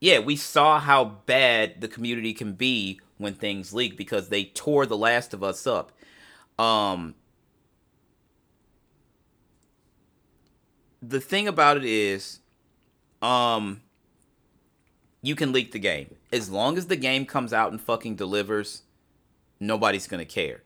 yeah, 0.00 0.18
we 0.18 0.36
saw 0.36 0.80
how 0.80 1.04
bad 1.04 1.80
the 1.80 1.88
community 1.88 2.34
can 2.34 2.52
be 2.52 3.00
when 3.18 3.34
things 3.34 3.72
leak 3.72 3.96
because 3.96 4.28
they 4.28 4.44
tore 4.44 4.86
The 4.86 4.96
Last 4.96 5.32
of 5.32 5.42
Us 5.42 5.66
up. 5.66 5.92
Um, 6.58 7.14
the 11.08 11.20
thing 11.20 11.48
about 11.48 11.76
it 11.76 11.84
is, 11.84 12.40
um, 13.22 13.82
you 15.22 15.34
can 15.34 15.52
leak 15.52 15.72
the 15.72 15.78
game 15.78 16.14
as 16.32 16.50
long 16.50 16.76
as 16.76 16.86
the 16.86 16.96
game 16.96 17.26
comes 17.26 17.52
out 17.52 17.70
and 17.72 17.80
fucking 17.80 18.16
delivers. 18.16 18.82
Nobody's 19.60 20.06
gonna 20.06 20.24
care. 20.24 20.62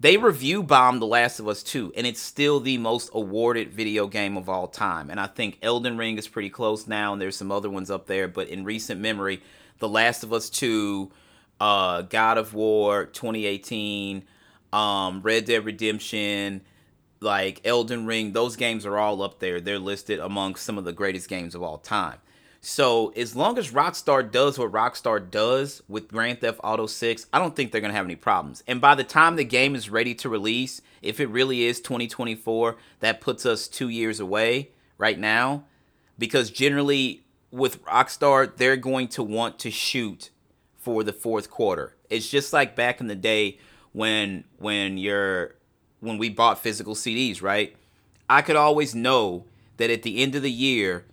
They 0.00 0.16
review 0.16 0.62
bombed 0.62 1.02
The 1.02 1.06
Last 1.06 1.40
of 1.40 1.48
Us 1.48 1.64
2, 1.64 1.92
and 1.96 2.06
it's 2.06 2.20
still 2.20 2.60
the 2.60 2.78
most 2.78 3.10
awarded 3.12 3.72
video 3.72 4.06
game 4.06 4.36
of 4.36 4.48
all 4.48 4.68
time. 4.68 5.10
And 5.10 5.18
I 5.18 5.26
think 5.26 5.58
Elden 5.60 5.98
Ring 5.98 6.16
is 6.18 6.28
pretty 6.28 6.50
close 6.50 6.86
now, 6.86 7.12
and 7.12 7.20
there's 7.20 7.36
some 7.36 7.50
other 7.50 7.68
ones 7.68 7.90
up 7.90 8.06
there. 8.06 8.28
But 8.28 8.48
in 8.48 8.64
recent 8.64 9.00
memory, 9.00 9.42
The 9.80 9.88
Last 9.88 10.22
of 10.22 10.32
Us 10.32 10.50
2, 10.50 11.10
uh, 11.60 12.02
God 12.02 12.38
of 12.38 12.54
War 12.54 13.06
2018, 13.06 14.22
um, 14.72 15.20
Red 15.20 15.46
Dead 15.46 15.64
Redemption, 15.64 16.60
like 17.20 17.60
Elden 17.64 18.06
Ring, 18.06 18.32
those 18.32 18.56
games 18.56 18.86
are 18.86 18.98
all 18.98 19.22
up 19.22 19.38
there. 19.38 19.60
They're 19.60 19.78
listed 19.78 20.20
among 20.20 20.56
some 20.56 20.78
of 20.78 20.84
the 20.84 20.92
greatest 20.92 21.28
games 21.28 21.54
of 21.54 21.62
all 21.62 21.78
time. 21.78 22.18
So 22.60 23.10
as 23.10 23.36
long 23.36 23.56
as 23.56 23.70
Rockstar 23.70 24.28
does 24.28 24.58
what 24.58 24.72
Rockstar 24.72 25.30
does 25.30 25.82
with 25.88 26.08
Grand 26.08 26.40
Theft 26.40 26.60
Auto 26.64 26.86
6, 26.86 27.26
I 27.32 27.38
don't 27.38 27.54
think 27.54 27.70
they're 27.70 27.80
gonna 27.80 27.94
have 27.94 28.04
any 28.04 28.16
problems. 28.16 28.64
And 28.66 28.80
by 28.80 28.94
the 28.94 29.04
time 29.04 29.36
the 29.36 29.44
game 29.44 29.74
is 29.74 29.90
ready 29.90 30.14
to 30.16 30.28
release, 30.28 30.82
if 31.00 31.20
it 31.20 31.28
really 31.28 31.64
is 31.64 31.80
2024, 31.80 32.76
that 33.00 33.20
puts 33.20 33.46
us 33.46 33.68
two 33.68 33.88
years 33.88 34.18
away 34.20 34.70
right 34.96 35.18
now. 35.18 35.64
Because 36.18 36.50
generally 36.50 37.22
with 37.52 37.84
Rockstar, 37.84 38.54
they're 38.56 38.76
going 38.76 39.08
to 39.08 39.22
want 39.22 39.58
to 39.60 39.70
shoot 39.70 40.30
for 40.76 41.04
the 41.04 41.12
fourth 41.12 41.50
quarter. 41.50 41.94
It's 42.10 42.28
just 42.28 42.52
like 42.52 42.74
back 42.74 43.00
in 43.00 43.06
the 43.06 43.14
day 43.14 43.58
when 43.92 44.44
when 44.58 44.98
you're 44.98 45.54
when 46.00 46.18
we 46.18 46.28
bought 46.28 46.62
physical 46.62 46.94
CDs, 46.94 47.42
right? 47.42 47.74
I 48.28 48.42
could 48.42 48.56
always 48.56 48.94
know 48.94 49.44
that 49.78 49.90
at 49.90 50.02
the 50.02 50.22
end 50.22 50.34
of 50.34 50.42
the 50.42 50.50
year, 50.50 51.04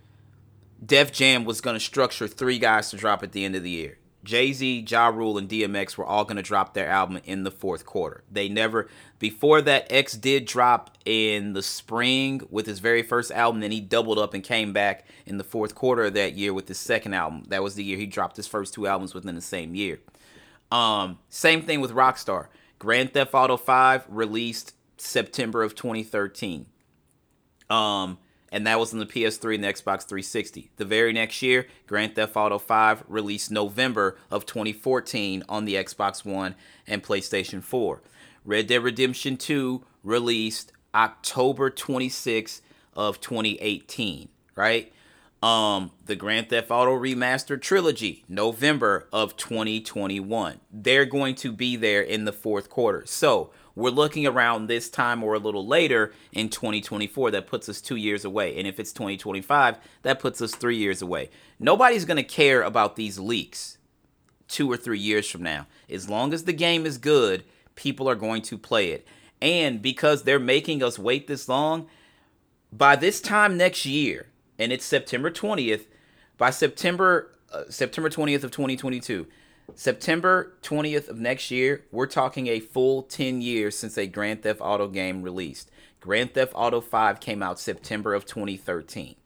Def 0.84 1.12
Jam 1.12 1.44
was 1.44 1.60
going 1.60 1.74
to 1.74 1.80
structure 1.80 2.28
three 2.28 2.58
guys 2.58 2.90
to 2.90 2.96
drop 2.96 3.22
at 3.22 3.32
the 3.32 3.44
end 3.44 3.56
of 3.56 3.62
the 3.62 3.70
year. 3.70 3.98
Jay 4.26 4.52
Z, 4.52 4.84
Ja 4.88 5.06
Rule, 5.06 5.38
and 5.38 5.48
DMX 5.48 5.96
were 5.96 6.04
all 6.04 6.24
going 6.24 6.36
to 6.36 6.42
drop 6.42 6.74
their 6.74 6.88
album 6.88 7.20
in 7.24 7.44
the 7.44 7.50
fourth 7.50 7.86
quarter. 7.86 8.24
They 8.30 8.48
never, 8.48 8.88
before 9.20 9.62
that, 9.62 9.86
X 9.88 10.14
did 10.14 10.46
drop 10.46 10.98
in 11.04 11.52
the 11.52 11.62
spring 11.62 12.42
with 12.50 12.66
his 12.66 12.80
very 12.80 13.02
first 13.02 13.30
album. 13.30 13.60
Then 13.60 13.70
he 13.70 13.80
doubled 13.80 14.18
up 14.18 14.34
and 14.34 14.42
came 14.42 14.72
back 14.72 15.06
in 15.26 15.38
the 15.38 15.44
fourth 15.44 15.76
quarter 15.76 16.04
of 16.04 16.14
that 16.14 16.34
year 16.34 16.52
with 16.52 16.66
his 16.66 16.78
second 16.78 17.14
album. 17.14 17.44
That 17.48 17.62
was 17.62 17.76
the 17.76 17.84
year 17.84 17.96
he 17.96 18.06
dropped 18.06 18.36
his 18.36 18.48
first 18.48 18.74
two 18.74 18.88
albums 18.88 19.14
within 19.14 19.36
the 19.36 19.40
same 19.40 19.76
year. 19.76 20.00
Um, 20.72 21.20
same 21.28 21.62
thing 21.62 21.80
with 21.80 21.92
Rockstar. 21.92 22.48
Grand 22.80 23.14
Theft 23.14 23.32
Auto 23.32 23.56
5 23.56 24.06
released 24.08 24.74
September 24.96 25.62
of 25.62 25.74
2013. 25.74 26.66
Um, 27.68 28.18
and 28.52 28.66
that 28.66 28.78
was 28.78 28.92
on 28.92 29.00
the 29.00 29.06
PS3 29.06 29.56
and 29.56 29.64
the 29.64 29.68
Xbox 29.68 30.06
360. 30.06 30.70
The 30.76 30.84
very 30.84 31.12
next 31.12 31.42
year, 31.42 31.66
Grand 31.86 32.14
Theft 32.14 32.36
Auto 32.36 32.58
5 32.58 33.04
released 33.08 33.50
November 33.50 34.16
of 34.30 34.46
2014 34.46 35.42
on 35.48 35.64
the 35.64 35.74
Xbox 35.74 36.24
One 36.24 36.54
and 36.86 37.02
PlayStation 37.02 37.62
4. 37.62 38.02
Red 38.44 38.68
Dead 38.68 38.82
Redemption 38.82 39.36
2 39.36 39.84
released 40.04 40.72
October 40.94 41.68
26 41.68 42.62
of 42.94 43.20
2018, 43.20 44.28
right? 44.54 44.92
Um, 45.42 45.90
the 46.06 46.16
Grand 46.16 46.48
Theft 46.48 46.70
Auto 46.70 46.92
Remastered 46.92 47.60
Trilogy, 47.60 48.24
November 48.28 49.06
of 49.12 49.36
2021. 49.36 50.60
They're 50.72 51.04
going 51.04 51.34
to 51.36 51.52
be 51.52 51.76
there 51.76 52.00
in 52.00 52.24
the 52.24 52.32
fourth 52.32 52.70
quarter. 52.70 53.04
So, 53.04 53.50
we're 53.76 53.90
looking 53.90 54.26
around 54.26 54.66
this 54.66 54.88
time 54.88 55.22
or 55.22 55.34
a 55.34 55.38
little 55.38 55.66
later 55.66 56.12
in 56.32 56.48
2024. 56.48 57.30
That 57.30 57.46
puts 57.46 57.68
us 57.68 57.80
two 57.80 57.96
years 57.96 58.24
away. 58.24 58.58
And 58.58 58.66
if 58.66 58.80
it's 58.80 58.92
2025, 58.92 59.76
that 60.02 60.18
puts 60.18 60.40
us 60.40 60.54
three 60.54 60.78
years 60.78 61.02
away. 61.02 61.30
Nobody's 61.60 62.06
going 62.06 62.16
to 62.16 62.22
care 62.22 62.62
about 62.62 62.96
these 62.96 63.18
leaks 63.18 63.76
two 64.48 64.70
or 64.70 64.76
three 64.76 64.98
years 64.98 65.28
from 65.28 65.42
now. 65.42 65.66
As 65.90 66.08
long 66.08 66.32
as 66.32 66.44
the 66.44 66.52
game 66.52 66.86
is 66.86 66.98
good, 66.98 67.44
people 67.74 68.08
are 68.08 68.14
going 68.14 68.42
to 68.42 68.56
play 68.56 68.90
it. 68.90 69.06
And 69.42 69.82
because 69.82 70.22
they're 70.22 70.38
making 70.38 70.82
us 70.82 70.98
wait 70.98 71.26
this 71.26 71.48
long, 71.48 71.86
by 72.72 72.96
this 72.96 73.20
time 73.20 73.56
next 73.56 73.84
year, 73.84 74.26
and 74.58 74.72
it's 74.72 74.84
September 74.84 75.30
20th, 75.30 75.84
by 76.38 76.50
September 76.50 77.32
uh, 77.52 77.64
September 77.68 78.10
20th 78.10 78.42
of 78.42 78.50
2022, 78.50 79.26
September 79.74 80.54
20th 80.62 81.08
of 81.08 81.18
next 81.18 81.50
year, 81.50 81.84
we're 81.90 82.06
talking 82.06 82.46
a 82.46 82.60
full 82.60 83.02
10 83.02 83.40
years 83.40 83.76
since 83.76 83.98
a 83.98 84.06
Grand 84.06 84.42
Theft 84.42 84.60
Auto 84.62 84.88
game 84.88 85.22
released. 85.22 85.70
Grand 86.00 86.34
Theft 86.34 86.52
Auto 86.54 86.80
5 86.80 87.20
came 87.20 87.42
out 87.42 87.58
September 87.58 88.14
of 88.14 88.24
2013. 88.24 89.16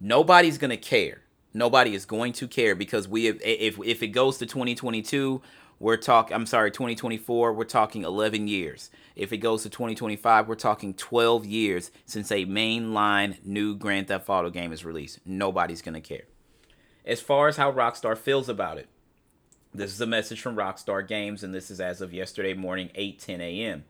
Nobody's 0.00 0.58
going 0.58 0.70
to 0.70 0.76
care. 0.76 1.22
Nobody 1.54 1.94
is 1.94 2.04
going 2.04 2.32
to 2.34 2.48
care 2.48 2.74
because 2.74 3.08
we 3.08 3.26
have, 3.26 3.40
if 3.42 3.78
if 3.82 4.02
it 4.02 4.08
goes 4.08 4.36
to 4.38 4.46
2022, 4.46 5.40
we're 5.78 5.96
talking 5.96 6.34
I'm 6.34 6.44
sorry, 6.44 6.70
2024, 6.70 7.54
we're 7.54 7.64
talking 7.64 8.04
11 8.04 8.46
years. 8.46 8.90
If 9.14 9.32
it 9.32 9.38
goes 9.38 9.62
to 9.62 9.70
2025, 9.70 10.48
we're 10.48 10.54
talking 10.54 10.92
12 10.92 11.46
years 11.46 11.90
since 12.04 12.30
a 12.30 12.44
mainline 12.44 13.42
new 13.44 13.74
Grand 13.74 14.08
Theft 14.08 14.28
Auto 14.28 14.50
game 14.50 14.70
is 14.70 14.84
released. 14.84 15.20
Nobody's 15.24 15.80
going 15.80 15.94
to 15.94 16.00
care. 16.00 16.24
As 17.06 17.20
far 17.20 17.48
as 17.48 17.56
how 17.56 17.70
Rockstar 17.70 18.18
feels 18.18 18.48
about 18.48 18.78
it. 18.78 18.88
This 19.72 19.92
is 19.92 20.00
a 20.00 20.06
message 20.06 20.40
from 20.40 20.56
Rockstar 20.56 21.06
Games, 21.06 21.44
and 21.44 21.54
this 21.54 21.70
is 21.70 21.80
as 21.80 22.00
of 22.00 22.12
yesterday 22.12 22.54
morning, 22.54 22.90
8 22.94 23.18
10 23.18 23.40
a.m. 23.40 23.84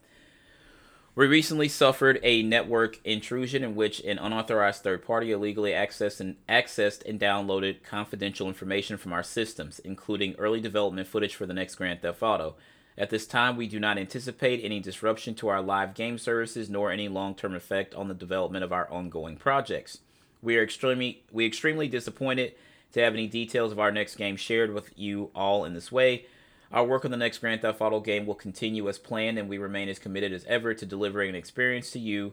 We 1.15 1.27
recently 1.27 1.69
suffered 1.69 2.21
a 2.23 2.43
network 2.43 3.01
intrusion 3.03 3.65
in 3.65 3.75
which 3.75 4.01
an 4.01 4.19
unauthorized 4.19 4.83
third 4.83 5.03
party 5.03 5.33
illegally 5.33 5.71
accessed 5.71 6.21
and 6.21 6.37
accessed 6.47 7.09
and 7.09 7.19
downloaded 7.19 7.83
confidential 7.83 8.49
information 8.49 8.99
from 8.99 9.15
our 9.15 9.23
systems, 9.23 9.79
including 9.79 10.35
early 10.35 10.61
development 10.61 11.09
footage 11.09 11.35
for 11.35 11.47
the 11.47 11.55
next 11.55 11.77
Grand 11.77 12.03
Theft 12.03 12.23
Auto. 12.23 12.57
At 12.99 13.09
this 13.09 13.27
time, 13.27 13.57
we 13.57 13.67
do 13.67 13.81
not 13.81 13.97
anticipate 13.97 14.63
any 14.63 14.79
disruption 14.81 15.35
to 15.37 15.49
our 15.49 15.63
live 15.63 15.95
game 15.95 16.19
services 16.19 16.69
nor 16.69 16.91
any 16.91 17.09
long-term 17.09 17.55
effect 17.55 17.95
on 17.95 18.09
the 18.09 18.15
development 18.15 18.65
of 18.65 18.73
our 18.73 18.91
ongoing 18.91 19.37
projects. 19.37 20.01
We 20.43 20.59
are 20.59 20.63
extremely 20.63 21.23
we 21.33 21.47
extremely 21.47 21.89
disappointed 21.89 22.55
to 22.93 23.01
have 23.01 23.13
any 23.13 23.27
details 23.27 23.73
of 23.73 23.79
our 23.79 23.93
next 23.93 24.17
game 24.17 24.37
shared 24.37 24.73
with 24.73 24.91
you 24.97 25.31
all 25.35 25.65
in 25.65 25.75
this 25.75 25.93
way. 25.93 26.27
Our 26.73 26.85
work 26.85 27.05
on 27.05 27.11
the 27.11 27.17
next 27.17 27.39
Grand 27.39 27.63
Theft 27.63 27.81
Auto 27.81 28.01
game 28.01 28.27
will 28.27 28.35
continue 28.35 28.89
as 28.89 28.99
planned, 28.99 29.39
and 29.39 29.49
we 29.49 29.59
remain 29.59 29.89
as 29.89 29.99
committed 29.99 30.33
as 30.33 30.45
ever 30.47 30.75
to 30.75 30.87
delivering 30.87 31.31
an 31.31 31.37
experience 31.37 31.91
to 31.93 31.99
you, 31.99 32.33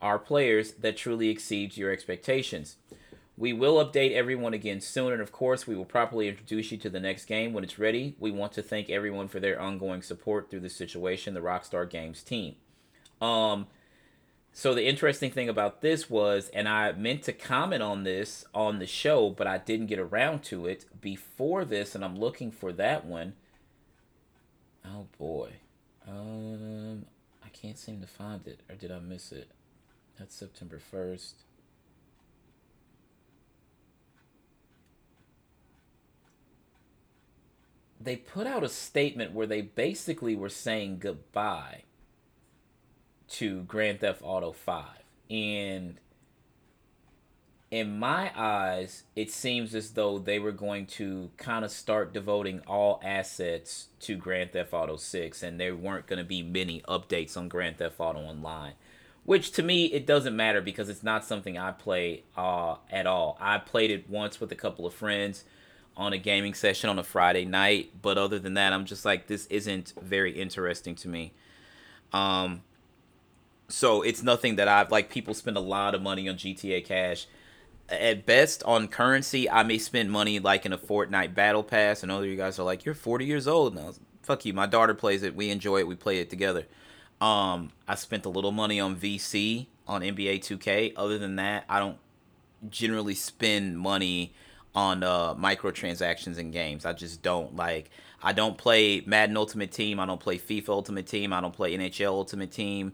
our 0.00 0.18
players, 0.18 0.72
that 0.72 0.96
truly 0.96 1.28
exceeds 1.28 1.78
your 1.78 1.90
expectations. 1.90 2.76
We 3.38 3.54
will 3.54 3.82
update 3.82 4.12
everyone 4.12 4.52
again 4.52 4.80
soon, 4.80 5.12
and 5.12 5.22
of 5.22 5.32
course, 5.32 5.66
we 5.66 5.74
will 5.74 5.86
properly 5.86 6.28
introduce 6.28 6.70
you 6.70 6.78
to 6.78 6.90
the 6.90 7.00
next 7.00 7.24
game 7.24 7.54
when 7.54 7.64
it's 7.64 7.78
ready. 7.78 8.14
We 8.18 8.30
want 8.30 8.52
to 8.52 8.62
thank 8.62 8.90
everyone 8.90 9.28
for 9.28 9.40
their 9.40 9.60
ongoing 9.60 10.02
support 10.02 10.50
through 10.50 10.60
this 10.60 10.76
situation, 10.76 11.32
the 11.32 11.40
Rockstar 11.40 11.88
Games 11.88 12.22
team. 12.22 12.56
Um, 13.22 13.68
so 14.52 14.74
the 14.74 14.86
interesting 14.86 15.30
thing 15.30 15.48
about 15.48 15.80
this 15.80 16.10
was, 16.10 16.50
and 16.50 16.68
I 16.68 16.92
meant 16.92 17.22
to 17.24 17.32
comment 17.32 17.82
on 17.82 18.04
this 18.04 18.44
on 18.54 18.78
the 18.78 18.86
show, 18.86 19.30
but 19.30 19.46
I 19.46 19.58
didn't 19.58 19.86
get 19.86 19.98
around 19.98 20.42
to 20.44 20.66
it 20.66 20.84
before 21.00 21.64
this, 21.64 21.94
and 21.94 22.04
I'm 22.04 22.16
looking 22.18 22.50
for 22.50 22.72
that 22.74 23.06
one. 23.06 23.34
Oh 24.84 25.06
boy. 25.18 25.52
Um 26.06 27.06
I 27.44 27.48
can't 27.48 27.78
seem 27.78 28.00
to 28.00 28.06
find 28.06 28.46
it 28.46 28.60
or 28.68 28.74
did 28.74 28.90
I 28.90 28.98
miss 28.98 29.32
it? 29.32 29.50
That's 30.18 30.34
September 30.34 30.78
1st. 30.92 31.34
They 38.00 38.16
put 38.16 38.48
out 38.48 38.64
a 38.64 38.68
statement 38.68 39.32
where 39.32 39.46
they 39.46 39.62
basically 39.62 40.34
were 40.34 40.48
saying 40.48 40.98
goodbye 40.98 41.84
to 43.32 43.62
Grand 43.62 44.00
Theft 44.00 44.20
Auto 44.22 44.52
5 44.52 44.84
and 45.30 45.98
in 47.72 47.98
my 47.98 48.30
eyes, 48.36 49.04
it 49.16 49.30
seems 49.30 49.74
as 49.74 49.92
though 49.92 50.18
they 50.18 50.38
were 50.38 50.52
going 50.52 50.84
to 50.84 51.30
kind 51.38 51.64
of 51.64 51.70
start 51.70 52.12
devoting 52.12 52.60
all 52.66 53.00
assets 53.02 53.88
to 54.00 54.14
Grand 54.14 54.52
Theft 54.52 54.74
Auto 54.74 54.96
6, 54.96 55.42
and 55.42 55.58
there 55.58 55.74
weren't 55.74 56.06
going 56.06 56.18
to 56.18 56.24
be 56.24 56.42
many 56.42 56.82
updates 56.82 57.34
on 57.34 57.48
Grand 57.48 57.78
Theft 57.78 57.98
Auto 57.98 58.18
Online. 58.18 58.74
Which 59.24 59.52
to 59.52 59.62
me, 59.62 59.86
it 59.86 60.04
doesn't 60.04 60.36
matter 60.36 60.60
because 60.60 60.90
it's 60.90 61.02
not 61.02 61.24
something 61.24 61.56
I 61.56 61.72
play 61.72 62.24
uh, 62.36 62.76
at 62.90 63.06
all. 63.06 63.38
I 63.40 63.56
played 63.56 63.90
it 63.90 64.10
once 64.10 64.38
with 64.38 64.52
a 64.52 64.56
couple 64.56 64.84
of 64.84 64.92
friends 64.92 65.44
on 65.96 66.12
a 66.12 66.18
gaming 66.18 66.52
session 66.52 66.90
on 66.90 66.98
a 66.98 67.02
Friday 67.02 67.46
night, 67.46 68.02
but 68.02 68.18
other 68.18 68.38
than 68.38 68.52
that, 68.54 68.74
I'm 68.74 68.84
just 68.84 69.06
like, 69.06 69.28
this 69.28 69.46
isn't 69.46 69.94
very 69.98 70.32
interesting 70.32 70.94
to 70.96 71.08
me. 71.08 71.32
Um, 72.12 72.64
so 73.72 74.02
it's 74.02 74.22
nothing 74.22 74.56
that 74.56 74.68
I've 74.68 74.90
like. 74.90 75.10
People 75.10 75.34
spend 75.34 75.56
a 75.56 75.60
lot 75.60 75.94
of 75.94 76.02
money 76.02 76.28
on 76.28 76.36
GTA 76.36 76.84
Cash 76.84 77.26
at 77.92 78.26
best 78.26 78.62
on 78.64 78.88
currency, 78.88 79.48
I 79.48 79.62
may 79.62 79.78
spend 79.78 80.10
money 80.10 80.38
like 80.38 80.64
in 80.66 80.72
a 80.72 80.78
Fortnite 80.78 81.34
battle 81.34 81.62
pass. 81.62 82.02
And 82.02 82.10
other 82.10 82.26
you 82.26 82.36
guys 82.36 82.58
are 82.58 82.64
like, 82.64 82.84
you're 82.84 82.94
40 82.94 83.24
years 83.24 83.46
old 83.46 83.74
now. 83.74 83.92
Fuck 84.22 84.44
you. 84.44 84.52
My 84.52 84.66
daughter 84.66 84.94
plays 84.94 85.22
it. 85.22 85.34
We 85.34 85.50
enjoy 85.50 85.80
it. 85.80 85.88
We 85.88 85.94
play 85.94 86.18
it 86.18 86.30
together. 86.30 86.66
Um, 87.20 87.70
I 87.86 87.94
spent 87.94 88.24
a 88.24 88.28
little 88.28 88.52
money 88.52 88.80
on 88.80 88.96
VC 88.96 89.66
on 89.86 90.00
NBA 90.00 90.40
2K. 90.40 90.94
Other 90.96 91.18
than 91.18 91.36
that, 91.36 91.64
I 91.68 91.78
don't 91.78 91.98
generally 92.68 93.14
spend 93.14 93.78
money 93.78 94.32
on 94.74 95.02
uh, 95.02 95.34
microtransactions 95.34 96.38
in 96.38 96.50
games. 96.50 96.86
I 96.86 96.92
just 96.92 97.22
don't 97.22 97.56
like. 97.56 97.90
I 98.22 98.32
don't 98.32 98.56
play 98.56 99.02
Madden 99.04 99.36
Ultimate 99.36 99.72
Team. 99.72 99.98
I 99.98 100.06
don't 100.06 100.20
play 100.20 100.38
FIFA 100.38 100.68
Ultimate 100.68 101.06
Team. 101.06 101.32
I 101.32 101.40
don't 101.40 101.54
play 101.54 101.76
NHL 101.76 102.08
Ultimate 102.08 102.52
Team. 102.52 102.92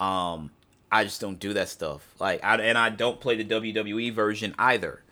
Um, 0.00 0.50
I 0.90 1.04
just 1.04 1.20
don't 1.20 1.38
do 1.38 1.52
that 1.52 1.68
stuff. 1.68 2.02
Like, 2.18 2.42
I, 2.42 2.56
and 2.56 2.76
I 2.76 2.88
don't 2.90 3.20
play 3.20 3.40
the 3.40 3.44
WWE 3.44 4.12
version 4.12 4.54
either. 4.58 5.02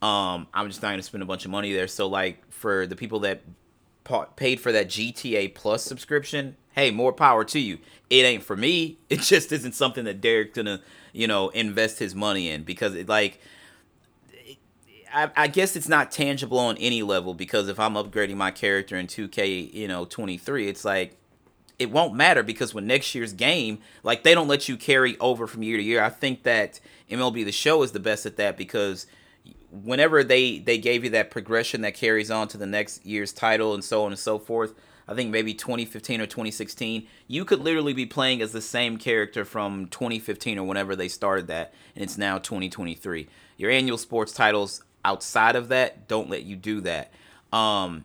Um, 0.00 0.46
I'm 0.54 0.68
just 0.68 0.80
not 0.80 0.90
gonna 0.90 1.02
spend 1.02 1.22
a 1.22 1.26
bunch 1.26 1.44
of 1.44 1.50
money 1.50 1.72
there. 1.72 1.88
So, 1.88 2.06
like, 2.06 2.50
for 2.50 2.86
the 2.86 2.96
people 2.96 3.20
that 3.20 3.42
paid 4.36 4.60
for 4.60 4.72
that 4.72 4.88
GTA 4.88 5.54
Plus 5.54 5.82
subscription, 5.82 6.56
hey, 6.72 6.90
more 6.90 7.12
power 7.12 7.44
to 7.44 7.58
you. 7.58 7.78
It 8.08 8.24
ain't 8.24 8.42
for 8.42 8.56
me. 8.56 8.98
It 9.10 9.20
just 9.20 9.52
isn't 9.52 9.74
something 9.74 10.04
that 10.04 10.20
Derek's 10.20 10.54
gonna, 10.56 10.80
you 11.12 11.26
know, 11.26 11.48
invest 11.50 11.98
his 11.98 12.14
money 12.14 12.50
in 12.50 12.62
because 12.62 12.94
it 12.94 13.08
like. 13.08 13.40
I, 15.10 15.30
I 15.34 15.46
guess 15.46 15.74
it's 15.74 15.88
not 15.88 16.10
tangible 16.12 16.58
on 16.58 16.76
any 16.76 17.02
level 17.02 17.32
because 17.32 17.68
if 17.68 17.80
I'm 17.80 17.94
upgrading 17.94 18.36
my 18.36 18.50
character 18.50 18.94
in 18.94 19.06
2K, 19.06 19.72
you 19.72 19.88
know, 19.88 20.04
23, 20.04 20.68
it's 20.68 20.84
like 20.84 21.16
it 21.78 21.90
won't 21.90 22.14
matter 22.14 22.42
because 22.42 22.74
when 22.74 22.86
next 22.86 23.14
year's 23.14 23.32
game, 23.32 23.78
like 24.02 24.22
they 24.22 24.34
don't 24.34 24.48
let 24.48 24.68
you 24.68 24.76
carry 24.76 25.16
over 25.18 25.46
from 25.46 25.62
year 25.62 25.76
to 25.76 25.82
year. 25.82 26.02
I 26.02 26.10
think 26.10 26.42
that 26.42 26.80
MLB 27.10 27.44
the 27.44 27.52
Show 27.52 27.82
is 27.82 27.92
the 27.92 28.00
best 28.00 28.26
at 28.26 28.36
that 28.36 28.56
because 28.56 29.06
whenever 29.70 30.24
they 30.24 30.58
they 30.58 30.78
gave 30.78 31.04
you 31.04 31.10
that 31.10 31.30
progression 31.30 31.82
that 31.82 31.94
carries 31.94 32.30
on 32.30 32.48
to 32.48 32.58
the 32.58 32.66
next 32.66 33.04
year's 33.06 33.32
title 33.32 33.74
and 33.74 33.84
so 33.84 34.04
on 34.04 34.12
and 34.12 34.18
so 34.18 34.38
forth. 34.38 34.74
I 35.10 35.14
think 35.14 35.30
maybe 35.30 35.54
2015 35.54 36.20
or 36.20 36.26
2016, 36.26 37.06
you 37.28 37.46
could 37.46 37.60
literally 37.60 37.94
be 37.94 38.04
playing 38.04 38.42
as 38.42 38.52
the 38.52 38.60
same 38.60 38.98
character 38.98 39.42
from 39.46 39.86
2015 39.86 40.58
or 40.58 40.64
whenever 40.64 40.94
they 40.94 41.08
started 41.08 41.46
that, 41.46 41.72
and 41.94 42.04
it's 42.04 42.18
now 42.18 42.36
2023. 42.36 43.26
Your 43.56 43.70
annual 43.70 43.96
sports 43.96 44.34
titles 44.34 44.84
outside 45.06 45.56
of 45.56 45.68
that 45.68 46.08
don't 46.08 46.28
let 46.28 46.42
you 46.42 46.56
do 46.56 46.82
that. 46.82 47.10
Um, 47.54 48.04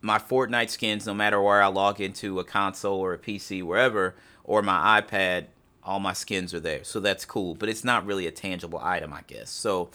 my 0.00 0.18
Fortnite 0.18 0.70
skins, 0.70 1.06
no 1.06 1.14
matter 1.14 1.40
where 1.40 1.62
I 1.62 1.66
log 1.66 2.00
into 2.00 2.38
a 2.40 2.44
console 2.44 2.98
or 2.98 3.12
a 3.12 3.18
PC, 3.18 3.62
wherever, 3.62 4.14
or 4.44 4.62
my 4.62 5.00
iPad, 5.00 5.46
all 5.84 6.00
my 6.00 6.12
skins 6.12 6.54
are 6.54 6.60
there. 6.60 6.84
So 6.84 7.00
that's 7.00 7.24
cool, 7.24 7.54
but 7.54 7.68
it's 7.68 7.84
not 7.84 8.06
really 8.06 8.26
a 8.26 8.30
tangible 8.30 8.80
item, 8.82 9.12
I 9.12 9.22
guess. 9.26 9.50
So 9.50 9.90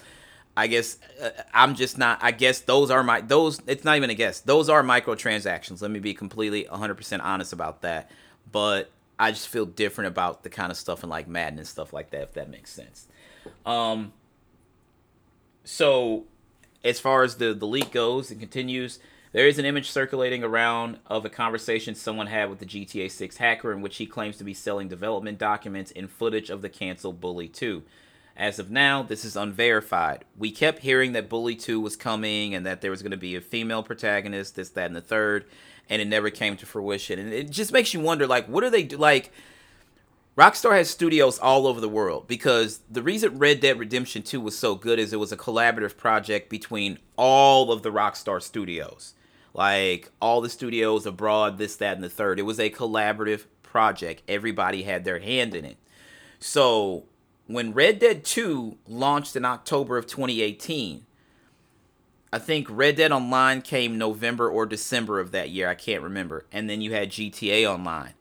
I 0.57 0.67
guess 0.67 0.97
uh, 1.21 1.29
I'm 1.53 1.75
just 1.75 1.97
not. 1.97 2.19
I 2.21 2.31
guess 2.31 2.59
those 2.59 2.89
are 2.89 3.03
my 3.03 3.21
those. 3.21 3.61
It's 3.67 3.83
not 3.83 3.97
even 3.97 4.09
a 4.09 4.13
guess. 4.13 4.39
Those 4.39 4.69
are 4.69 4.83
microtransactions. 4.83 5.81
Let 5.81 5.91
me 5.91 5.99
be 5.99 6.13
completely 6.13 6.65
100% 6.65 7.21
honest 7.21 7.51
about 7.51 7.81
that. 7.81 8.09
But 8.51 8.89
I 9.19 9.31
just 9.31 9.49
feel 9.49 9.65
different 9.65 10.09
about 10.09 10.43
the 10.43 10.49
kind 10.49 10.71
of 10.71 10.77
stuff 10.77 11.03
and 11.03 11.09
like 11.09 11.27
Madden 11.27 11.59
and 11.59 11.67
stuff 11.67 11.91
like 11.91 12.11
that. 12.11 12.21
If 12.21 12.33
that 12.33 12.49
makes 12.49 12.71
sense. 12.71 13.07
Um. 13.65 14.13
So, 15.65 16.25
as 16.83 16.99
far 16.99 17.23
as 17.23 17.35
the 17.35 17.53
the 17.53 17.67
leak 17.67 17.91
goes, 17.91 18.31
it 18.31 18.39
continues. 18.39 18.99
There 19.35 19.49
is 19.49 19.59
an 19.59 19.65
image 19.65 19.91
circulating 19.91 20.45
around 20.45 20.97
of 21.07 21.25
a 21.25 21.29
conversation 21.29 21.93
someone 21.93 22.27
had 22.27 22.49
with 22.49 22.59
the 22.59 22.65
GTA 22.65 23.11
6 23.11 23.35
hacker 23.35 23.73
in 23.73 23.81
which 23.81 23.97
he 23.97 24.05
claims 24.05 24.37
to 24.37 24.45
be 24.45 24.53
selling 24.53 24.87
development 24.87 25.37
documents 25.37 25.91
and 25.93 26.09
footage 26.09 26.49
of 26.49 26.61
the 26.61 26.69
canceled 26.69 27.19
Bully 27.19 27.49
2. 27.49 27.83
As 28.37 28.59
of 28.59 28.71
now, 28.71 29.03
this 29.03 29.25
is 29.25 29.35
unverified. 29.35 30.23
We 30.37 30.51
kept 30.51 30.83
hearing 30.83 31.11
that 31.11 31.27
Bully 31.27 31.53
2 31.53 31.81
was 31.81 31.97
coming 31.97 32.55
and 32.55 32.65
that 32.65 32.79
there 32.79 32.91
was 32.91 33.01
going 33.01 33.11
to 33.11 33.17
be 33.17 33.35
a 33.35 33.41
female 33.41 33.83
protagonist, 33.83 34.55
this, 34.55 34.69
that, 34.69 34.85
and 34.85 34.95
the 34.95 35.01
third, 35.01 35.43
and 35.89 36.01
it 36.01 36.07
never 36.07 36.29
came 36.29 36.55
to 36.55 36.65
fruition. 36.65 37.19
And 37.19 37.33
it 37.33 37.49
just 37.49 37.73
makes 37.73 37.93
you 37.93 37.99
wonder, 37.99 38.25
like, 38.25 38.47
what 38.47 38.63
are 38.63 38.69
they 38.69 38.83
do? 38.83 38.95
Like, 38.95 39.33
Rockstar 40.37 40.77
has 40.77 40.89
studios 40.89 41.39
all 41.39 41.67
over 41.67 41.81
the 41.81 41.89
world 41.89 42.25
because 42.29 42.79
the 42.89 43.03
reason 43.03 43.37
Red 43.37 43.59
Dead 43.59 43.79
Redemption 43.79 44.23
2 44.23 44.39
was 44.39 44.57
so 44.57 44.75
good 44.75 44.97
is 44.97 45.11
it 45.11 45.19
was 45.19 45.33
a 45.33 45.37
collaborative 45.37 45.97
project 45.97 46.49
between 46.49 46.99
all 47.17 47.73
of 47.73 47.83
the 47.83 47.91
Rockstar 47.91 48.41
studios 48.41 49.13
like 49.55 50.11
all 50.21 50.41
the 50.41 50.49
studios 50.49 51.05
abroad, 51.05 51.57
this, 51.57 51.77
that, 51.77 51.95
and 51.95 52.03
the 52.03 52.09
third. 52.09 52.39
It 52.39 52.43
was 52.43 52.59
a 52.59 52.69
collaborative 52.69 53.45
project. 53.63 54.21
Everybody 54.27 54.83
had 54.83 55.05
their 55.05 55.19
hand 55.19 55.55
in 55.55 55.63
it. 55.63 55.77
So 56.39 57.05
when 57.47 57.73
Red 57.73 57.99
Dead 57.99 58.25
2 58.25 58.77
launched 58.85 59.37
in 59.37 59.45
October 59.45 59.97
of 59.97 60.07
2018, 60.07 61.05
I 62.33 62.37
think 62.37 62.67
Red 62.69 62.97
Dead 62.97 63.13
Online 63.13 63.61
came 63.61 63.97
November 63.97 64.49
or 64.49 64.65
December 64.65 65.21
of 65.21 65.31
that 65.31 65.51
year. 65.51 65.69
I 65.69 65.75
can't 65.75 66.03
remember. 66.03 66.45
And 66.51 66.69
then 66.69 66.81
you 66.81 66.91
had 66.93 67.11
GTA 67.11 67.65
Online. 67.65 68.13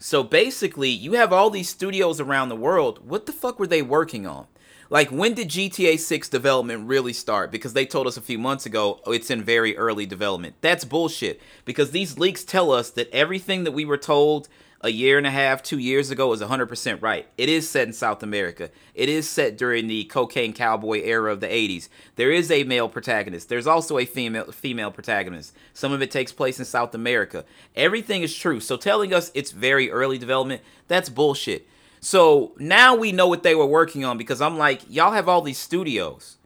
So 0.00 0.24
basically, 0.24 0.90
you 0.90 1.12
have 1.12 1.32
all 1.32 1.50
these 1.50 1.68
studios 1.68 2.18
around 2.18 2.48
the 2.48 2.56
world. 2.56 3.06
What 3.06 3.26
the 3.26 3.32
fuck 3.32 3.60
were 3.60 3.66
they 3.68 3.82
working 3.82 4.26
on? 4.26 4.48
Like, 4.90 5.10
when 5.10 5.34
did 5.34 5.48
GTA 5.50 6.00
6 6.00 6.28
development 6.28 6.88
really 6.88 7.12
start? 7.12 7.52
Because 7.52 7.74
they 7.74 7.86
told 7.86 8.08
us 8.08 8.16
a 8.16 8.20
few 8.20 8.38
months 8.38 8.66
ago 8.66 9.00
oh, 9.06 9.12
it's 9.12 9.30
in 9.30 9.42
very 9.42 9.76
early 9.76 10.04
development. 10.04 10.56
That's 10.60 10.84
bullshit. 10.84 11.40
Because 11.64 11.92
these 11.92 12.18
leaks 12.18 12.42
tell 12.42 12.72
us 12.72 12.90
that 12.90 13.08
everything 13.12 13.62
that 13.62 13.70
we 13.70 13.84
were 13.84 13.96
told 13.96 14.48
a 14.80 14.90
year 14.90 15.16
and 15.16 15.26
a 15.26 15.30
half, 15.30 15.62
two 15.62 15.78
years 15.78 16.10
ago 16.10 16.32
is 16.32 16.40
100% 16.40 17.02
right. 17.02 17.28
It 17.38 17.48
is 17.48 17.68
set 17.68 17.86
in 17.86 17.92
South 17.92 18.22
America. 18.22 18.70
It 18.94 19.08
is 19.08 19.28
set 19.28 19.56
during 19.56 19.86
the 19.86 20.04
cocaine 20.04 20.54
cowboy 20.54 21.02
era 21.02 21.32
of 21.32 21.40
the 21.40 21.46
80s. 21.46 21.88
There 22.16 22.32
is 22.32 22.50
a 22.50 22.64
male 22.64 22.88
protagonist. 22.88 23.48
There's 23.48 23.66
also 23.66 23.98
a 23.98 24.06
female 24.06 24.50
female 24.50 24.90
protagonist. 24.90 25.54
Some 25.72 25.92
of 25.92 26.02
it 26.02 26.10
takes 26.10 26.32
place 26.32 26.58
in 26.58 26.64
South 26.64 26.94
America. 26.94 27.44
Everything 27.76 28.22
is 28.22 28.34
true. 28.34 28.58
So 28.58 28.76
telling 28.76 29.14
us 29.14 29.30
it's 29.34 29.52
very 29.52 29.90
early 29.90 30.18
development, 30.18 30.62
that's 30.88 31.10
bullshit. 31.10 31.68
So 32.00 32.54
now 32.58 32.94
we 32.94 33.12
know 33.12 33.28
what 33.28 33.42
they 33.42 33.54
were 33.54 33.66
working 33.66 34.04
on 34.04 34.16
because 34.16 34.40
I'm 34.40 34.56
like, 34.56 34.80
y'all 34.88 35.12
have 35.12 35.28
all 35.28 35.42
these 35.42 35.58
studios, 35.58 36.38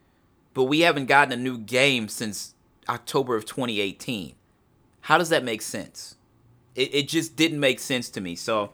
but 0.52 0.64
we 0.64 0.80
haven't 0.80 1.06
gotten 1.06 1.32
a 1.32 1.36
new 1.36 1.58
game 1.58 2.08
since 2.08 2.54
October 2.88 3.36
of 3.36 3.46
2018. 3.46 4.34
How 5.02 5.16
does 5.16 5.28
that 5.28 5.44
make 5.44 5.62
sense? 5.62 6.16
It, 6.74 6.94
it 6.94 7.08
just 7.08 7.36
didn't 7.36 7.60
make 7.60 7.78
sense 7.78 8.08
to 8.10 8.20
me. 8.20 8.34
So 8.34 8.72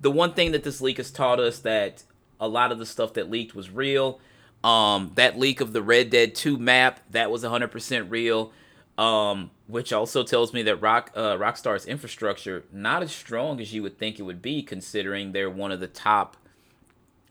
the 0.00 0.10
one 0.10 0.32
thing 0.32 0.52
that 0.52 0.62
this 0.62 0.80
leak 0.80 0.98
has 0.98 1.10
taught 1.10 1.40
us 1.40 1.58
that 1.60 2.04
a 2.38 2.46
lot 2.46 2.70
of 2.70 2.78
the 2.78 2.86
stuff 2.86 3.14
that 3.14 3.30
leaked 3.30 3.54
was 3.54 3.70
real. 3.70 4.20
Um, 4.62 5.12
that 5.14 5.38
leak 5.38 5.60
of 5.60 5.72
the 5.72 5.82
Red 5.82 6.10
Dead 6.10 6.34
2 6.34 6.56
map 6.56 7.00
that 7.10 7.30
was 7.30 7.42
100% 7.42 8.10
real. 8.10 8.52
Um, 8.96 9.50
which 9.70 9.92
also 9.92 10.22
tells 10.22 10.52
me 10.52 10.62
that 10.62 10.76
Rock 10.76 11.10
uh, 11.14 11.36
Rockstar's 11.36 11.86
infrastructure 11.86 12.64
not 12.72 13.02
as 13.02 13.12
strong 13.12 13.60
as 13.60 13.72
you 13.72 13.82
would 13.82 13.98
think 13.98 14.18
it 14.18 14.22
would 14.22 14.42
be, 14.42 14.62
considering 14.62 15.32
they're 15.32 15.50
one 15.50 15.72
of 15.72 15.80
the 15.80 15.86
top. 15.86 16.36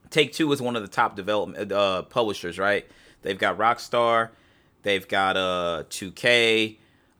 Take 0.09 0.33
Two 0.33 0.51
is 0.51 0.61
one 0.61 0.75
of 0.75 0.81
the 0.81 0.87
top 0.87 1.15
development 1.15 1.71
uh, 1.71 2.03
publishers, 2.03 2.57
right? 2.57 2.87
They've 3.21 3.37
got 3.37 3.57
Rockstar, 3.57 4.29
they've 4.83 5.07
got 5.07 5.37
uh 5.37 5.83
2K, 5.89 6.77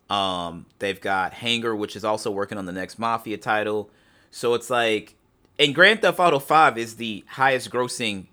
um, 0.10 0.66
they've 0.80 1.00
got 1.00 1.34
Hangar, 1.34 1.76
which 1.76 1.96
is 1.96 2.04
also 2.04 2.32
working 2.32 2.58
on 2.58 2.66
the 2.66 2.72
next 2.72 2.98
Mafia 2.98 3.38
title. 3.38 3.90
So 4.32 4.54
it's 4.54 4.70
like, 4.70 5.16
and 5.58 5.76
Grand 5.76 6.02
Theft 6.02 6.20
Auto 6.20 6.40
5 6.40 6.78
is 6.78 6.96
the 6.96 7.24
highest 7.28 7.70
grossing 7.70 8.28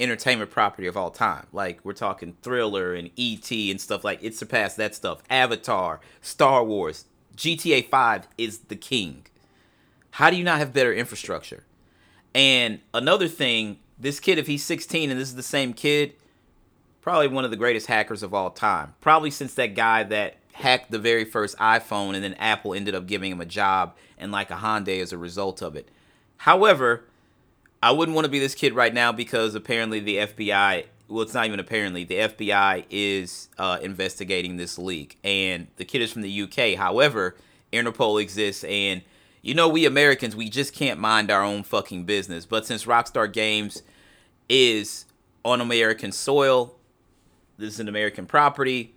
entertainment 0.00 0.50
property 0.50 0.86
of 0.86 0.96
all 0.96 1.10
time. 1.10 1.46
Like 1.52 1.80
we're 1.84 1.92
talking 1.92 2.36
Thriller 2.42 2.94
and 2.94 3.10
ET 3.18 3.50
and 3.50 3.80
stuff 3.80 4.04
like 4.04 4.18
it 4.22 4.34
surpassed 4.34 4.76
that 4.76 4.94
stuff. 4.94 5.22
Avatar, 5.30 6.00
Star 6.20 6.64
Wars, 6.64 7.04
GTA 7.36 7.88
5 7.88 8.28
is 8.38 8.58
the 8.58 8.76
king. 8.76 9.26
How 10.12 10.30
do 10.30 10.36
you 10.36 10.44
not 10.44 10.58
have 10.58 10.72
better 10.72 10.92
infrastructure? 10.92 11.64
And 12.34 12.80
another 12.92 13.28
thing, 13.28 13.78
this 13.98 14.20
kid 14.20 14.38
if 14.38 14.46
he's 14.46 14.64
16 14.64 15.10
and 15.10 15.20
this 15.20 15.28
is 15.28 15.36
the 15.36 15.42
same 15.42 15.72
kid, 15.72 16.14
probably 17.00 17.28
one 17.28 17.44
of 17.44 17.50
the 17.50 17.56
greatest 17.56 17.86
hackers 17.86 18.22
of 18.22 18.34
all 18.34 18.50
time. 18.50 18.94
Probably 19.00 19.30
since 19.30 19.54
that 19.54 19.74
guy 19.74 20.02
that 20.04 20.36
hacked 20.52 20.90
the 20.90 20.98
very 20.98 21.24
first 21.24 21.56
iPhone 21.58 22.14
and 22.14 22.22
then 22.22 22.34
Apple 22.34 22.74
ended 22.74 22.94
up 22.94 23.06
giving 23.06 23.32
him 23.32 23.40
a 23.40 23.46
job 23.46 23.96
and 24.18 24.32
like 24.32 24.50
a 24.50 24.54
Hyundai 24.54 25.02
as 25.02 25.12
a 25.12 25.18
result 25.18 25.62
of 25.62 25.76
it. 25.76 25.88
However, 26.38 27.04
I 27.84 27.90
wouldn't 27.90 28.14
want 28.14 28.24
to 28.24 28.30
be 28.30 28.38
this 28.38 28.54
kid 28.54 28.72
right 28.72 28.94
now 28.94 29.12
because 29.12 29.54
apparently 29.54 30.00
the 30.00 30.16
FBI, 30.16 30.86
well, 31.06 31.20
it's 31.22 31.34
not 31.34 31.44
even 31.44 31.60
apparently, 31.60 32.04
the 32.04 32.14
FBI 32.14 32.86
is 32.88 33.50
uh, 33.58 33.78
investigating 33.82 34.56
this 34.56 34.78
leak. 34.78 35.18
And 35.22 35.66
the 35.76 35.84
kid 35.84 36.00
is 36.00 36.10
from 36.10 36.22
the 36.22 36.42
UK. 36.42 36.78
However, 36.78 37.36
Interpol 37.74 38.22
exists. 38.22 38.64
And, 38.64 39.02
you 39.42 39.52
know, 39.52 39.68
we 39.68 39.84
Americans, 39.84 40.34
we 40.34 40.48
just 40.48 40.72
can't 40.72 40.98
mind 40.98 41.30
our 41.30 41.42
own 41.44 41.62
fucking 41.62 42.04
business. 42.04 42.46
But 42.46 42.64
since 42.64 42.86
Rockstar 42.86 43.30
Games 43.30 43.82
is 44.48 45.04
on 45.44 45.60
American 45.60 46.10
soil, 46.10 46.76
this 47.58 47.74
is 47.74 47.80
an 47.80 47.88
American 47.88 48.24
property 48.24 48.94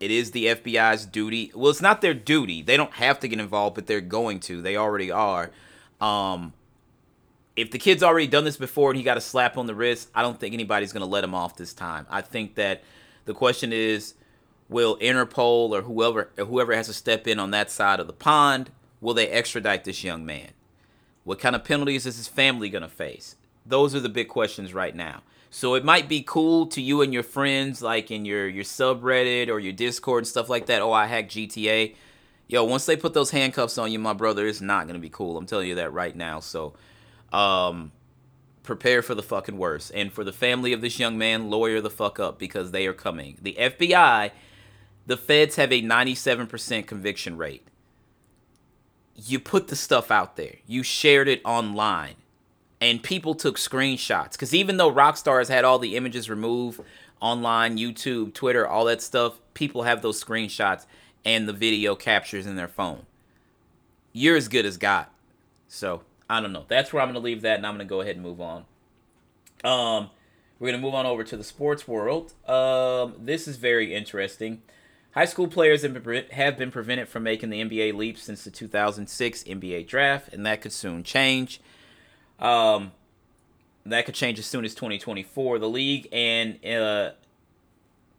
it 0.00 0.10
is 0.10 0.32
the 0.32 0.46
FBI's 0.46 1.06
duty. 1.06 1.50
Well, 1.54 1.70
it's 1.70 1.80
not 1.80 2.00
their 2.00 2.14
duty. 2.14 2.62
They 2.62 2.76
don't 2.76 2.92
have 2.94 3.18
to 3.20 3.28
get 3.28 3.40
involved, 3.40 3.74
but 3.74 3.86
they're 3.86 4.00
going 4.00 4.40
to. 4.40 4.60
They 4.60 4.76
already 4.76 5.10
are. 5.10 5.50
Um, 6.00 6.52
if 7.58 7.72
the 7.72 7.78
kid's 7.78 8.04
already 8.04 8.28
done 8.28 8.44
this 8.44 8.56
before 8.56 8.90
and 8.90 8.96
he 8.96 9.02
got 9.02 9.16
a 9.16 9.20
slap 9.20 9.58
on 9.58 9.66
the 9.66 9.74
wrist, 9.74 10.10
I 10.14 10.22
don't 10.22 10.38
think 10.38 10.54
anybody's 10.54 10.92
going 10.92 11.04
to 11.04 11.10
let 11.10 11.24
him 11.24 11.34
off 11.34 11.56
this 11.56 11.74
time. 11.74 12.06
I 12.08 12.20
think 12.20 12.54
that 12.54 12.84
the 13.24 13.34
question 13.34 13.72
is, 13.72 14.14
will 14.68 14.96
Interpol 14.98 15.70
or 15.70 15.82
whoever 15.82 16.30
or 16.38 16.44
whoever 16.44 16.72
has 16.72 16.86
to 16.86 16.92
step 16.92 17.26
in 17.26 17.40
on 17.40 17.50
that 17.50 17.68
side 17.68 17.98
of 17.98 18.06
the 18.06 18.12
pond, 18.12 18.70
will 19.00 19.12
they 19.12 19.28
extradite 19.28 19.82
this 19.82 20.04
young 20.04 20.24
man? 20.24 20.50
What 21.24 21.40
kind 21.40 21.56
of 21.56 21.64
penalties 21.64 22.06
is 22.06 22.16
his 22.16 22.28
family 22.28 22.68
going 22.68 22.82
to 22.82 22.88
face? 22.88 23.34
Those 23.66 23.92
are 23.92 24.00
the 24.00 24.08
big 24.08 24.28
questions 24.28 24.72
right 24.72 24.94
now. 24.94 25.22
So 25.50 25.74
it 25.74 25.84
might 25.84 26.08
be 26.08 26.22
cool 26.22 26.66
to 26.68 26.80
you 26.80 27.02
and 27.02 27.12
your 27.12 27.24
friends, 27.24 27.82
like 27.82 28.12
in 28.12 28.24
your 28.24 28.46
your 28.46 28.64
subreddit 28.64 29.48
or 29.48 29.58
your 29.58 29.72
Discord 29.72 30.20
and 30.20 30.28
stuff 30.28 30.48
like 30.48 30.66
that. 30.66 30.80
Oh, 30.80 30.92
I 30.92 31.06
hacked 31.06 31.32
GTA. 31.32 31.96
Yo, 32.46 32.64
once 32.64 32.86
they 32.86 32.96
put 32.96 33.14
those 33.14 33.32
handcuffs 33.32 33.78
on 33.78 33.90
you, 33.90 33.98
my 33.98 34.12
brother, 34.12 34.46
it's 34.46 34.60
not 34.60 34.86
gonna 34.86 34.98
be 35.00 35.10
cool. 35.10 35.36
I'm 35.36 35.46
telling 35.46 35.68
you 35.68 35.74
that 35.74 35.92
right 35.92 36.14
now. 36.14 36.38
So, 36.38 36.74
um, 37.32 37.92
prepare 38.62 39.02
for 39.02 39.14
the 39.14 39.22
fucking 39.22 39.58
worst. 39.58 39.92
And 39.94 40.12
for 40.12 40.24
the 40.24 40.32
family 40.32 40.72
of 40.72 40.80
this 40.80 40.98
young 40.98 41.18
man, 41.18 41.50
lawyer 41.50 41.80
the 41.80 41.90
fuck 41.90 42.20
up 42.20 42.38
because 42.38 42.70
they 42.70 42.86
are 42.86 42.92
coming. 42.92 43.38
The 43.40 43.56
FBI, 43.58 44.30
the 45.06 45.16
feds 45.16 45.56
have 45.56 45.72
a 45.72 45.82
97% 45.82 46.86
conviction 46.86 47.36
rate. 47.36 47.66
You 49.14 49.40
put 49.40 49.68
the 49.68 49.76
stuff 49.76 50.10
out 50.10 50.36
there. 50.36 50.56
You 50.66 50.82
shared 50.82 51.28
it 51.28 51.40
online 51.44 52.14
and 52.80 53.02
people 53.02 53.34
took 53.34 53.56
screenshots 53.56 54.32
because 54.32 54.54
even 54.54 54.76
though 54.76 54.92
Rockstar 54.92 55.38
has 55.38 55.48
had 55.48 55.64
all 55.64 55.78
the 55.78 55.96
images 55.96 56.30
removed 56.30 56.80
online, 57.20 57.78
YouTube, 57.78 58.32
Twitter, 58.34 58.66
all 58.66 58.84
that 58.84 59.02
stuff, 59.02 59.40
people 59.54 59.82
have 59.82 60.02
those 60.02 60.22
screenshots 60.22 60.86
and 61.24 61.48
the 61.48 61.52
video 61.52 61.96
captures 61.96 62.46
in 62.46 62.56
their 62.56 62.68
phone. 62.68 63.06
You're 64.12 64.36
as 64.36 64.48
good 64.48 64.64
as 64.64 64.76
God. 64.76 65.06
So 65.66 66.02
I 66.28 66.40
don't 66.40 66.52
know. 66.52 66.64
That's 66.68 66.92
where 66.92 67.02
I'm 67.02 67.08
gonna 67.08 67.20
leave 67.20 67.42
that, 67.42 67.56
and 67.56 67.66
I'm 67.66 67.74
gonna 67.74 67.84
go 67.84 68.00
ahead 68.00 68.16
and 68.16 68.24
move 68.24 68.40
on. 68.40 68.64
Um, 69.64 70.10
we're 70.58 70.70
gonna 70.72 70.82
move 70.82 70.94
on 70.94 71.06
over 71.06 71.24
to 71.24 71.36
the 71.36 71.44
sports 71.44 71.88
world. 71.88 72.34
Um, 72.46 73.14
this 73.18 73.48
is 73.48 73.56
very 73.56 73.94
interesting. 73.94 74.62
High 75.12 75.24
school 75.24 75.48
players 75.48 75.82
have 75.82 75.94
been, 76.58 76.70
prevented 76.70 77.08
from 77.08 77.22
making 77.22 77.50
the 77.50 77.60
NBA 77.64 77.94
leap 77.94 78.18
since 78.18 78.44
the 78.44 78.50
2006 78.50 79.42
NBA 79.44 79.86
draft, 79.86 80.32
and 80.32 80.44
that 80.44 80.60
could 80.60 80.72
soon 80.72 81.02
change. 81.02 81.60
Um, 82.38 82.92
that 83.86 84.04
could 84.04 84.14
change 84.14 84.38
as 84.38 84.46
soon 84.46 84.64
as 84.64 84.74
2024. 84.74 85.58
The 85.58 85.68
league 85.68 86.08
and 86.12 86.64
uh, 86.64 87.12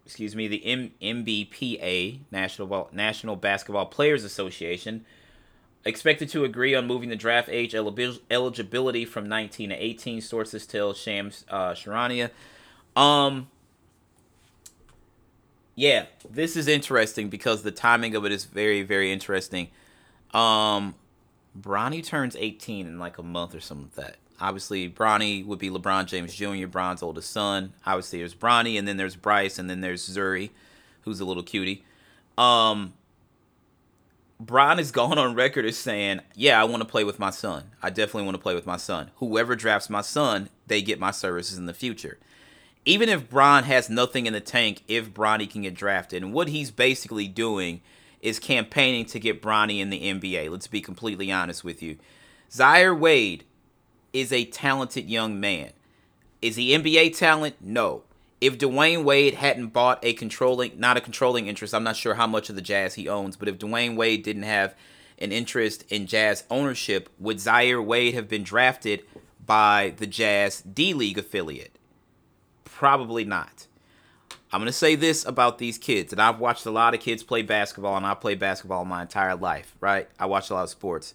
excuse 0.06 0.36
me, 0.36 0.48
the 0.48 0.66
M- 0.66 0.92
NBPA 1.02 2.20
National 2.32 2.90
National 2.92 3.36
Basketball 3.36 3.86
Players 3.86 4.24
Association 4.24 5.06
expected 5.86 6.30
to 6.30 6.44
agree 6.44 6.76
on 6.76 6.88
moving 6.88 7.10
the 7.10 7.16
draft 7.16 7.50
age 7.50 7.74
eligibility 7.76 9.06
from 9.06 9.28
19 9.28 9.70
to 9.70 9.76
18. 9.76 10.22
Sources 10.22 10.66
tell 10.66 10.94
Shams 10.94 11.46
uh, 11.50 11.72
Charania. 11.72 12.32
Um, 12.96 13.48
yeah, 15.76 16.06
this 16.30 16.58
is 16.58 16.68
interesting 16.68 17.30
because 17.30 17.64
the 17.64 17.72
timing 17.72 18.16
of 18.16 18.26
it 18.26 18.32
is 18.32 18.46
very, 18.46 18.84
very 18.84 19.12
interesting. 19.12 19.70
Um, 20.34 20.96
Bronny 21.60 22.06
turns 22.06 22.36
18 22.36 22.86
in 22.86 23.00
like 23.00 23.18
a 23.18 23.24
month 23.24 23.56
or 23.56 23.62
something 23.62 23.90
like 23.96 24.08
that. 24.08 24.18
Obviously, 24.42 24.90
Bronny 24.90 25.46
would 25.46 25.60
be 25.60 25.70
LeBron 25.70 26.06
James 26.06 26.34
Jr., 26.34 26.68
Bron's 26.68 27.04
oldest 27.04 27.32
son. 27.32 27.74
Obviously, 27.86 28.20
there's 28.20 28.36
Bronny, 28.36 28.78
and 28.78 28.88
then 28.88 28.96
there's 28.96 29.16
Bryce, 29.16 29.60
and 29.60 29.70
then 29.70 29.82
there's 29.82 30.08
Zuri, 30.08 30.52
who's 31.02 31.20
a 31.20 31.26
little 31.26 31.44
cutie. 31.44 31.84
Um, 32.38 32.94
Bron 34.40 34.78
has 34.78 34.92
gone 34.92 35.18
on 35.18 35.36
record 35.36 35.66
as 35.66 35.78
saying, 35.78 36.22
"Yeah, 36.34 36.62
I 36.62 36.64
want 36.64 36.82
to 36.82 36.88
play 36.88 37.04
with 37.04 37.20
my 37.20 37.30
son. 37.30 37.72
I 37.82 37.90
definitely 37.90 38.24
want 38.24 38.36
to 38.36 38.42
play 38.42 38.56
with 38.56 38.66
my 38.66 38.78
son. 38.78 39.12
Whoever 39.18 39.56
drafts 39.56 39.90
my 39.90 40.02
son, 40.02 40.50
they 40.68 40.82
get 40.82 41.00
my 41.00 41.12
services 41.12 41.58
in 41.58 41.66
the 41.66 41.74
future." 41.74 42.18
Even 42.86 43.10
if 43.10 43.30
Bron 43.30 43.66
has 43.66 43.90
nothing 43.90 44.26
in 44.26 44.34
the 44.34 44.40
tank, 44.40 44.84
if 44.88 45.14
Bronny 45.14 45.50
can 45.50 45.64
get 45.64 45.76
drafted, 45.76 46.24
and 46.24 46.34
what 46.34 46.48
he's 46.48 46.72
basically 46.72 47.28
doing 47.28 47.82
is 48.22 48.40
campaigning 48.40 49.06
to 49.08 49.20
get 49.20 49.42
Bronny 49.42 49.80
in 49.80 49.90
the 49.90 50.04
NBA. 50.04 50.50
Let's 50.50 50.68
be 50.68 50.82
completely 50.82 51.32
honest 51.32 51.64
with 51.66 51.84
you. 51.84 51.98
Zaire 52.52 52.96
Wade 52.96 53.44
is 54.14 54.32
a 54.32 54.46
talented 54.46 55.10
young 55.10 55.40
man. 55.40 55.72
Is 56.42 56.56
he 56.56 56.74
NBA 56.74 57.10
talent? 57.10 57.58
No. 57.60 58.04
If 58.42 58.58
Dwyane 58.58 59.04
Wade 59.04 59.34
hadn't 59.36 59.68
bought 59.68 60.00
a 60.04 60.14
controlling, 60.14 60.80
not 60.80 60.96
a 60.98 61.02
controlling 61.02 61.48
interest, 61.48 61.74
I'm 61.74 61.84
not 61.84 61.98
sure 61.98 62.16
how 62.16 62.28
much 62.28 62.50
of 62.50 62.56
the 62.56 62.62
Jazz 62.62 62.96
he 62.96 63.10
owns, 63.10 63.36
but 63.36 63.50
if 63.50 63.58
Dwyane 63.58 63.96
Wade 63.96 64.24
didn't 64.24 64.44
have 64.44 64.76
an 65.18 65.32
interest 65.32 65.84
in 65.90 66.08
Jazz 66.08 66.46
ownership, 66.50 67.10
would 67.20 67.40
Zaire 67.40 67.82
Wade 67.82 68.14
have 68.14 68.30
been 68.30 68.44
drafted 68.44 69.04
by 69.46 69.94
the 69.98 70.08
Jazz 70.08 70.62
D 70.62 70.94
League 70.94 71.18
affiliate? 71.18 71.76
Probably 72.64 73.26
not. 73.26 73.68
I'm 74.52 74.62
going 74.62 74.68
to 74.68 74.74
say 74.74 74.96
this 74.96 75.26
about 75.26 75.60
these 75.60 75.78
kids, 75.78 76.12
and 76.12 76.22
I've 76.22 76.40
watched 76.40 76.66
a 76.66 76.72
lot 76.72 76.96
of 76.96 77.02
kids 77.02 77.22
play 77.22 77.44
basketball, 77.44 77.98
and 77.98 78.06
I 78.06 78.16
played 78.16 78.40
basketball 78.40 78.84
my 78.86 79.04
entire 79.04 79.36
life, 79.36 79.76
right? 79.80 80.08
I 80.18 80.26
watched 80.26 80.50
a 80.50 80.56
lot 80.56 80.64
of 80.64 80.70
sports. 80.70 81.14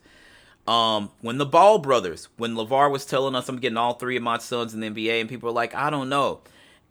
Um, 0.68 1.10
when 1.20 1.38
the 1.38 1.46
Ball 1.46 1.78
brothers, 1.78 2.28
when 2.36 2.54
LaVar 2.54 2.90
was 2.92 3.04
telling 3.04 3.34
us 3.34 3.48
I'm 3.48 3.58
getting 3.58 3.76
all 3.76 3.94
three 3.94 4.16
of 4.16 4.22
my 4.22 4.38
sons 4.38 4.72
in 4.72 4.80
the 4.80 4.88
NBA, 4.88 5.20
and 5.20 5.28
people 5.28 5.48
were 5.48 5.54
like, 5.54 5.74
I 5.74 5.90
don't 5.90 6.08
know. 6.08 6.40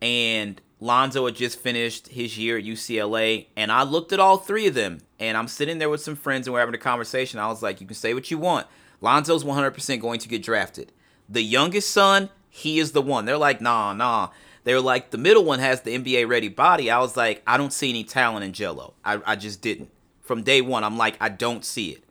And 0.04 0.60
Lonzo 0.82 1.26
had 1.28 1.36
just 1.36 1.58
finished 1.62 2.10
his 2.10 2.38
year 2.38 2.58
at 2.58 2.66
UCLA, 2.66 3.48
and 3.56 3.72
I 3.72 3.84
looked 3.84 4.12
at 4.12 4.20
all 4.20 4.36
three 4.36 4.68
of 4.68 4.74
them, 4.74 5.00
and 5.18 5.38
I'm 5.38 5.48
sitting 5.48 5.78
there 5.78 5.90
with 5.90 6.02
some 6.02 6.18
friends, 6.18 6.46
and 6.46 6.54
we're 6.54 6.60
having 6.60 6.76
a 6.76 6.78
conversation. 6.78 7.40
I 7.40 7.48
was 7.48 7.64
like, 7.64 7.80
you 7.80 7.88
can 7.88 7.96
say 7.96 8.14
what 8.14 8.30
you 8.30 8.38
want. 8.38 8.68
Lonzo's 9.00 9.46
100% 9.46 10.02
going 10.02 10.20
to 10.20 10.28
get 10.28 10.44
drafted. 10.44 10.92
The 11.30 11.42
youngest 11.42 11.90
son, 11.90 12.30
he 12.50 12.80
is 12.80 12.92
the 12.92 13.02
one. 13.02 13.24
They're 13.24 13.38
like, 13.38 13.62
nah, 13.62 13.94
nah. 13.94 14.32
They 14.66 14.74
were 14.74 14.82
like, 14.82 15.12
the 15.12 15.18
middle 15.18 15.46
one 15.46 15.60
has 15.60 15.82
the 15.82 15.98
NBA 15.98 16.28
ready 16.28 16.50
body. 16.50 16.92
I 16.92 17.00
was 17.00 17.16
like, 17.16 17.42
I 17.48 17.56
don't 17.56 17.72
see 17.72 17.90
any 17.90 18.04
talent 18.04 18.44
in 18.44 18.52
Gelo. 18.52 18.92
I, 19.06 19.22
I 19.26 19.36
just 19.38 19.62
didn't. 19.62 19.90
From 20.20 20.44
day 20.44 20.60
one, 20.60 20.84
I'm 20.84 20.98
like, 20.98 21.16
I 21.22 21.30
don't 21.30 21.64
see 21.64 21.92
it. 21.92 22.04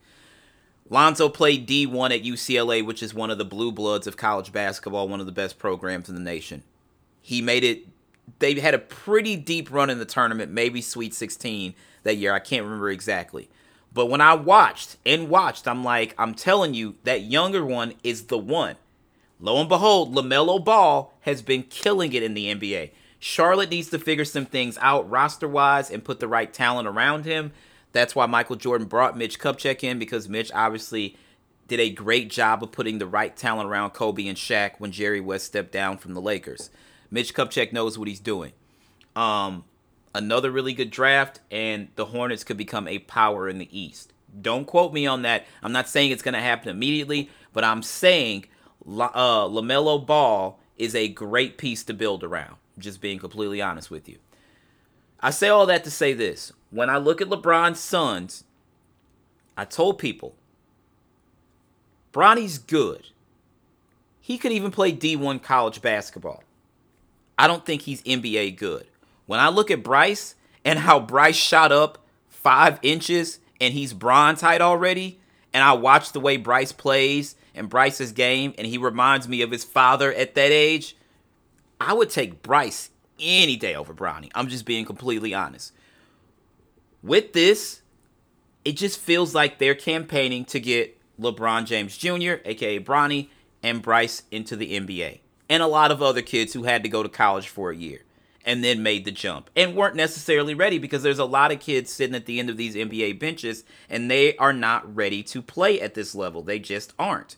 Lonzo 0.88 1.28
played 1.28 1.68
D1 1.68 2.10
at 2.10 2.24
UCLA, 2.24 2.82
which 2.82 3.02
is 3.02 3.12
one 3.12 3.28
of 3.28 3.36
the 3.36 3.44
blue 3.44 3.70
bloods 3.70 4.06
of 4.06 4.16
college 4.16 4.50
basketball, 4.50 5.08
one 5.08 5.20
of 5.20 5.26
the 5.26 5.32
best 5.32 5.58
programs 5.58 6.08
in 6.08 6.14
the 6.14 6.22
nation. 6.22 6.62
He 7.22 7.40
made 7.40 7.64
it, 7.64 7.86
they 8.40 8.54
had 8.60 8.74
a 8.74 8.78
pretty 8.78 9.36
deep 9.36 9.70
run 9.72 9.88
in 9.88 9.98
the 9.98 10.04
tournament, 10.04 10.52
maybe 10.52 10.82
Sweet 10.82 11.14
16 11.14 11.74
that 12.02 12.16
year. 12.16 12.34
I 12.34 12.40
can't 12.40 12.64
remember 12.64 12.90
exactly. 12.90 13.48
But 13.94 14.06
when 14.06 14.20
I 14.20 14.34
watched 14.34 14.96
and 15.06 15.28
watched, 15.28 15.68
I'm 15.68 15.84
like, 15.84 16.14
I'm 16.18 16.34
telling 16.34 16.74
you, 16.74 16.96
that 17.04 17.22
younger 17.22 17.64
one 17.64 17.94
is 18.02 18.24
the 18.24 18.38
one. 18.38 18.76
Lo 19.38 19.58
and 19.60 19.68
behold, 19.68 20.14
LaMelo 20.14 20.64
Ball 20.64 21.12
has 21.22 21.42
been 21.42 21.64
killing 21.64 22.12
it 22.12 22.22
in 22.22 22.34
the 22.34 22.54
NBA. 22.54 22.90
Charlotte 23.18 23.70
needs 23.70 23.90
to 23.90 23.98
figure 23.98 24.24
some 24.24 24.46
things 24.46 24.78
out 24.80 25.08
roster 25.08 25.48
wise 25.48 25.90
and 25.90 26.04
put 26.04 26.20
the 26.20 26.28
right 26.28 26.52
talent 26.52 26.88
around 26.88 27.24
him. 27.24 27.52
That's 27.92 28.14
why 28.16 28.26
Michael 28.26 28.56
Jordan 28.56 28.86
brought 28.86 29.16
Mitch 29.16 29.38
Kupchak 29.38 29.84
in 29.84 29.98
because 29.98 30.28
Mitch 30.28 30.50
obviously 30.52 31.16
did 31.68 31.78
a 31.78 31.90
great 31.90 32.30
job 32.30 32.62
of 32.62 32.72
putting 32.72 32.98
the 32.98 33.06
right 33.06 33.36
talent 33.36 33.68
around 33.68 33.90
Kobe 33.90 34.26
and 34.26 34.36
Shaq 34.36 34.72
when 34.78 34.92
Jerry 34.92 35.20
West 35.20 35.46
stepped 35.46 35.72
down 35.72 35.98
from 35.98 36.14
the 36.14 36.20
Lakers. 36.20 36.70
Mitch 37.12 37.34
Kupchak 37.34 37.72
knows 37.72 37.98
what 37.98 38.08
he's 38.08 38.18
doing. 38.18 38.52
Um, 39.14 39.64
another 40.14 40.50
really 40.50 40.72
good 40.72 40.90
draft, 40.90 41.40
and 41.50 41.88
the 41.94 42.06
Hornets 42.06 42.42
could 42.42 42.56
become 42.56 42.88
a 42.88 43.00
power 43.00 43.48
in 43.48 43.58
the 43.58 43.68
East. 43.78 44.14
Don't 44.40 44.66
quote 44.66 44.94
me 44.94 45.06
on 45.06 45.22
that. 45.22 45.44
I'm 45.62 45.72
not 45.72 45.90
saying 45.90 46.10
it's 46.10 46.22
going 46.22 46.34
to 46.34 46.40
happen 46.40 46.70
immediately, 46.70 47.28
but 47.52 47.64
I'm 47.64 47.82
saying 47.82 48.46
uh, 48.86 49.46
LaMelo 49.46 50.04
Ball 50.04 50.58
is 50.78 50.94
a 50.94 51.06
great 51.06 51.58
piece 51.58 51.84
to 51.84 51.94
build 51.94 52.24
around. 52.24 52.56
Just 52.78 53.02
being 53.02 53.18
completely 53.18 53.60
honest 53.60 53.90
with 53.90 54.08
you. 54.08 54.16
I 55.20 55.30
say 55.30 55.50
all 55.50 55.66
that 55.66 55.84
to 55.84 55.90
say 55.90 56.14
this 56.14 56.52
when 56.70 56.88
I 56.88 56.96
look 56.96 57.20
at 57.20 57.28
LeBron's 57.28 57.78
sons, 57.78 58.44
I 59.54 59.66
told 59.66 59.98
people, 59.98 60.34
Bronny's 62.10 62.56
good. 62.56 63.08
He 64.22 64.38
could 64.38 64.52
even 64.52 64.70
play 64.70 64.92
D1 64.92 65.42
college 65.42 65.82
basketball. 65.82 66.42
I 67.38 67.46
don't 67.46 67.64
think 67.64 67.82
he's 67.82 68.02
NBA 68.02 68.56
good. 68.56 68.86
When 69.26 69.40
I 69.40 69.48
look 69.48 69.70
at 69.70 69.82
Bryce 69.82 70.34
and 70.64 70.78
how 70.78 71.00
Bryce 71.00 71.36
shot 71.36 71.72
up 71.72 72.04
five 72.28 72.78
inches 72.82 73.38
and 73.60 73.72
he's 73.74 73.92
Bron's 73.92 74.40
height 74.40 74.60
already, 74.60 75.20
and 75.52 75.62
I 75.62 75.72
watch 75.72 76.12
the 76.12 76.20
way 76.20 76.36
Bryce 76.36 76.72
plays 76.72 77.36
and 77.54 77.68
Bryce's 77.68 78.12
game, 78.12 78.54
and 78.56 78.66
he 78.66 78.78
reminds 78.78 79.28
me 79.28 79.42
of 79.42 79.50
his 79.50 79.64
father 79.64 80.12
at 80.12 80.34
that 80.34 80.50
age, 80.50 80.96
I 81.80 81.92
would 81.92 82.10
take 82.10 82.42
Bryce 82.42 82.90
any 83.20 83.56
day 83.56 83.74
over 83.74 83.92
Bronny. 83.92 84.30
I'm 84.34 84.48
just 84.48 84.64
being 84.64 84.84
completely 84.84 85.34
honest. 85.34 85.72
With 87.02 87.32
this, 87.32 87.82
it 88.64 88.76
just 88.76 88.98
feels 88.98 89.34
like 89.34 89.58
they're 89.58 89.74
campaigning 89.74 90.44
to 90.46 90.60
get 90.60 90.98
LeBron 91.20 91.66
James 91.66 91.96
Jr., 91.96 92.34
aka 92.44 92.78
Bronny, 92.78 93.28
and 93.62 93.82
Bryce 93.82 94.22
into 94.30 94.56
the 94.56 94.78
NBA. 94.78 95.20
And 95.52 95.62
a 95.62 95.66
lot 95.66 95.90
of 95.90 96.00
other 96.00 96.22
kids 96.22 96.54
who 96.54 96.62
had 96.62 96.82
to 96.82 96.88
go 96.88 97.02
to 97.02 97.10
college 97.10 97.46
for 97.46 97.70
a 97.70 97.76
year 97.76 98.04
and 98.42 98.64
then 98.64 98.82
made 98.82 99.04
the 99.04 99.10
jump 99.10 99.50
and 99.54 99.76
weren't 99.76 99.94
necessarily 99.94 100.54
ready 100.54 100.78
because 100.78 101.02
there's 101.02 101.18
a 101.18 101.26
lot 101.26 101.52
of 101.52 101.60
kids 101.60 101.92
sitting 101.92 102.16
at 102.16 102.24
the 102.24 102.38
end 102.38 102.48
of 102.48 102.56
these 102.56 102.74
NBA 102.74 103.18
benches 103.18 103.62
and 103.90 104.10
they 104.10 104.34
are 104.38 104.54
not 104.54 104.96
ready 104.96 105.22
to 105.24 105.42
play 105.42 105.78
at 105.78 105.92
this 105.92 106.14
level. 106.14 106.40
They 106.40 106.58
just 106.58 106.94
aren't. 106.98 107.36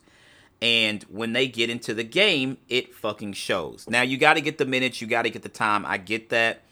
And 0.62 1.02
when 1.10 1.32
they 1.32 1.48
get 1.48 1.70
into 1.70 1.92
the 1.92 2.04
game, 2.04 2.58
it 2.68 2.94
fucking 2.94 3.32
shows. 3.32 3.84
Now 3.88 4.02
you 4.02 4.16
got 4.16 4.34
to 4.34 4.40
get 4.40 4.58
the 4.58 4.64
minutes, 4.64 5.00
you 5.00 5.08
got 5.08 5.22
to 5.22 5.30
get 5.30 5.42
the 5.42 5.48
time. 5.48 5.84
I 5.84 5.98
get 5.98 6.28
that. 6.28 6.62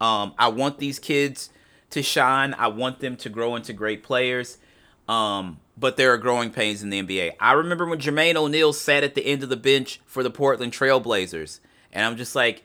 Um, 0.00 0.32
I 0.38 0.48
want 0.48 0.78
these 0.78 0.98
kids 0.98 1.50
to 1.90 2.02
shine. 2.02 2.54
I 2.54 2.68
want 2.68 3.00
them 3.00 3.16
to 3.16 3.28
grow 3.28 3.54
into 3.54 3.74
great 3.74 4.02
players. 4.02 4.56
Um, 5.08 5.60
but 5.76 5.96
there 5.96 6.12
are 6.12 6.18
growing 6.18 6.50
pains 6.50 6.82
in 6.82 6.90
the 6.90 7.02
NBA. 7.02 7.32
I 7.38 7.52
remember 7.52 7.86
when 7.86 7.98
Jermaine 7.98 8.36
O'Neal 8.36 8.72
sat 8.72 9.04
at 9.04 9.14
the 9.14 9.26
end 9.26 9.42
of 9.42 9.48
the 9.48 9.56
bench 9.56 10.00
for 10.06 10.22
the 10.22 10.30
Portland 10.30 10.72
Trailblazers, 10.72 11.60
and 11.92 12.04
I'm 12.04 12.16
just 12.16 12.34
like, 12.34 12.62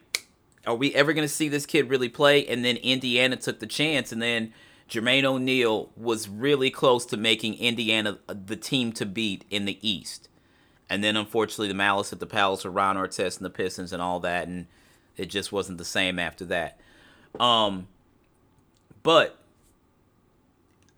are 0.65 0.76
we 0.76 0.93
ever 0.93 1.13
going 1.13 1.28
to 1.28 1.34
see 1.34 1.50
this 1.50 1.65
kid 1.65 1.89
really 1.89 2.10
play? 2.10 2.45
And 2.45 2.63
then 2.63 2.78
Indiana 2.78 3.36
took 3.36 3.60
the 3.60 3.67
chance, 3.67 4.12
and 4.12 4.21
then 4.21 4.54
Jermaine 4.89 5.24
O'Neal 5.24 5.89
was 5.95 6.30
really 6.30 6.69
close 6.69 7.06
to 7.08 7.17
making 7.17 7.56
Indiana 7.56 8.19
the 8.28 8.58
team 8.58 8.91
to 8.93 9.06
beat 9.06 9.45
in 9.50 9.65
the 9.65 9.78
East. 9.88 10.30
And 10.89 11.04
then 11.04 11.15
unfortunately, 11.15 11.69
the 11.69 11.74
malice 11.74 12.12
at 12.12 12.19
the 12.19 12.28
palace 12.28 12.65
of 12.65 12.76
Ron 12.76 12.97
Artest 12.97 13.38
and 13.38 13.45
the 13.45 13.50
Pistons 13.50 13.93
and 13.93 14.02
all 14.02 14.19
that, 14.21 14.47
and 14.47 14.67
it 15.17 15.28
just 15.28 15.52
wasn't 15.52 15.78
the 15.78 15.86
same 15.86 16.19
after 16.19 16.45
that. 16.45 16.80
Um, 17.39 17.88
but 19.02 19.40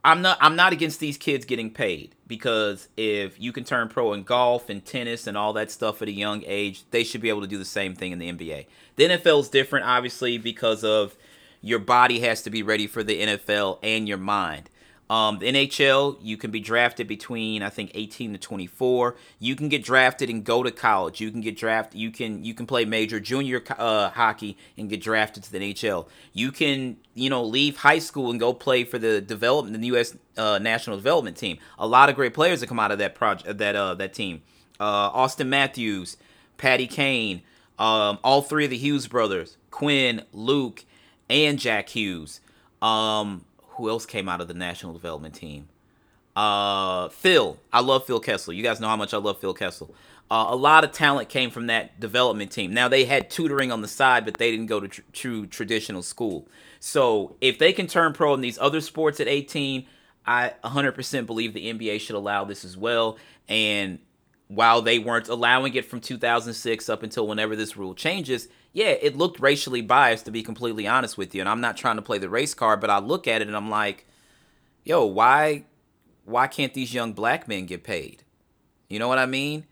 I'm 0.06 0.22
not 0.22 0.38
I'm 0.42 0.56
not 0.56 0.74
against 0.74 1.00
these 1.00 1.18
kids 1.18 1.46
getting 1.46 1.72
paid 1.72 2.16
because 2.28 2.90
if 2.98 3.40
you 3.40 3.54
can 3.54 3.64
turn 3.64 3.88
pro 3.88 4.14
in 4.14 4.24
golf 4.24 4.70
and 4.70 4.84
tennis 4.84 5.28
and 5.28 5.38
all 5.38 5.54
that 5.54 5.72
stuff 5.72 6.02
at 6.02 6.08
a 6.08 6.12
young 6.12 6.44
age, 6.46 6.84
they 6.92 7.04
should 7.04 7.22
be 7.22 7.30
able 7.30 7.42
to 7.42 7.48
do 7.48 7.58
the 7.58 7.66
same 7.66 7.96
thing 7.96 8.12
in 8.12 8.20
the 8.20 8.32
NBA. 8.32 8.66
The 8.98 9.04
NFL 9.06 9.42
is 9.42 9.50
different 9.50 9.86
obviously 9.86 10.38
because 10.38 10.84
of 10.84 11.16
your 11.62 11.80
body 11.80 12.20
has 12.20 12.42
to 12.44 12.50
be 12.50 12.62
ready 12.62 12.88
for 12.88 13.04
the 13.04 13.22
NFL 13.22 13.80
and 13.82 14.08
your 14.08 14.18
mind. 14.18 14.70
Um, 15.10 15.40
the 15.40 15.48
NHL, 15.48 16.18
you 16.22 16.38
can 16.38 16.50
be 16.50 16.60
drafted 16.60 17.08
between 17.08 17.62
I 17.62 17.70
think 17.70 17.92
18 17.94 18.34
to 18.34 18.40
24. 18.40 19.16
You 19.38 19.56
can 19.56 19.70
get 19.70 19.84
drafted 19.84 20.30
and 20.30 20.44
go 20.44 20.64
to 20.64 20.72
college. 20.72 21.20
You 21.20 21.30
can 21.30 21.42
get 21.42 21.58
drafted. 21.58 22.00
You 22.00 22.10
can 22.10 22.44
you 22.44 22.54
can 22.54 22.66
play 22.66 22.86
major 22.86 23.20
junior 23.20 23.62
uh, 23.78 24.10
hockey 24.10 24.58
and 24.78 24.90
get 24.90 25.02
drafted 25.02 25.44
to 25.44 25.52
the 25.52 25.60
NHL. 25.60 26.08
You 26.32 26.52
can 26.52 26.98
you 27.14 27.30
know 27.30 27.44
leave 27.44 27.78
high 27.78 28.00
school 28.00 28.32
and 28.32 28.40
go 28.40 28.54
play 28.54 28.84
for 28.86 28.98
the 28.98 29.20
development 29.22 29.80
the 29.80 29.88
U.S. 29.88 30.16
Uh, 30.38 30.58
national 30.60 30.96
development 30.96 31.38
team. 31.38 31.60
A 31.78 31.86
lot 31.86 32.10
of 32.10 32.16
great 32.16 32.34
players 32.34 32.62
that 32.62 32.68
come 32.68 32.80
out 32.80 32.92
of 32.92 32.98
that 33.00 33.14
project 33.14 33.58
that 33.58 33.76
uh, 33.76 33.96
that 33.96 34.14
team. 34.14 34.42
Uh, 34.80 35.12
Auston 35.12 35.48
Matthews, 35.48 36.18
Patty 36.58 36.88
Kane, 36.88 37.42
um, 37.78 38.20
all 38.24 38.42
three 38.42 38.66
of 38.66 38.72
the 38.72 38.78
Hughes 38.78 39.08
brothers, 39.08 39.58
Quinn, 39.70 40.24
Luke, 40.32 40.86
and 41.30 41.60
Jack 41.60 41.90
Hughes. 41.90 42.40
Um, 42.82 43.46
who 43.76 43.90
else 43.90 44.06
came 44.06 44.30
out 44.30 44.42
of 44.42 44.48
the 44.48 44.54
national 44.54 44.94
development 44.94 45.36
team? 45.36 45.68
Uh, 46.36 47.10
Phil. 47.10 47.58
I 47.72 47.82
love 47.82 48.06
Phil 48.06 48.20
Kessel. 48.20 48.54
You 48.54 48.64
guys 48.64 48.80
know 48.80 48.88
how 48.88 48.96
much 48.96 49.14
I 49.14 49.18
love 49.18 49.40
Phil 49.40 49.54
Kessel. 49.54 49.94
Uh, 50.32 50.48
a 50.50 50.56
lot 50.56 50.84
of 50.84 50.92
talent 50.92 51.30
came 51.30 51.52
from 51.52 51.68
that 51.68 52.00
development 52.00 52.52
team. 52.52 52.74
Now 52.74 52.88
they 52.88 53.06
had 53.06 53.30
tutoring 53.30 53.72
on 53.72 53.82
the 53.82 53.88
side, 53.88 54.26
but 54.26 54.38
they 54.38 54.50
didn't 54.50 54.66
go 54.68 54.80
to 54.80 54.88
tr- 54.88 55.02
true 55.12 55.46
traditional 55.46 56.02
school. 56.02 56.48
So 56.80 57.36
if 57.40 57.60
they 57.60 57.72
can 57.72 57.88
turn 57.88 58.14
pro 58.14 58.34
in 58.34 58.42
these 58.42 58.58
other 58.58 58.82
sports 58.82 59.20
at 59.20 59.28
18, 59.28 59.86
I 60.26 60.54
100% 60.64 61.26
believe 61.26 61.54
the 61.54 61.72
NBA 61.72 62.00
should 62.00 62.16
allow 62.16 62.46
this 62.46 62.66
as 62.66 62.78
well. 62.78 63.18
And 63.48 64.00
while 64.48 64.82
they 64.82 64.98
weren't 65.00 65.28
allowing 65.28 65.76
it 65.76 65.86
from 65.86 66.00
2006 66.00 66.90
up 66.90 67.04
until 67.04 67.28
whenever 67.28 67.56
this 67.56 67.78
rule 67.78 67.94
changes, 67.94 68.48
yeah, 68.74 68.96
it 69.02 69.16
looked 69.16 69.40
racially 69.40 69.82
biased 69.82 70.26
to 70.26 70.32
be 70.32 70.44
completely 70.44 70.88
honest 70.88 71.18
with 71.18 71.34
you. 71.34 71.42
And 71.42 71.50
I'm 71.50 71.62
not 71.62 71.78
trying 71.78 71.96
to 71.96 72.02
play 72.02 72.18
the 72.18 72.30
race 72.30 72.54
card, 72.54 72.82
but 72.82 72.90
I 72.90 73.00
look 73.00 73.28
at 73.28 73.42
it 73.42 73.48
and 73.48 73.56
I'm 73.56 73.70
like, 73.70 74.08
yo, 74.84 75.06
why 75.06 75.66
why 76.26 76.48
can't 76.48 76.74
these 76.74 76.94
young 76.94 77.14
black 77.14 77.48
men 77.48 77.66
get 77.66 77.84
paid? 77.84 78.24
You 78.90 79.00
know 79.00 79.08
what 79.08 79.20
I 79.20 79.26
mean? 79.26 79.66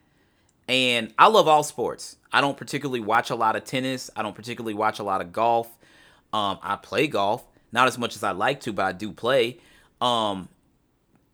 And 0.68 1.14
I 1.18 1.28
love 1.28 1.48
all 1.48 1.64
sports. 1.64 2.18
I 2.32 2.42
don't 2.42 2.58
particularly 2.58 3.00
watch 3.00 3.30
a 3.30 3.36
lot 3.36 3.56
of 3.56 3.66
tennis. 3.66 4.10
I 4.16 4.22
don't 4.22 4.36
particularly 4.36 4.74
watch 4.74 5.00
a 5.00 5.04
lot 5.04 5.22
of 5.22 5.34
golf. 5.34 5.68
Um, 6.32 6.60
I 6.62 6.78
play 6.78 7.08
golf, 7.08 7.46
not 7.72 7.88
as 7.88 7.98
much 7.98 8.16
as 8.16 8.24
I 8.24 8.32
like 8.32 8.62
to, 8.62 8.74
but 8.74 8.86
I 8.86 8.92
do 8.92 9.12
play. 9.12 9.60
Um, 10.00 10.48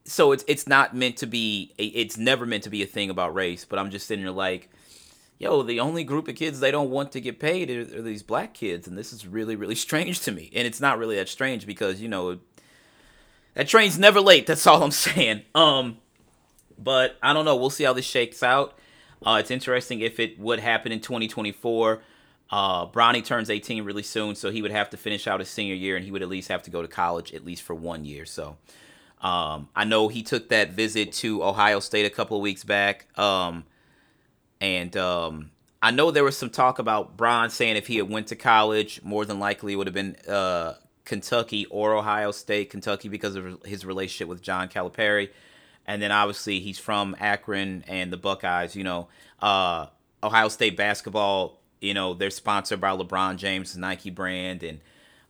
so 0.05 0.31
it's 0.31 0.43
it's 0.47 0.67
not 0.67 0.95
meant 0.95 1.17
to 1.17 1.27
be. 1.27 1.73
It's 1.77 2.17
never 2.17 2.45
meant 2.45 2.63
to 2.63 2.69
be 2.69 2.81
a 2.81 2.87
thing 2.87 3.09
about 3.09 3.35
race. 3.35 3.65
But 3.65 3.77
I'm 3.77 3.91
just 3.91 4.07
sitting 4.07 4.23
there 4.23 4.33
like, 4.33 4.69
yo, 5.39 5.63
the 5.63 5.79
only 5.79 6.03
group 6.03 6.27
of 6.27 6.35
kids 6.35 6.59
they 6.59 6.71
don't 6.71 6.89
want 6.89 7.11
to 7.11 7.21
get 7.21 7.39
paid 7.39 7.69
are, 7.69 7.99
are, 7.99 8.01
these 8.01 8.23
black 8.23 8.53
kids, 8.53 8.87
and 8.87 8.97
this 8.97 9.13
is 9.13 9.27
really, 9.27 9.55
really 9.55 9.75
strange 9.87 10.19
to 10.21 10.31
me. 10.31 10.51
And 10.55 10.67
it's 10.67 10.81
not 10.81 10.97
really 10.97 11.15
that 11.17 11.29
strange 11.29 11.65
because 11.65 12.01
you 12.01 12.07
know 12.07 12.39
that 13.53 13.67
train's 13.67 13.97
never 13.99 14.21
late. 14.21 14.47
That's 14.47 14.65
all 14.67 14.83
I'm 14.83 14.91
saying. 15.07 15.43
Um, 15.55 15.97
but 16.77 17.17
I 17.23 17.33
don't 17.33 17.45
know. 17.45 17.55
We'll 17.55 17.69
see 17.69 17.83
how 17.83 17.93
this 17.93 18.05
shakes 18.05 18.43
out. 18.43 18.77
Uh, 19.25 19.37
it's 19.39 19.49
interesting 19.49 20.01
if 20.01 20.19
it 20.19 20.39
would 20.39 20.59
happen 20.59 20.91
in 20.91 20.99
2024. 20.99 22.01
Uh, 22.49 22.87
Bronny 22.87 23.25
turns 23.25 23.49
18 23.49 23.83
really 23.83 24.03
soon, 24.03 24.35
so 24.35 24.51
he 24.51 24.61
would 24.61 24.71
have 24.71 24.89
to 24.91 24.97
finish 24.97 25.27
out 25.27 25.39
his 25.39 25.49
senior 25.49 25.73
year, 25.73 25.95
and 25.95 26.05
he 26.05 26.11
would 26.11 26.21
at 26.21 26.29
least 26.29 26.49
have 26.49 26.63
to 26.63 26.69
go 26.69 26.81
to 26.81 26.87
college 26.87 27.33
at 27.33 27.43
least 27.43 27.63
for 27.63 27.73
one 27.75 28.05
year. 28.05 28.25
So 28.25 28.57
Um, 29.21 29.69
I 29.75 29.83
know 29.83 30.07
he 30.07 30.21
took 30.21 30.49
that 30.49 30.71
visit 30.71 31.11
to 31.13 31.43
Ohio 31.43 31.79
State 31.79 32.05
a 32.05 32.09
couple 32.09 32.37
of 32.37 32.43
weeks 32.43 32.63
back. 32.63 33.07
Um, 33.17 33.65
and 34.59 34.95
um, 34.97 35.51
I 35.81 35.91
know 35.91 36.11
there 36.11 36.23
was 36.23 36.37
some 36.37 36.49
talk 36.49 36.79
about 36.79 37.17
Bron 37.17 37.49
saying 37.49 37.75
if 37.75 37.87
he 37.87 37.97
had 37.97 38.09
went 38.09 38.27
to 38.27 38.35
college, 38.35 39.01
more 39.03 39.25
than 39.25 39.39
likely 39.39 39.73
it 39.73 39.75
would 39.75 39.87
have 39.87 39.93
been 39.93 40.15
uh, 40.27 40.75
Kentucky 41.05 41.65
or 41.67 41.93
Ohio 41.93 42.31
State. 42.31 42.69
Kentucky 42.69 43.09
because 43.09 43.35
of 43.35 43.63
his 43.63 43.85
relationship 43.85 44.27
with 44.27 44.41
John 44.41 44.69
Calipari, 44.69 45.29
and 45.85 46.01
then 46.01 46.11
obviously 46.11 46.59
he's 46.59 46.79
from 46.79 47.15
Akron 47.19 47.83
and 47.87 48.11
the 48.11 48.17
Buckeyes. 48.17 48.75
You 48.75 48.83
know, 48.83 49.07
uh, 49.41 49.87
Ohio 50.23 50.49
State 50.49 50.75
basketball. 50.75 51.61
You 51.79 51.93
know, 51.93 52.15
they're 52.15 52.31
sponsored 52.31 52.81
by 52.81 52.89
LeBron 52.89 53.37
James' 53.37 53.77
Nike 53.77 54.09
brand, 54.09 54.63
and 54.63 54.79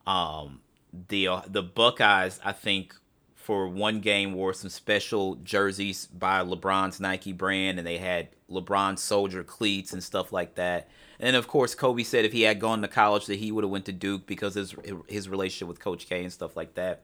um, 0.06 0.62
the 1.10 1.28
uh, 1.28 1.42
the 1.46 1.62
Buckeyes. 1.62 2.40
I 2.44 2.54
think 2.54 2.96
for 3.36 3.68
one 3.68 4.00
game 4.00 4.34
wore 4.34 4.54
some 4.54 4.70
special 4.70 5.36
jerseys 5.36 6.08
by 6.08 6.42
LeBron's 6.42 7.00
Nike 7.00 7.34
brand, 7.34 7.78
and 7.78 7.86
they 7.86 7.98
had 7.98 8.30
LeBron 8.50 8.98
soldier 8.98 9.44
cleats 9.44 9.94
and 9.94 10.04
stuff 10.04 10.32
like 10.32 10.56
that. 10.56 10.90
And 11.20 11.36
of 11.36 11.48
course, 11.48 11.76
Kobe 11.76 12.04
said 12.04 12.26
if 12.26 12.34
he 12.34 12.44
had 12.44 12.60
gone 12.60 12.82
to 12.82 12.88
college 12.88 13.26
that 13.26 13.40
he 13.40 13.52
would 13.52 13.64
have 13.64 13.72
went 13.72 13.86
to 13.86 13.92
Duke 13.92 14.28
because 14.28 14.54
his 14.56 14.76
his 15.08 15.28
relationship 15.28 15.68
with 15.68 15.80
Coach 15.80 16.08
K 16.08 16.24
and 16.24 16.32
stuff 16.32 16.56
like 16.56 16.76
that. 16.76 17.04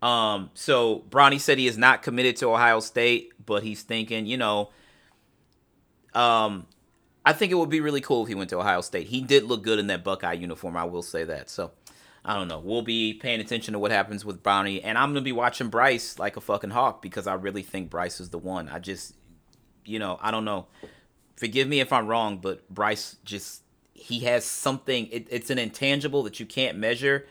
Um, 0.00 0.50
so 0.54 1.04
Bronny 1.10 1.40
said 1.40 1.58
he 1.58 1.66
is 1.66 1.76
not 1.76 2.02
committed 2.02 2.36
to 2.36 2.46
Ohio 2.50 2.80
State, 2.80 3.32
but 3.44 3.64
he's 3.64 3.82
thinking, 3.82 4.26
you 4.26 4.36
know, 4.36 4.70
um, 6.14 6.66
I 7.26 7.32
think 7.32 7.50
it 7.50 7.56
would 7.56 7.68
be 7.68 7.80
really 7.80 8.00
cool 8.00 8.22
if 8.22 8.28
he 8.28 8.34
went 8.34 8.50
to 8.50 8.58
Ohio 8.60 8.80
State. 8.80 9.08
He 9.08 9.20
did 9.20 9.44
look 9.44 9.62
good 9.62 9.78
in 9.78 9.88
that 9.88 10.04
Buckeye 10.04 10.34
uniform. 10.34 10.76
I 10.76 10.84
will 10.84 11.02
say 11.02 11.24
that. 11.24 11.50
So 11.50 11.72
I 12.24 12.34
don't 12.34 12.48
know. 12.48 12.60
We'll 12.60 12.82
be 12.82 13.14
paying 13.14 13.40
attention 13.40 13.72
to 13.72 13.78
what 13.78 13.90
happens 13.90 14.24
with 14.24 14.42
Bronny, 14.42 14.80
and 14.84 14.96
I'm 14.96 15.10
gonna 15.10 15.20
be 15.20 15.32
watching 15.32 15.68
Bryce 15.68 16.18
like 16.18 16.36
a 16.36 16.40
fucking 16.40 16.70
hawk 16.70 17.02
because 17.02 17.26
I 17.26 17.34
really 17.34 17.62
think 17.62 17.90
Bryce 17.90 18.20
is 18.20 18.30
the 18.30 18.38
one. 18.38 18.68
I 18.68 18.78
just, 18.78 19.14
you 19.84 19.98
know, 19.98 20.18
I 20.22 20.30
don't 20.30 20.44
know. 20.44 20.66
Forgive 21.36 21.68
me 21.68 21.80
if 21.80 21.92
I'm 21.92 22.06
wrong, 22.06 22.38
but 22.38 22.68
Bryce 22.68 23.16
just 23.24 23.62
he 23.92 24.20
has 24.20 24.44
something. 24.44 25.08
It, 25.10 25.26
it's 25.30 25.50
an 25.50 25.58
intangible 25.58 26.22
that 26.24 26.40
you 26.40 26.46
can't 26.46 26.78
measure 26.78 27.26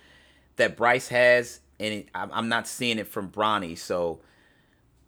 that 0.58 0.76
Bryce 0.76 1.10
has, 1.10 1.60
and 1.80 1.94
it, 1.94 2.10
I'm 2.14 2.50
not 2.50 2.68
seeing 2.68 3.00
it 3.00 3.08
from 3.08 3.30
Bronny. 3.30 3.78
So 3.78 4.22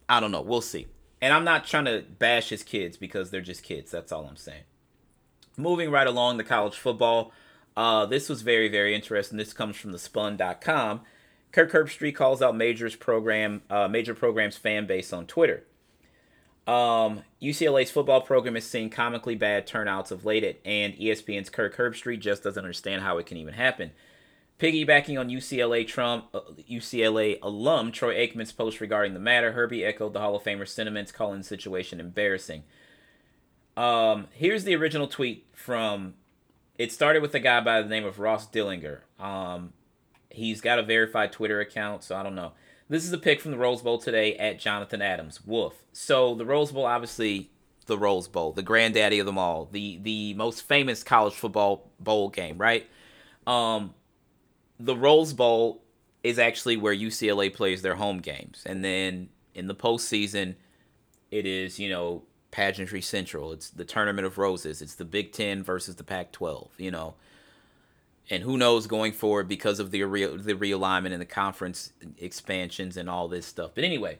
I 0.08 0.20
don't 0.20 0.32
know. 0.32 0.42
We'll 0.42 0.60
see. 0.60 0.86
And 1.22 1.34
I'm 1.34 1.44
not 1.44 1.66
trying 1.66 1.84
to 1.84 2.04
bash 2.18 2.48
his 2.48 2.62
kids 2.62 2.96
because 2.96 3.30
they're 3.30 3.40
just 3.40 3.62
kids. 3.62 3.90
That's 3.90 4.10
all 4.10 4.26
I'm 4.26 4.36
saying. 4.36 4.62
Moving 5.56 5.90
right 5.90 6.06
along 6.06 6.38
the 6.38 6.44
college 6.44 6.76
football. 6.76 7.32
Uh, 7.76 8.06
this 8.06 8.28
was 8.28 8.42
very, 8.42 8.68
very 8.68 8.94
interesting. 8.94 9.38
This 9.38 9.52
comes 9.52 9.76
from 9.76 9.92
the 9.92 9.98
spun.com. 9.98 11.02
Kirk 11.52 11.72
Herbstreit 11.72 12.14
calls 12.14 12.42
out 12.42 12.56
Major's 12.56 12.96
program, 12.96 13.62
uh, 13.68 13.88
Major 13.88 14.14
Program's 14.14 14.56
fan 14.56 14.86
base 14.86 15.12
on 15.12 15.26
Twitter. 15.26 15.64
Um, 16.70 17.24
UCLA's 17.42 17.90
football 17.90 18.20
program 18.20 18.54
is 18.54 18.64
seeing 18.64 18.90
comically 18.90 19.34
bad 19.34 19.66
turnouts 19.66 20.12
of 20.12 20.24
late, 20.24 20.60
and 20.64 20.94
ESPN's 20.94 21.50
Kirk 21.50 21.76
Herbstreit 21.76 22.20
just 22.20 22.44
doesn't 22.44 22.62
understand 22.62 23.02
how 23.02 23.18
it 23.18 23.26
can 23.26 23.38
even 23.38 23.54
happen. 23.54 23.90
Piggybacking 24.60 25.18
on 25.18 25.30
UCLA 25.30 25.84
Trump, 25.84 26.26
uh, 26.32 26.42
UCLA 26.70 27.40
alum 27.42 27.90
Troy 27.90 28.14
Aikman's 28.14 28.52
post 28.52 28.80
regarding 28.80 29.14
the 29.14 29.20
matter, 29.20 29.50
Herbie 29.50 29.84
echoed 29.84 30.12
the 30.12 30.20
Hall 30.20 30.36
of 30.36 30.44
Famer's 30.44 30.70
sentiments, 30.70 31.10
calling 31.10 31.38
the 31.38 31.44
situation 31.44 31.98
embarrassing. 31.98 32.62
Um, 33.76 34.28
here's 34.32 34.62
the 34.62 34.76
original 34.76 35.08
tweet 35.08 35.46
from 35.52 36.14
it 36.78 36.92
started 36.92 37.20
with 37.20 37.34
a 37.34 37.40
guy 37.40 37.60
by 37.62 37.82
the 37.82 37.88
name 37.88 38.04
of 38.04 38.20
Ross 38.20 38.46
Dellenger. 38.48 39.00
Um, 39.18 39.72
he's 40.28 40.60
got 40.60 40.78
a 40.78 40.84
verified 40.84 41.32
Twitter 41.32 41.58
account, 41.58 42.04
so 42.04 42.14
I 42.14 42.22
don't 42.22 42.36
know. 42.36 42.52
This 42.90 43.04
is 43.04 43.12
a 43.12 43.18
pick 43.18 43.40
from 43.40 43.52
the 43.52 43.56
Rose 43.56 43.82
Bowl 43.82 43.98
today 43.98 44.34
at 44.34 44.58
Jonathan 44.58 45.00
Adams. 45.00 45.46
Woof. 45.46 45.74
So 45.92 46.34
the 46.34 46.44
Rose 46.44 46.72
Bowl, 46.72 46.86
obviously, 46.86 47.48
the 47.86 47.96
Rose 47.96 48.26
Bowl, 48.26 48.52
the 48.52 48.64
granddaddy 48.64 49.20
of 49.20 49.26
them 49.26 49.38
all, 49.38 49.68
the 49.70 50.00
the 50.02 50.34
most 50.34 50.62
famous 50.62 51.04
college 51.04 51.34
football 51.34 51.88
bowl 52.00 52.30
game, 52.30 52.58
right? 52.58 52.90
Um, 53.46 53.94
the 54.80 54.96
Rose 54.96 55.32
Bowl 55.32 55.84
is 56.24 56.36
actually 56.40 56.76
where 56.76 56.94
UCLA 56.94 57.54
plays 57.54 57.80
their 57.82 57.94
home 57.94 58.18
games, 58.18 58.64
and 58.66 58.84
then 58.84 59.28
in 59.54 59.68
the 59.68 59.74
postseason, 59.74 60.56
it 61.30 61.46
is 61.46 61.78
you 61.78 61.88
know 61.88 62.24
pageantry 62.50 63.02
central. 63.02 63.52
It's 63.52 63.70
the 63.70 63.84
tournament 63.84 64.26
of 64.26 64.36
roses. 64.36 64.82
It's 64.82 64.96
the 64.96 65.04
Big 65.04 65.30
Ten 65.30 65.62
versus 65.62 65.94
the 65.94 66.02
Pac-12. 66.02 66.70
You 66.76 66.90
know, 66.90 67.14
and 68.30 68.44
who 68.44 68.56
knows 68.56 68.86
going 68.86 69.12
forward 69.12 69.48
because 69.48 69.80
of 69.80 69.90
the 69.90 70.00
the 70.00 70.54
realignment 70.54 71.12
and 71.12 71.20
the 71.20 71.26
conference 71.26 71.92
expansions 72.18 72.96
and 72.96 73.10
all 73.10 73.28
this 73.28 73.44
stuff. 73.44 73.72
But 73.74 73.84
anyway, 73.84 74.18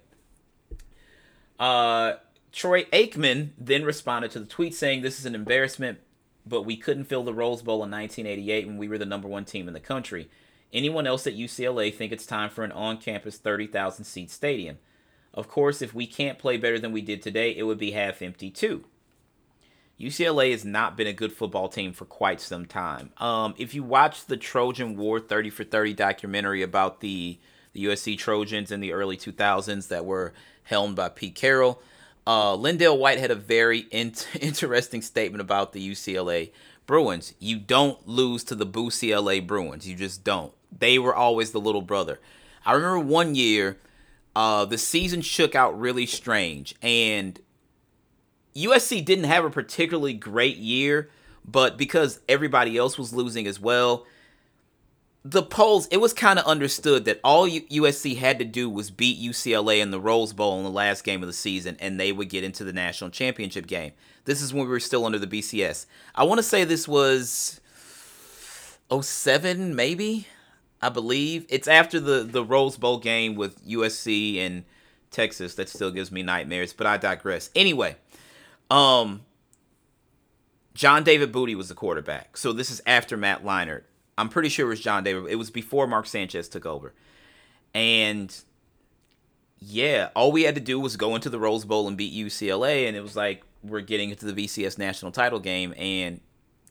uh, 1.58 2.14
Troy 2.52 2.84
Aikman 2.86 3.50
then 3.56 3.84
responded 3.84 4.32
to 4.32 4.40
the 4.40 4.46
tweet 4.46 4.74
saying, 4.74 5.02
"This 5.02 5.20
is 5.20 5.26
an 5.26 5.36
embarrassment, 5.36 6.00
but 6.44 6.62
we 6.62 6.76
couldn't 6.76 7.04
fill 7.04 7.22
the 7.22 7.32
Rose 7.32 7.62
Bowl 7.62 7.84
in 7.84 7.90
1988 7.90 8.66
when 8.66 8.76
we 8.76 8.88
were 8.88 8.98
the 8.98 9.06
number 9.06 9.28
one 9.28 9.44
team 9.44 9.68
in 9.68 9.74
the 9.74 9.80
country. 9.80 10.28
Anyone 10.72 11.06
else 11.06 11.26
at 11.26 11.34
UCLA 11.34 11.90
think 11.92 12.12
it's 12.12 12.26
time 12.26 12.50
for 12.50 12.62
an 12.62 12.72
on-campus 12.72 13.38
30,000 13.38 14.04
seat 14.04 14.30
stadium?" 14.30 14.78
Of 15.32 15.46
course, 15.46 15.80
if 15.80 15.94
we 15.94 16.08
can't 16.08 16.40
play 16.40 16.56
better 16.56 16.80
than 16.80 16.90
we 16.90 17.02
did 17.02 17.22
today, 17.22 17.56
it 17.56 17.62
would 17.62 17.78
be 17.78 17.92
half 17.92 18.20
empty 18.20 18.50
too. 18.50 18.84
UCLA 20.00 20.52
has 20.52 20.64
not 20.64 20.96
been 20.96 21.06
a 21.06 21.12
good 21.12 21.32
football 21.32 21.68
team 21.68 21.92
for 21.92 22.06
quite 22.06 22.40
some 22.40 22.64
time. 22.64 23.10
Um, 23.18 23.54
if 23.58 23.74
you 23.74 23.82
watch 23.82 24.24
the 24.24 24.38
Trojan 24.38 24.96
War 24.96 25.20
30 25.20 25.50
for 25.50 25.62
30 25.62 25.92
documentary 25.92 26.62
about 26.62 27.00
the, 27.00 27.38
the 27.74 27.84
USC 27.84 28.16
Trojans 28.16 28.72
in 28.72 28.80
the 28.80 28.92
early 28.92 29.18
2000s 29.18 29.88
that 29.88 30.06
were 30.06 30.32
helmed 30.62 30.96
by 30.96 31.10
Pete 31.10 31.34
Carroll, 31.34 31.82
uh, 32.26 32.56
LenDale 32.56 32.98
White 32.98 33.18
had 33.18 33.30
a 33.30 33.34
very 33.34 33.80
in- 33.90 34.14
interesting 34.40 35.02
statement 35.02 35.42
about 35.42 35.74
the 35.74 35.90
UCLA 35.90 36.50
Bruins. 36.86 37.34
You 37.38 37.58
don't 37.58 38.08
lose 38.08 38.42
to 38.44 38.54
the 38.54 38.66
Boo 38.66 38.90
CLA 38.90 39.42
Bruins. 39.42 39.86
You 39.86 39.96
just 39.96 40.24
don't. 40.24 40.52
They 40.76 40.98
were 40.98 41.14
always 41.14 41.52
the 41.52 41.60
little 41.60 41.82
brother. 41.82 42.20
I 42.64 42.72
remember 42.72 43.00
one 43.00 43.34
year 43.34 43.78
uh, 44.34 44.64
the 44.64 44.78
season 44.78 45.20
shook 45.20 45.54
out 45.54 45.78
really 45.78 46.06
strange, 46.06 46.74
and 46.80 47.38
USC 48.54 49.04
didn't 49.04 49.24
have 49.24 49.44
a 49.44 49.50
particularly 49.50 50.14
great 50.14 50.56
year, 50.56 51.10
but 51.44 51.76
because 51.76 52.20
everybody 52.28 52.76
else 52.76 52.98
was 52.98 53.12
losing 53.12 53.46
as 53.46 53.60
well, 53.60 54.06
the 55.24 55.42
polls 55.42 55.86
it 55.88 55.98
was 55.98 56.12
kind 56.12 56.38
of 56.38 56.46
understood 56.46 57.04
that 57.04 57.20
all 57.22 57.46
USC 57.48 58.16
had 58.16 58.38
to 58.38 58.44
do 58.44 58.70
was 58.70 58.90
beat 58.90 59.20
UCLA 59.20 59.80
in 59.80 59.90
the 59.90 60.00
Rose 60.00 60.32
Bowl 60.32 60.58
in 60.58 60.64
the 60.64 60.70
last 60.70 61.04
game 61.04 61.22
of 61.22 61.26
the 61.26 61.32
season, 61.32 61.76
and 61.78 62.00
they 62.00 62.10
would 62.12 62.28
get 62.28 62.44
into 62.44 62.64
the 62.64 62.72
national 62.72 63.10
championship 63.10 63.66
game. 63.66 63.92
This 64.24 64.40
is 64.40 64.54
when 64.54 64.64
we 64.64 64.70
were 64.70 64.80
still 64.80 65.04
under 65.04 65.18
the 65.18 65.26
BCS. 65.26 65.86
I 66.14 66.24
want 66.24 66.38
to 66.38 66.42
say 66.42 66.64
this 66.64 66.88
was 66.88 67.60
07 68.90 69.76
maybe 69.76 70.26
I 70.82 70.88
believe 70.88 71.46
it's 71.48 71.68
after 71.68 72.00
the 72.00 72.22
the 72.22 72.44
Rose 72.44 72.76
Bowl 72.76 72.98
game 72.98 73.34
with 73.34 73.64
USC 73.66 74.38
and 74.38 74.64
Texas 75.10 75.54
that 75.56 75.68
still 75.68 75.90
gives 75.90 76.10
me 76.10 76.22
nightmares, 76.22 76.72
but 76.72 76.86
I 76.86 76.96
digress. 76.96 77.50
Anyway, 77.54 77.96
um 78.70 79.22
John 80.74 81.04
David 81.04 81.32
Booty 81.32 81.54
was 81.54 81.68
the 81.68 81.74
quarterback. 81.74 82.36
So 82.36 82.52
this 82.52 82.70
is 82.70 82.80
after 82.86 83.16
Matt 83.16 83.44
Leinart. 83.44 83.82
I'm 84.16 84.28
pretty 84.28 84.48
sure 84.48 84.66
it 84.66 84.70
was 84.70 84.80
John 84.80 85.04
David. 85.04 85.26
It 85.28 85.36
was 85.36 85.50
before 85.50 85.86
Mark 85.86 86.06
Sanchez 86.06 86.48
took 86.48 86.64
over. 86.64 86.94
And 87.74 88.34
yeah, 89.58 90.10
all 90.14 90.32
we 90.32 90.44
had 90.44 90.54
to 90.54 90.60
do 90.60 90.78
was 90.78 90.96
go 90.96 91.14
into 91.14 91.28
the 91.28 91.38
Rose 91.38 91.64
Bowl 91.64 91.88
and 91.88 91.96
beat 91.96 92.14
UCLA 92.14 92.86
and 92.86 92.96
it 92.96 93.02
was 93.02 93.16
like 93.16 93.42
we're 93.62 93.80
getting 93.80 94.10
into 94.10 94.30
the 94.30 94.44
BCS 94.46 94.78
national 94.78 95.12
title 95.12 95.40
game 95.40 95.74
and 95.76 96.20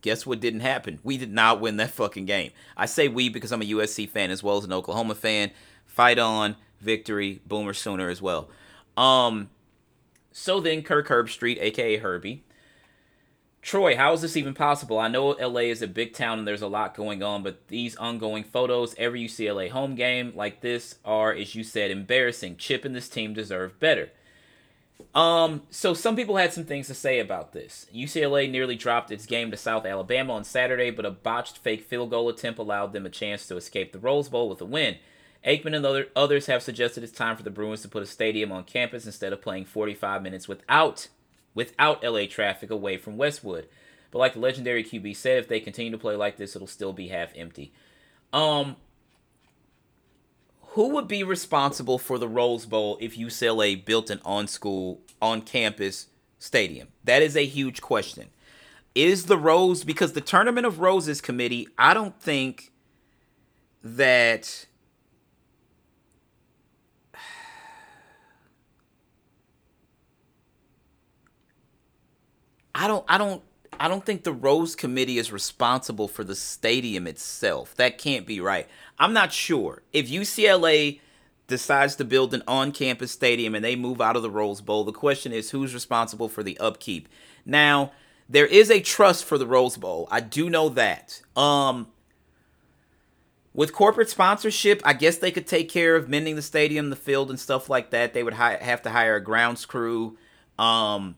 Guess 0.02 0.26
what 0.26 0.40
didn't 0.40 0.62
happen? 0.62 1.00
We 1.04 1.18
did 1.18 1.32
not 1.32 1.60
win 1.60 1.78
that 1.78 1.92
fucking 1.92 2.26
game. 2.26 2.52
I 2.78 2.86
say 2.86 3.08
we 3.08 3.28
because 3.30 3.52
I'm 3.52 3.62
a 3.62 3.66
USC 3.66 4.08
fan 4.10 4.32
as 4.32 4.42
well 4.42 4.58
as 4.58 4.64
an 4.64 4.72
Oklahoma 4.72 5.16
fan. 5.16 5.52
Fight 5.86 6.18
on, 6.18 6.56
victory, 6.80 7.42
Boomer 7.46 7.74
Sooner 7.74 8.10
as 8.10 8.22
well. 8.22 8.50
Um, 8.96 9.50
so 10.32 10.60
then 10.60 10.84
Kirk 10.84 11.08
Herbstreit, 11.08 11.62
aka 11.62 11.98
Herbie. 11.98 12.44
Troy, 13.62 13.98
how 13.98 14.14
is 14.14 14.22
this 14.22 14.38
even 14.38 14.54
possible? 14.54 14.98
I 14.98 15.10
know 15.10 15.32
LA 15.32 15.62
is 15.62 15.82
a 15.82 15.88
big 15.88 16.14
town 16.14 16.40
and 16.40 16.48
there's 16.48 16.62
a 16.62 16.68
lot 16.68 16.96
going 16.96 17.22
on, 17.22 17.44
but 17.44 17.68
these 17.68 17.96
ongoing 17.98 18.44
photos, 18.46 18.96
every 18.98 19.26
UCLA 19.26 19.70
home 19.70 19.96
game 19.96 20.32
like 20.34 20.62
this 20.62 20.96
are, 21.04 21.34
as 21.34 21.56
you 21.56 21.64
said, 21.64 21.92
embarrassing. 21.92 22.56
Chip 22.56 22.86
and 22.86 22.96
this 22.96 23.10
team 23.10 23.34
deserve 23.34 23.78
better. 23.80 24.12
Um, 25.14 25.64
so 25.70 25.94
some 25.94 26.16
people 26.16 26.38
had 26.38 26.54
some 26.54 26.66
things 26.66 26.88
to 26.88 26.94
say 26.94 27.20
about 27.20 27.52
this. 27.52 27.88
UCLA 27.94 28.50
nearly 28.50 28.76
dropped 28.76 29.12
its 29.12 29.26
game 29.26 29.52
to 29.52 29.58
South 29.58 29.86
Alabama 29.86 30.34
on 30.34 30.44
Saturday, 30.44 30.92
but 30.92 31.06
a 31.06 31.12
botched 31.12 31.58
fake 31.58 31.84
field 31.84 32.12
goal 32.12 32.30
attempt 32.30 32.60
allowed 32.60 32.94
them 32.94 33.06
a 33.06 33.10
chance 33.10 33.48
to 33.48 33.58
escape 33.58 33.92
the 33.92 34.00
Rose 34.00 34.30
Bowl 34.30 34.50
with 34.50 34.62
a 34.62 34.66
win. 34.66 34.98
Aikman 35.46 35.76
and 35.76 35.86
other, 35.86 36.08
others 36.16 36.48
have 36.48 36.62
suggested 36.62 37.04
it's 37.04 37.14
time 37.14 37.38
for 37.38 37.44
the 37.44 37.50
Bruins 37.50 37.82
to 37.82 37.88
put 37.88 38.04
a 38.04 38.06
stadium 38.06 38.52
on 38.52 38.64
campus 38.64 39.06
instead 39.06 39.32
of 39.32 39.42
playing 39.42 39.66
45 39.66 40.22
minutes 40.22 40.48
without 40.48 41.08
without 41.56 42.04
LA 42.04 42.26
traffic 42.26 42.70
away 42.70 42.98
from 42.98 43.18
Westwood. 43.18 43.68
But 44.12 44.20
like 44.20 44.34
the 44.34 44.40
legendary 44.40 44.84
QB 44.84 45.16
said, 45.16 45.40
if 45.40 45.48
they 45.48 45.60
continue 45.60 45.92
to 45.92 45.98
play 45.98 46.16
like 46.16 46.38
this, 46.38 46.56
it'll 46.56 46.68
still 46.68 46.94
be 46.94 47.08
half 47.08 47.32
empty. 47.36 47.74
Um, 48.32 48.76
who 50.74 50.90
would 50.90 51.08
be 51.08 51.24
responsible 51.24 51.98
for 51.98 52.18
the 52.18 52.28
Rose 52.28 52.66
Bowl 52.66 52.98
if 53.02 53.18
UCLA 53.18 53.84
built 53.84 54.10
an 54.10 54.22
on 54.24 54.48
school 54.48 55.02
on 55.22 55.42
campus 55.42 56.08
stadium? 56.38 56.90
That 57.04 57.22
is 57.22 57.36
a 57.36 57.46
huge 57.46 57.82
question. 57.82 58.30
Is 58.96 59.26
the 59.26 59.38
Rose 59.38 59.84
because 59.84 60.14
the 60.14 60.22
Tournament 60.22 60.66
of 60.66 60.80
Roses 60.80 61.22
committee, 61.22 61.68
I 61.78 61.94
don't 61.94 62.20
think 62.22 62.72
that 63.84 64.66
I 72.80 72.88
don't 72.88 73.04
I 73.10 73.18
don't 73.18 73.44
I 73.78 73.90
don't 73.90 74.06
think 74.06 74.24
the 74.24 74.32
Rose 74.32 74.74
Committee 74.74 75.18
is 75.18 75.34
responsible 75.34 76.08
for 76.08 76.24
the 76.24 76.36
stadium 76.36 77.08
itself. 77.08 77.76
That 77.76 77.98
can't 77.98 78.26
be 78.26 78.40
right. 78.40 78.68
I'm 78.98 79.12
not 79.12 79.34
sure. 79.34 79.84
If 79.92 80.10
UCLA 80.10 81.02
decides 81.48 81.98
to 81.98 82.06
build 82.06 82.34
an 82.34 82.44
on-campus 82.48 83.12
stadium 83.12 83.54
and 83.54 83.66
they 83.66 83.76
move 83.76 84.00
out 84.00 84.16
of 84.16 84.22
the 84.22 84.30
Rose 84.30 84.62
Bowl, 84.62 84.86
the 84.86 84.94
question 84.94 85.34
is 85.34 85.52
who's 85.52 85.74
responsible 85.74 86.30
for 86.30 86.42
the 86.42 86.58
upkeep. 86.60 87.10
Now, 87.46 87.92
there 88.30 88.46
is 88.46 88.72
a 88.72 88.80
trust 88.80 89.26
for 89.26 89.38
the 89.38 89.48
Rose 89.48 89.76
Bowl. 89.76 90.08
I 90.10 90.22
do 90.22 90.50
know 90.50 90.70
that. 90.70 91.22
Um 91.36 91.88
with 93.54 93.74
corporate 93.74 94.10
sponsorship, 94.10 94.82
I 94.86 94.94
guess 94.94 95.18
they 95.18 95.32
could 95.32 95.48
take 95.48 95.68
care 95.68 95.98
of 95.98 96.08
mending 96.08 96.38
the 96.38 96.42
stadium, 96.42 96.92
the 96.92 96.96
field, 96.96 97.30
and 97.30 97.38
stuff 97.38 97.68
like 97.68 97.90
that. 97.90 98.14
They 98.14 98.24
would 98.24 98.36
hi- 98.36 98.60
have 98.62 98.82
to 98.84 98.92
hire 98.92 99.18
a 99.18 99.24
grounds 99.24 99.66
crew, 99.66 100.18
um, 100.58 101.16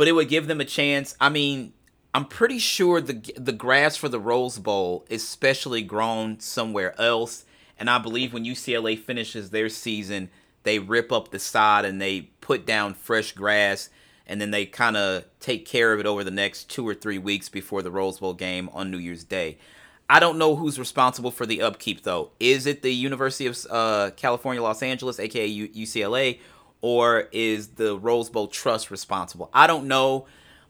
but 0.00 0.08
it 0.08 0.12
would 0.12 0.30
give 0.30 0.46
them 0.46 0.62
a 0.62 0.64
chance. 0.64 1.14
I 1.20 1.28
mean, 1.28 1.74
I'm 2.14 2.24
pretty 2.24 2.58
sure 2.58 3.02
the 3.02 3.20
the 3.36 3.52
grass 3.52 3.98
for 3.98 4.08
the 4.08 4.18
Rose 4.18 4.58
Bowl 4.58 5.04
is 5.10 5.28
specially 5.28 5.82
grown 5.82 6.40
somewhere 6.40 6.98
else, 6.98 7.44
and 7.78 7.90
I 7.90 7.98
believe 7.98 8.32
when 8.32 8.46
UCLA 8.46 8.98
finishes 8.98 9.50
their 9.50 9.68
season, 9.68 10.30
they 10.62 10.78
rip 10.78 11.12
up 11.12 11.32
the 11.32 11.38
sod 11.38 11.84
and 11.84 12.00
they 12.00 12.30
put 12.40 12.64
down 12.64 12.94
fresh 12.94 13.32
grass, 13.32 13.90
and 14.26 14.40
then 14.40 14.52
they 14.52 14.64
kind 14.64 14.96
of 14.96 15.26
take 15.38 15.66
care 15.66 15.92
of 15.92 16.00
it 16.00 16.06
over 16.06 16.24
the 16.24 16.30
next 16.30 16.70
two 16.70 16.88
or 16.88 16.94
three 16.94 17.18
weeks 17.18 17.50
before 17.50 17.82
the 17.82 17.90
Rose 17.90 18.20
Bowl 18.20 18.32
game 18.32 18.70
on 18.72 18.90
New 18.90 18.96
Year's 18.96 19.24
Day. 19.24 19.58
I 20.08 20.18
don't 20.18 20.38
know 20.38 20.56
who's 20.56 20.78
responsible 20.78 21.30
for 21.30 21.44
the 21.44 21.60
upkeep 21.60 22.04
though. 22.04 22.30
Is 22.40 22.64
it 22.64 22.80
the 22.80 22.90
University 22.90 23.48
of 23.48 23.58
uh, 23.68 24.12
California, 24.16 24.62
Los 24.62 24.82
Angeles, 24.82 25.20
aka 25.20 25.46
U- 25.46 25.68
UCLA, 25.68 26.38
or 26.82 27.28
is 27.32 27.68
the 27.68 27.98
Rose 27.98 28.30
Bowl 28.30 28.48
Trust 28.48 28.90
responsible? 28.90 29.50
I 29.52 29.66
don't 29.66 29.86
know. 29.86 30.26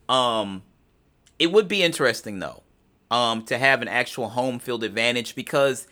Um, 0.08 0.62
it 1.38 1.52
would 1.52 1.68
be 1.68 1.82
interesting 1.82 2.38
though, 2.38 2.62
um, 3.10 3.44
to 3.46 3.58
have 3.58 3.82
an 3.82 3.88
actual 3.88 4.30
home 4.30 4.58
field 4.58 4.84
advantage 4.84 5.34
because 5.34 5.86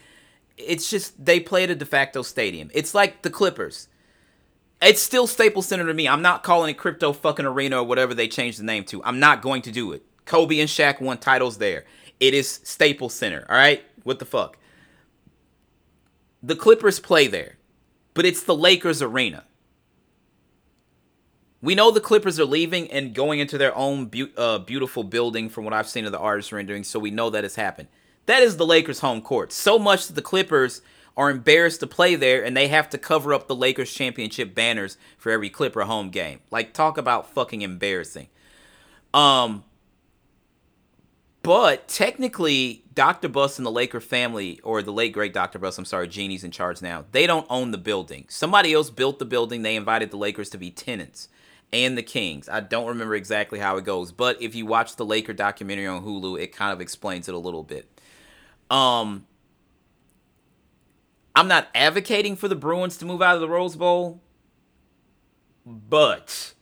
it's 0.57 0.91
just 0.91 1.25
they 1.25 1.41
play 1.41 1.65
at 1.65 1.71
a 1.71 1.75
de 1.75 1.85
facto 1.85 2.23
stadium. 2.23 2.71
It's 2.75 2.95
like 2.95 3.23
the 3.23 3.31
Clippers. 3.31 3.89
It's 4.81 5.03
still 5.03 5.27
Staples 5.27 5.67
Center 5.67 5.87
to 5.87 5.95
me. 5.95 6.07
I'm 6.07 6.23
not 6.23 6.43
calling 6.45 6.71
it 6.71 6.79
Crypto 6.79 7.13
fucking 7.13 7.47
Arena 7.47 7.81
or 7.81 7.85
whatever 7.85 8.15
they 8.15 8.29
changed 8.29 8.61
the 8.61 8.65
name 8.65 8.85
to. 8.85 9.03
I'm 9.03 9.19
not 9.19 9.43
going 9.43 9.63
to 9.63 9.73
do 9.73 9.93
it. 9.93 10.05
Kobe 10.25 10.61
and 10.61 10.69
Shaq 10.69 11.01
won 11.01 11.19
titles 11.19 11.59
there. 11.59 11.85
It 12.21 12.35
is 12.35 12.61
Staples 12.63 13.15
Center. 13.15 13.45
All 13.49 13.57
right, 13.57 13.83
what 14.05 14.19
the 14.19 14.25
fuck? 14.25 14.59
The 16.43 16.55
Clippers 16.55 17.01
play 17.01 17.27
there, 17.27 17.57
but 18.15 18.25
it's 18.25 18.43
the 18.43 18.55
Lakers 18.55 19.03
arena. 19.03 19.45
We 21.61 21.75
know 21.75 21.91
the 21.91 22.01
Clippers 22.01 22.39
are 22.39 22.45
leaving 22.45 22.91
and 22.91 23.15
going 23.15 23.41
into 23.41 23.59
their 23.59 23.77
own 23.77 24.07
be- 24.07 24.33
uh, 24.37 24.59
beautiful 24.59 25.03
building 25.03 25.49
from 25.49 25.65
what 25.65 25.75
I've 25.75 25.89
seen 25.89 26.05
of 26.05 26.13
the 26.13 26.19
artist 26.19 26.53
rendering, 26.53 26.85
so 26.85 27.01
we 27.01 27.11
know 27.11 27.31
that 27.31 27.45
has 27.45 27.57
happened. 27.57 27.89
That 28.27 28.43
is 28.43 28.57
the 28.57 28.67
Lakers' 28.67 29.01
home 29.01 29.23
court. 29.23 29.53
So 29.53 29.79
much 29.79 30.07
that 30.07 30.13
the 30.13 30.23
Clippers 30.23 30.83
are 31.19 31.31
embarrassed 31.31 31.81
to 31.81 31.87
play 31.87 32.15
there 32.15 32.45
and 32.45 32.57
they 32.57 32.69
have 32.69 32.89
to 32.91 32.97
cover 32.97 33.35
up 33.35 33.49
the 33.49 33.57
Lakers 33.57 33.93
championship 33.93 34.55
banners 34.55 34.97
for 35.19 35.33
every 35.33 35.51
Clipper 35.51 35.83
home 35.83 36.11
game. 36.11 36.39
Like 36.53 36.73
talk 36.73 36.97
about 36.97 37.29
fucking 37.29 37.63
embarrassing. 37.63 38.29
Um 39.13 39.65
but 41.43 41.89
technically 41.89 42.85
Dr. 42.95 43.29
Buss 43.29 43.59
and 43.59 43.67
the 43.67 43.73
Laker 43.73 44.01
family 44.01 44.61
or 44.63 44.81
the 44.81 44.93
late 44.93 45.13
great 45.13 45.33
Dr. 45.33 45.59
Buss, 45.59 45.77
I'm 45.77 45.85
sorry, 45.85 46.07
Jeanie's 46.07 46.45
in 46.45 46.51
charge 46.53 46.83
now. 46.83 47.07
They 47.11 47.27
don't 47.27 47.47
own 47.51 47.73
the 47.73 47.79
building. 47.79 48.27
Somebody 48.29 48.73
else 48.73 48.91
built 48.91 49.19
the 49.19 49.25
building. 49.25 49.63
They 49.63 49.75
invited 49.75 50.13
the 50.13 50.17
Lakers 50.17 50.51
to 50.51 50.59
be 50.59 50.71
tenants 50.71 51.29
and 51.73 51.97
the 51.99 52.03
Kings. 52.03 52.49
I 52.49 52.61
don't 52.61 52.87
remember 52.87 53.15
exactly 53.15 53.59
how 53.59 53.77
it 53.77 53.85
goes, 53.85 54.13
but 54.13 54.41
if 54.41 54.55
you 54.55 54.67
watch 54.67 54.97
the 54.97 55.05
Laker 55.05 55.33
documentary 55.33 55.87
on 55.87 56.03
Hulu, 56.05 56.41
it 56.41 56.55
kind 56.55 56.73
of 56.73 56.81
explains 56.81 57.29
it 57.29 57.35
a 57.35 57.39
little 57.39 57.63
bit. 57.63 58.01
Um 58.71 59.27
I'm 61.35 61.47
not 61.47 61.69
advocating 61.75 62.35
for 62.35 62.49
the 62.49 62.57
Bruins 62.57 62.97
to 62.97 63.05
move 63.05 63.23
out 63.23 63.37
of 63.37 63.41
the 63.41 63.49
Rose 63.49 63.77
Bowl, 63.77 64.21
but 65.65 66.55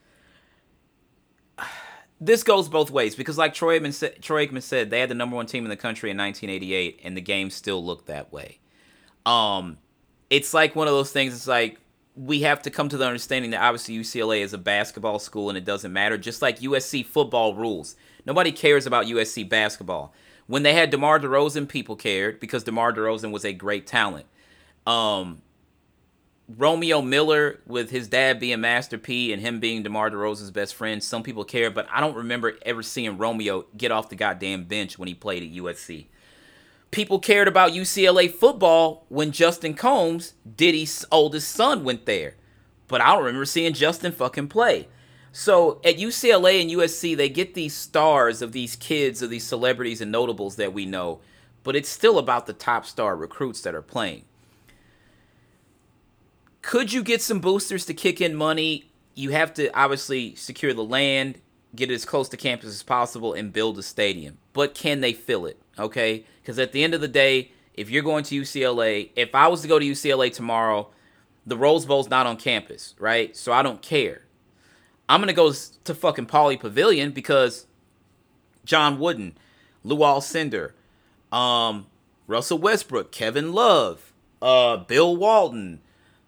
this 2.21 2.43
goes 2.43 2.69
both 2.69 2.91
ways 2.91 3.15
because, 3.15 3.39
like 3.39 3.55
Troy 3.55 3.79
Aikman, 3.79 3.93
said, 3.93 4.23
Troy 4.23 4.47
Aikman 4.47 4.63
said, 4.63 4.91
they 4.91 5.01
had 5.01 5.09
the 5.09 5.15
number 5.15 5.37
one 5.37 5.47
team 5.47 5.65
in 5.65 5.71
the 5.71 5.77
country 5.77 6.11
in 6.11 6.17
1988, 6.17 7.01
and 7.05 7.17
the 7.17 7.21
game 7.21 7.51
still 7.51 7.85
looked 7.85 8.07
that 8.07 8.33
way. 8.33 8.59
Um, 9.25 9.79
it's 10.31 10.55
like 10.55 10.75
one 10.75 10.89
of 10.89 10.95
those 10.95 11.13
things. 11.13 11.35
It's 11.35 11.47
like 11.47 11.79
we 12.17 12.41
have 12.41 12.63
to 12.63 12.71
come 12.71 12.89
to 12.89 12.97
the 12.97 13.07
understanding 13.07 13.51
that 13.51 13.63
obviously 13.63 13.97
UCLA 13.97 14.41
is 14.41 14.55
a 14.55 14.59
basketball 14.59 15.19
school 15.19 15.51
and 15.51 15.59
it 15.59 15.65
doesn't 15.65 15.93
matter. 15.93 16.17
Just 16.17 16.41
like 16.41 16.61
USC 16.61 17.05
football 17.05 17.55
rules, 17.55 17.95
nobody 18.25 18.51
cares 18.51 18.87
about 18.87 19.05
USC 19.05 19.47
basketball. 19.47 20.15
When 20.47 20.63
they 20.63 20.73
had 20.73 20.91
DeMar 20.91 21.21
DeRozan, 21.21 21.69
people 21.69 21.95
cared 21.95 22.41
because 22.41 22.65
DeMar 22.65 22.93
DeRozan 22.95 23.33
was 23.33 23.45
a 23.45 23.53
great 23.53 23.87
talent. 23.87 24.27
Um, 24.87 25.43
Romeo 26.49 27.03
Miller 27.03 27.61
with 27.67 27.91
his 27.91 28.09
dad 28.09 28.39
being 28.39 28.61
Master 28.61 28.97
P 28.97 29.33
and 29.33 29.43
him 29.43 29.61
being 29.61 29.83
DeMar 29.83 30.11
DeRozan's 30.11 30.53
best 30.53 30.75
friend, 30.75 31.03
some 31.03 31.23
people 31.23 31.45
care, 31.45 31.71
but 31.71 31.87
I 31.93 32.01
don't 32.01 32.15
remember 32.15 32.55
ever 32.65 32.83
seeing 32.83 33.19
Romeo 33.19 33.67
get 33.77 33.91
off 33.91 34.09
the 34.09 34.17
goddamn 34.17 34.65
bench 34.65 34.99
when 34.99 35.09
he 35.09 35.15
played 35.15 35.43
at 35.43 35.51
USC. 35.51 36.07
People 36.97 37.19
cared 37.19 37.47
about 37.47 37.73
UCLA 37.73 38.33
football 38.33 39.05
when 39.11 39.31
Justin 39.31 39.75
Combs, 39.75 40.33
Diddy's 40.57 41.05
oldest 41.13 41.51
son, 41.51 41.85
went 41.85 42.07
there. 42.07 42.37
But 42.89 43.03
I 43.03 43.13
don't 43.13 43.23
remember 43.23 43.45
seeing 43.45 43.75
Justin 43.75 44.13
fucking 44.13 44.49
play. 44.49 44.89
So 45.31 45.79
at 45.85 45.99
UCLA 45.99 46.63
and 46.63 46.71
USC, 46.71 47.15
they 47.15 47.29
get 47.29 47.53
these 47.53 47.75
stars 47.75 48.41
of 48.41 48.53
these 48.53 48.77
kids, 48.77 49.21
of 49.21 49.29
these 49.29 49.45
celebrities 49.45 50.01
and 50.01 50.11
notables 50.11 50.57
that 50.57 50.73
we 50.73 50.87
know, 50.87 51.21
but 51.65 51.77
it's 51.77 51.91
still 51.91 52.19
about 52.19 52.47
the 52.47 52.55
top 52.55 52.87
star 52.87 53.15
recruits 53.15 53.61
that 53.61 53.75
are 53.75 53.83
playing. 53.83 54.25
Could 56.63 56.95
you 56.95 57.03
get 57.03 57.21
some 57.21 57.41
boosters 57.41 57.85
to 57.85 57.93
kick 57.93 58.23
in 58.23 58.35
money? 58.35 58.91
You 59.15 59.33
have 59.33 59.53
to 59.53 59.69
obviously 59.79 60.35
secure 60.35 60.73
the 60.73 60.83
land, 60.83 61.43
get 61.75 61.91
it 61.91 61.95
as 61.95 62.07
close 62.07 62.31
to 62.31 62.39
campus 62.39 62.71
as 62.71 62.83
possible, 62.83 63.35
and 63.35 63.53
build 63.53 63.79
a 63.79 63.83
stadium. 63.83 64.39
But 64.55 64.75
can 64.75 65.03
they 65.03 65.13
fill 65.13 65.45
it? 65.45 65.61
Okay? 65.79 66.25
Because 66.41 66.59
at 66.59 66.73
the 66.73 66.83
end 66.83 66.95
of 66.95 67.01
the 67.01 67.09
day, 67.09 67.53
if 67.75 67.91
you're 67.91 68.03
going 68.03 68.25
to 68.25 68.41
UCLA, 68.41 69.11
if 69.17 69.35
I 69.35 69.49
was 69.49 69.63
to 69.63 69.69
go 69.69 69.79
to 69.79 69.85
UCLA 69.85 70.33
tomorrow, 70.33 70.89
the 71.47 71.57
Rose 71.57 71.87
Bowl's 71.87 72.11
not 72.11 72.27
on 72.27 72.37
campus, 72.37 72.95
right? 72.99 73.37
So 73.37 73.53
I 73.53 73.63
don't 73.63 73.83
care. 73.83 74.23
I'm 75.09 75.21
gonna 75.21 75.33
go 75.33 75.53
to 75.53 75.95
fucking 75.95 76.27
Pauley 76.27 76.59
Pavilion 76.59 77.13
because 77.13 77.67
John 78.65 78.99
Wooden, 78.99 79.37
Lou 79.85 79.99
Alcindor, 79.99 80.73
um, 81.31 81.87
Russell 82.27 82.59
Westbrook, 82.59 83.13
Kevin 83.13 83.53
Love, 83.53 84.13
uh, 84.43 84.79
Bill 84.79 85.17
Walton, 85.17 85.81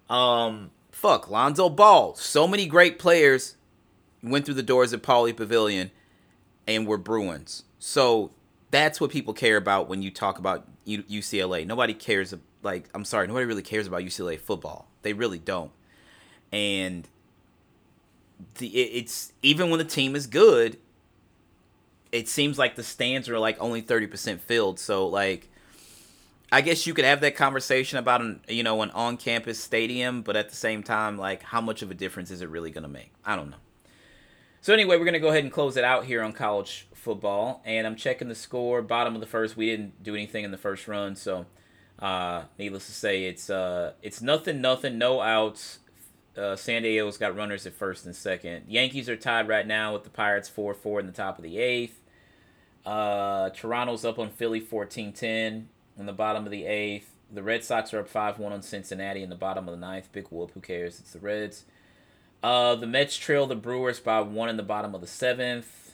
um, 0.09 0.71
fuck, 0.93 1.29
Lonzo 1.29 1.69
Ball. 1.69 2.15
So 2.15 2.47
many 2.47 2.67
great 2.67 2.99
players 2.99 3.57
went 4.23 4.45
through 4.45 4.55
the 4.55 4.63
doors 4.63 4.93
at 4.93 5.03
Pauley 5.03 5.37
Pavilion 5.37 5.91
and 6.67 6.87
were 6.87 6.99
Bruins. 6.99 7.65
So 7.81 8.31
that's 8.71 9.01
what 9.01 9.11
people 9.11 9.35
care 9.35 9.57
about 9.57 9.89
when 9.89 10.03
you 10.03 10.11
talk 10.11 10.39
about 10.39 10.67
U- 10.85 11.03
UCLA. 11.05 11.67
Nobody 11.67 11.95
cares, 11.95 12.35
like, 12.63 12.89
I'm 12.95 13.05
sorry, 13.05 13.27
nobody 13.27 13.47
really 13.47 13.63
cares 13.63 13.87
about 13.87 14.03
UCLA 14.03 14.39
football. 14.39 14.89
They 15.03 15.13
really 15.13 15.39
don't. 15.39 15.71
And 16.53 17.09
the 18.57 18.69
it's 18.69 19.33
even 19.43 19.71
when 19.71 19.79
the 19.79 19.85
team 19.85 20.15
is 20.15 20.27
good, 20.27 20.79
it 22.13 22.29
seems 22.29 22.59
like 22.59 22.77
the 22.77 22.83
stands 22.83 23.29
are 23.29 23.39
like 23.39 23.57
only 23.61 23.83
30% 23.83 24.41
filled. 24.41 24.79
So 24.79 25.07
like 25.07 25.49
I 26.51 26.63
guess 26.63 26.87
you 26.87 26.95
could 26.95 27.05
have 27.05 27.21
that 27.21 27.37
conversation 27.37 27.99
about 27.99 28.21
an 28.21 28.41
you 28.49 28.63
know 28.63 28.81
an 28.83 28.91
on-campus 28.91 29.61
stadium, 29.61 30.23
but 30.23 30.37
at 30.37 30.49
the 30.49 30.57
same 30.57 30.83
time, 30.83 31.19
like 31.19 31.43
how 31.43 31.61
much 31.61 31.83
of 31.83 31.91
a 31.91 31.95
difference 31.95 32.31
is 32.31 32.41
it 32.41 32.49
really 32.49 32.71
going 32.71 32.83
to 32.83 32.89
make? 32.89 33.13
I 33.25 33.37
don't 33.37 33.51
know. 33.51 33.57
So 34.61 34.73
anyway, 34.73 34.97
we're 34.97 35.05
going 35.05 35.15
to 35.15 35.21
go 35.21 35.29
ahead 35.29 35.45
and 35.45 35.53
close 35.53 35.77
it 35.77 35.85
out 35.85 36.05
here 36.05 36.23
on 36.23 36.33
college 36.33 36.88
football, 37.09 37.63
and 37.65 37.87
I'm 37.87 37.97
checking 37.97 38.29
the 38.29 38.35
score. 38.35 38.83
Bottom 38.83 39.15
of 39.15 39.23
the 39.23 39.27
first, 39.27 39.57
we 39.57 39.65
didn't 39.65 40.03
do 40.03 40.15
anything 40.15 40.45
in 40.45 40.51
the 40.51 40.59
first 40.59 40.87
run, 40.87 41.17
so 41.17 41.47
uh, 41.99 42.43
needless 42.59 42.85
to 42.85 42.93
say, 42.93 43.25
it's 43.25 43.49
uh, 43.49 43.95
it's 44.03 44.21
nothing, 44.21 44.61
nothing, 44.61 44.99
no 44.99 45.23
outs. 45.23 45.79
Uh, 46.37 46.55
San 46.55 46.83
Diego's 46.83 47.17
got 47.17 47.35
runners 47.35 47.67
at 47.67 47.73
first 47.73 48.05
and 48.05 48.15
second. 48.15 48.67
Yankees 48.69 49.09
are 49.09 49.17
tied 49.17 49.49
right 49.49 49.67
now 49.67 49.95
with 49.95 50.05
the 50.05 50.11
Pirates 50.11 50.51
4 50.51 50.75
4 50.75 51.01
in 51.01 51.07
the 51.07 51.13
top 51.13 51.39
of 51.39 51.45
the 51.45 51.57
eighth. 51.57 51.99
Uh, 52.85 53.49
Toronto's 53.51 54.05
up 54.05 54.19
on 54.19 54.29
Philly 54.29 54.61
14 54.61 55.15
10 55.15 55.71
in 55.99 56.07
the 56.07 56.13
bottom 56.13 56.45
of 56.45 56.51
the 56.51 56.67
eighth. 56.67 57.09
The 57.33 57.43
Red 57.43 57.65
Sox 57.65 57.95
are 57.95 58.01
up 58.01 58.09
5 58.09 58.39
1 58.39 58.53
on 58.53 58.61
Cincinnati 58.61 59.23
in 59.23 59.31
the 59.31 59.35
bottom 59.35 59.67
of 59.67 59.73
the 59.73 59.81
ninth. 59.81 60.13
Big 60.13 60.27
whoop. 60.29 60.51
Who 60.53 60.61
cares? 60.61 61.01
It's 61.01 61.15
the 61.15 61.21
Reds. 61.21 61.65
Uh, 62.43 62.75
the 62.75 62.87
Mets 62.87 63.17
trail 63.17 63.47
the 63.47 63.57
Brewers 63.57 63.99
by 63.99 64.21
one 64.21 64.51
in 64.51 64.59
the 64.59 64.63
bottom 64.63 64.95
of 64.95 65.01
the 65.01 65.07
seventh. 65.07 65.88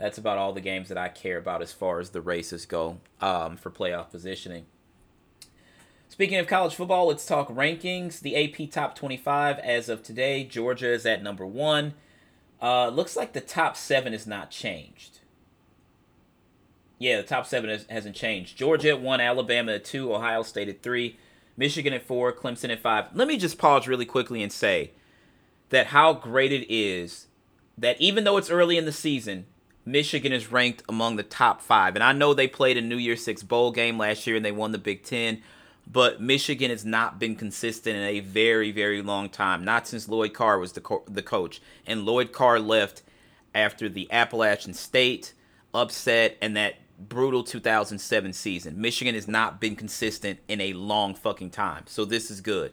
That's 0.00 0.16
about 0.16 0.38
all 0.38 0.54
the 0.54 0.62
games 0.62 0.88
that 0.88 0.96
I 0.96 1.10
care 1.10 1.36
about 1.36 1.60
as 1.60 1.74
far 1.74 2.00
as 2.00 2.10
the 2.10 2.22
races 2.22 2.64
go 2.64 3.00
um, 3.20 3.58
for 3.58 3.70
playoff 3.70 4.10
positioning. 4.10 4.64
Speaking 6.08 6.38
of 6.38 6.46
college 6.46 6.74
football, 6.74 7.08
let's 7.08 7.26
talk 7.26 7.50
rankings. 7.50 8.20
The 8.20 8.34
AP 8.34 8.70
Top 8.70 8.94
25 8.96 9.58
as 9.58 9.90
of 9.90 10.02
today, 10.02 10.42
Georgia 10.42 10.90
is 10.90 11.04
at 11.04 11.22
number 11.22 11.46
one. 11.46 11.92
Uh, 12.62 12.88
looks 12.88 13.14
like 13.14 13.34
the 13.34 13.42
top 13.42 13.76
seven 13.76 14.14
is 14.14 14.26
not 14.26 14.50
changed. 14.50 15.20
Yeah, 16.98 17.18
the 17.18 17.22
top 17.22 17.46
seven 17.46 17.68
has, 17.68 17.84
hasn't 17.90 18.16
changed. 18.16 18.56
Georgia 18.56 18.90
at 18.90 19.02
one, 19.02 19.20
Alabama 19.20 19.72
at 19.72 19.84
two, 19.84 20.14
Ohio 20.14 20.42
State 20.42 20.70
at 20.70 20.82
three, 20.82 21.18
Michigan 21.58 21.92
at 21.92 22.06
four, 22.06 22.32
Clemson 22.32 22.70
at 22.70 22.80
five. 22.80 23.04
Let 23.12 23.28
me 23.28 23.36
just 23.36 23.58
pause 23.58 23.86
really 23.86 24.06
quickly 24.06 24.42
and 24.42 24.50
say 24.50 24.92
that 25.68 25.88
how 25.88 26.14
great 26.14 26.52
it 26.52 26.72
is 26.72 27.26
that 27.76 28.00
even 28.00 28.24
though 28.24 28.38
it's 28.38 28.50
early 28.50 28.78
in 28.78 28.86
the 28.86 28.92
season, 28.92 29.46
Michigan 29.84 30.32
is 30.32 30.52
ranked 30.52 30.82
among 30.88 31.16
the 31.16 31.22
top 31.22 31.62
five. 31.62 31.94
And 31.94 32.04
I 32.04 32.12
know 32.12 32.34
they 32.34 32.48
played 32.48 32.76
a 32.76 32.82
New 32.82 32.96
Year's 32.96 33.24
Six 33.24 33.42
bowl 33.42 33.72
game 33.72 33.98
last 33.98 34.26
year 34.26 34.36
and 34.36 34.44
they 34.44 34.52
won 34.52 34.72
the 34.72 34.78
Big 34.78 35.02
Ten, 35.02 35.42
but 35.86 36.20
Michigan 36.20 36.70
has 36.70 36.84
not 36.84 37.18
been 37.18 37.34
consistent 37.34 37.96
in 37.96 38.02
a 38.02 38.20
very, 38.20 38.70
very 38.70 39.02
long 39.02 39.28
time. 39.28 39.64
Not 39.64 39.88
since 39.88 40.08
Lloyd 40.08 40.34
Carr 40.34 40.58
was 40.58 40.72
the 40.72 40.80
co- 40.80 41.04
the 41.08 41.22
coach, 41.22 41.60
and 41.86 42.04
Lloyd 42.04 42.32
Carr 42.32 42.60
left 42.60 43.02
after 43.54 43.88
the 43.88 44.10
Appalachian 44.12 44.74
State 44.74 45.34
upset 45.74 46.36
and 46.40 46.56
that 46.56 46.76
brutal 46.98 47.42
2007 47.42 48.32
season. 48.32 48.80
Michigan 48.80 49.14
has 49.14 49.26
not 49.26 49.60
been 49.60 49.74
consistent 49.74 50.38
in 50.48 50.60
a 50.60 50.72
long 50.74 51.14
fucking 51.14 51.50
time. 51.50 51.84
So 51.86 52.04
this 52.04 52.30
is 52.30 52.40
good. 52.40 52.72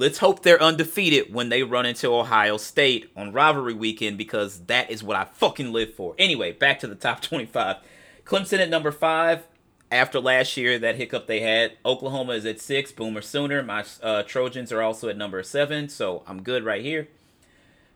Let's 0.00 0.18
hope 0.18 0.42
they're 0.44 0.62
undefeated 0.62 1.34
when 1.34 1.48
they 1.48 1.64
run 1.64 1.84
into 1.84 2.14
Ohio 2.14 2.56
State 2.56 3.10
on 3.16 3.32
rivalry 3.32 3.74
weekend 3.74 4.16
because 4.16 4.60
that 4.66 4.92
is 4.92 5.02
what 5.02 5.16
I 5.16 5.24
fucking 5.24 5.72
live 5.72 5.92
for. 5.92 6.14
Anyway, 6.20 6.52
back 6.52 6.78
to 6.80 6.86
the 6.86 6.94
top 6.94 7.20
25. 7.22 7.78
Clemson 8.24 8.60
at 8.60 8.70
number 8.70 8.92
5 8.92 9.42
after 9.90 10.20
last 10.20 10.56
year 10.56 10.78
that 10.78 10.94
hiccup 10.94 11.26
they 11.26 11.40
had. 11.40 11.72
Oklahoma 11.84 12.34
is 12.34 12.46
at 12.46 12.60
6, 12.60 12.92
Boomer 12.92 13.20
Sooner. 13.20 13.60
My 13.64 13.84
uh, 14.00 14.22
Trojans 14.22 14.70
are 14.70 14.82
also 14.82 15.08
at 15.08 15.16
number 15.16 15.42
7, 15.42 15.88
so 15.88 16.22
I'm 16.28 16.44
good 16.44 16.64
right 16.64 16.82
here. 16.82 17.08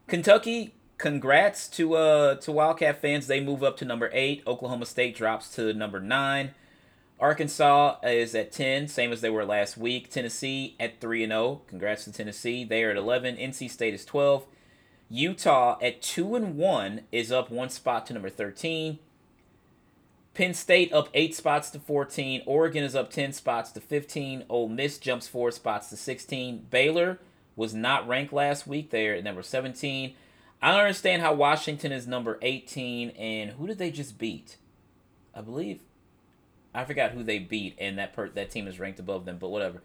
Kentucky 0.08 0.74
congrats 0.98 1.68
to 1.68 1.94
uh 1.94 2.34
to 2.36 2.52
Wildcat 2.52 3.00
fans. 3.00 3.26
They 3.28 3.40
move 3.40 3.62
up 3.62 3.76
to 3.78 3.84
number 3.84 4.10
eight. 4.12 4.42
Oklahoma 4.46 4.86
State 4.86 5.16
drops 5.16 5.54
to 5.54 5.72
number 5.72 6.00
nine. 6.00 6.50
Arkansas 7.22 7.98
is 8.02 8.34
at 8.34 8.50
ten, 8.50 8.88
same 8.88 9.12
as 9.12 9.20
they 9.20 9.30
were 9.30 9.44
last 9.44 9.78
week. 9.78 10.10
Tennessee 10.10 10.74
at 10.80 11.00
three 11.00 11.22
and 11.22 11.30
zero. 11.30 11.40
Oh. 11.40 11.60
Congrats 11.68 12.02
to 12.04 12.12
Tennessee. 12.12 12.64
They 12.64 12.82
are 12.82 12.90
at 12.90 12.96
eleven. 12.96 13.36
NC 13.36 13.70
State 13.70 13.94
is 13.94 14.04
twelve. 14.04 14.44
Utah 15.08 15.78
at 15.80 16.02
two 16.02 16.34
and 16.34 16.56
one 16.56 17.02
is 17.12 17.30
up 17.30 17.48
one 17.48 17.70
spot 17.70 18.06
to 18.06 18.12
number 18.12 18.28
thirteen. 18.28 18.98
Penn 20.34 20.52
State 20.52 20.92
up 20.92 21.10
eight 21.14 21.36
spots 21.36 21.70
to 21.70 21.78
14. 21.78 22.42
Oregon 22.44 22.82
is 22.82 22.96
up 22.96 23.10
10 23.10 23.34
spots 23.34 23.70
to 23.72 23.82
15. 23.82 24.46
Ole 24.48 24.68
Miss 24.68 24.96
jumps 24.96 25.28
four 25.28 25.50
spots 25.50 25.90
to 25.90 25.96
16. 25.98 26.68
Baylor 26.70 27.18
was 27.54 27.74
not 27.74 28.08
ranked 28.08 28.32
last 28.32 28.66
week. 28.66 28.88
They're 28.88 29.16
at 29.16 29.24
number 29.24 29.42
17. 29.42 30.14
I 30.62 30.70
don't 30.70 30.80
understand 30.80 31.20
how 31.20 31.34
Washington 31.34 31.92
is 31.92 32.06
number 32.06 32.38
18 32.40 33.10
and 33.10 33.50
who 33.50 33.66
did 33.66 33.76
they 33.76 33.90
just 33.90 34.16
beat? 34.16 34.56
I 35.34 35.42
believe 35.42 35.82
I 36.74 36.84
forgot 36.84 37.12
who 37.12 37.22
they 37.22 37.38
beat 37.38 37.76
and 37.78 37.98
that 37.98 38.12
per- 38.12 38.30
that 38.30 38.50
team 38.50 38.66
is 38.66 38.78
ranked 38.78 38.98
above 38.98 39.24
them, 39.24 39.38
but 39.38 39.50
whatever. 39.50 39.82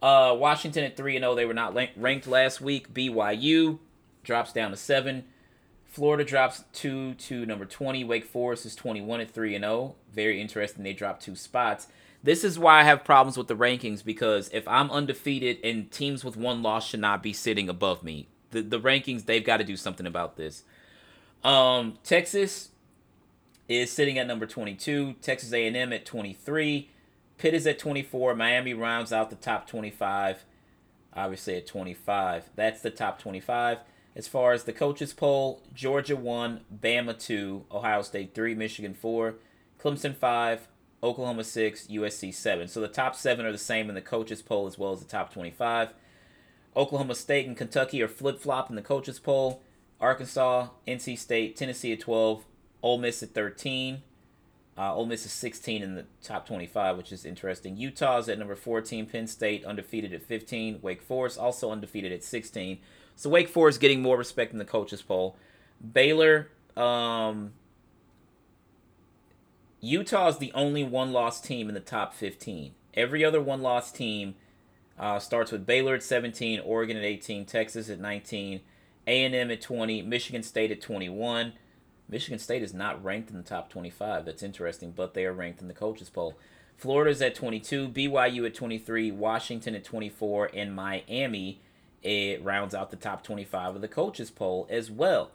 Uh, 0.00 0.34
Washington 0.38 0.84
at 0.84 0.96
3 0.96 1.16
and 1.16 1.22
0, 1.24 1.34
they 1.34 1.44
were 1.44 1.54
not 1.54 1.76
ranked 1.96 2.26
last 2.26 2.60
week. 2.60 2.94
BYU 2.94 3.78
drops 4.22 4.52
down 4.52 4.70
to 4.70 4.76
7. 4.76 5.24
Florida 5.86 6.24
drops 6.24 6.64
2 6.74 7.14
to 7.14 7.46
number 7.46 7.64
20. 7.64 8.04
Wake 8.04 8.24
Forest 8.24 8.66
is 8.66 8.76
21 8.76 9.20
at 9.20 9.30
3 9.30 9.54
and 9.54 9.64
0. 9.64 9.96
Very 10.12 10.40
interesting. 10.40 10.84
They 10.84 10.92
dropped 10.92 11.22
two 11.22 11.34
spots. 11.34 11.88
This 12.22 12.44
is 12.44 12.58
why 12.58 12.80
I 12.80 12.84
have 12.84 13.04
problems 13.04 13.36
with 13.36 13.48
the 13.48 13.56
rankings 13.56 14.04
because 14.04 14.50
if 14.52 14.66
I'm 14.68 14.90
undefeated 14.90 15.58
and 15.64 15.90
teams 15.90 16.24
with 16.24 16.36
one 16.36 16.62
loss 16.62 16.88
should 16.88 17.00
not 17.00 17.22
be 17.22 17.32
sitting 17.32 17.68
above 17.68 18.02
me 18.02 18.28
the, 18.50 18.62
the 18.62 18.80
rankings 18.80 19.24
they've 19.24 19.44
got 19.44 19.58
to 19.58 19.64
do 19.64 19.76
something 19.76 20.06
about 20.06 20.36
this. 20.36 20.64
Um, 21.44 21.98
Texas 22.02 22.70
is 23.68 23.92
sitting 23.92 24.18
at 24.18 24.26
number 24.26 24.46
22. 24.46 25.14
Texas 25.20 25.52
A&M 25.52 25.92
at 25.92 26.06
23. 26.06 26.90
Pitt 27.36 27.54
is 27.54 27.66
at 27.66 27.78
24. 27.78 28.34
Miami 28.34 28.74
rounds 28.74 29.12
out 29.12 29.30
the 29.30 29.36
top 29.36 29.68
25. 29.68 30.44
Obviously 31.14 31.56
at 31.56 31.66
25. 31.66 32.50
That's 32.56 32.80
the 32.80 32.90
top 32.90 33.18
25. 33.20 33.78
As 34.16 34.26
far 34.26 34.52
as 34.52 34.64
the 34.64 34.72
coaches 34.72 35.12
poll, 35.12 35.62
Georgia 35.72 36.16
1, 36.16 36.62
Bama 36.82 37.16
2, 37.18 37.66
Ohio 37.70 38.02
State 38.02 38.34
3, 38.34 38.54
Michigan 38.54 38.94
4, 38.94 39.34
Clemson 39.80 40.16
5, 40.16 40.66
Oklahoma 41.02 41.44
6, 41.44 41.86
USC 41.86 42.34
7. 42.34 42.66
So 42.66 42.80
the 42.80 42.88
top 42.88 43.14
7 43.14 43.46
are 43.46 43.52
the 43.52 43.58
same 43.58 43.88
in 43.88 43.94
the 43.94 44.00
coaches 44.00 44.42
poll 44.42 44.66
as 44.66 44.78
well 44.78 44.92
as 44.92 45.00
the 45.00 45.06
top 45.06 45.32
25. 45.32 45.90
Oklahoma 46.76 47.14
State 47.14 47.46
and 47.46 47.56
Kentucky 47.56 48.02
are 48.02 48.08
flip 48.08 48.40
flop 48.40 48.70
in 48.70 48.76
the 48.76 48.82
coaches 48.82 49.18
poll. 49.20 49.62
Arkansas, 50.00 50.68
NC 50.86 51.18
State, 51.18 51.56
Tennessee 51.56 51.92
at 51.92 52.00
12, 52.00 52.44
Ole 52.82 52.98
Miss 52.98 53.22
at 53.22 53.30
13. 53.30 54.02
Uh, 54.76 54.94
Ole 54.94 55.06
Miss 55.06 55.26
is 55.26 55.32
16 55.32 55.82
in 55.82 55.96
the 55.96 56.04
top 56.22 56.46
25, 56.46 56.96
which 56.96 57.10
is 57.10 57.24
interesting. 57.24 57.76
Utah's 57.76 58.28
at 58.28 58.38
number 58.38 58.54
14. 58.54 59.06
Penn 59.06 59.26
State 59.26 59.64
undefeated 59.64 60.12
at 60.12 60.22
15. 60.22 60.78
Wake 60.80 61.02
Forest 61.02 61.38
also 61.38 61.72
undefeated 61.72 62.12
at 62.12 62.22
16. 62.22 62.78
So 63.16 63.28
Wake 63.28 63.48
Forest 63.48 63.80
getting 63.80 64.00
more 64.00 64.16
respect 64.16 64.52
in 64.52 64.58
the 64.58 64.64
coaches 64.64 65.02
poll. 65.02 65.36
Baylor, 65.92 66.50
um, 66.76 67.52
Utah 69.80 70.28
is 70.28 70.38
the 70.38 70.52
only 70.52 70.84
one-loss 70.84 71.40
team 71.40 71.68
in 71.68 71.74
the 71.74 71.80
top 71.80 72.14
15. 72.14 72.72
Every 72.94 73.24
other 73.24 73.40
one-loss 73.40 73.90
team 73.90 74.36
uh, 74.96 75.18
starts 75.18 75.50
with 75.50 75.66
Baylor 75.66 75.94
at 75.94 76.02
17, 76.04 76.60
Oregon 76.60 76.96
at 76.96 77.04
18, 77.04 77.46
Texas 77.46 77.90
at 77.90 78.00
19, 78.00 78.60
A&M 79.06 79.50
at 79.50 79.60
20, 79.60 80.02
Michigan 80.02 80.42
State 80.44 80.70
at 80.70 80.80
21. 80.80 81.52
Michigan 82.08 82.38
State 82.38 82.62
is 82.62 82.72
not 82.72 83.02
ranked 83.04 83.30
in 83.30 83.36
the 83.36 83.42
top 83.42 83.70
25. 83.70 84.24
That's 84.24 84.42
interesting, 84.42 84.92
but 84.92 85.14
they 85.14 85.24
are 85.24 85.32
ranked 85.32 85.60
in 85.60 85.68
the 85.68 85.74
coaches 85.74 86.08
poll. 86.08 86.38
Florida's 86.76 87.20
at 87.20 87.34
22, 87.34 87.88
BYU 87.88 88.46
at 88.46 88.54
23, 88.54 89.10
Washington 89.10 89.74
at 89.74 89.84
24, 89.84 90.50
and 90.54 90.74
Miami 90.74 91.60
it 92.02 92.42
rounds 92.42 92.74
out 92.74 92.90
the 92.90 92.96
top 92.96 93.22
25 93.24 93.76
of 93.76 93.80
the 93.80 93.88
coaches 93.88 94.30
poll 94.30 94.66
as 94.70 94.90
well. 94.90 95.30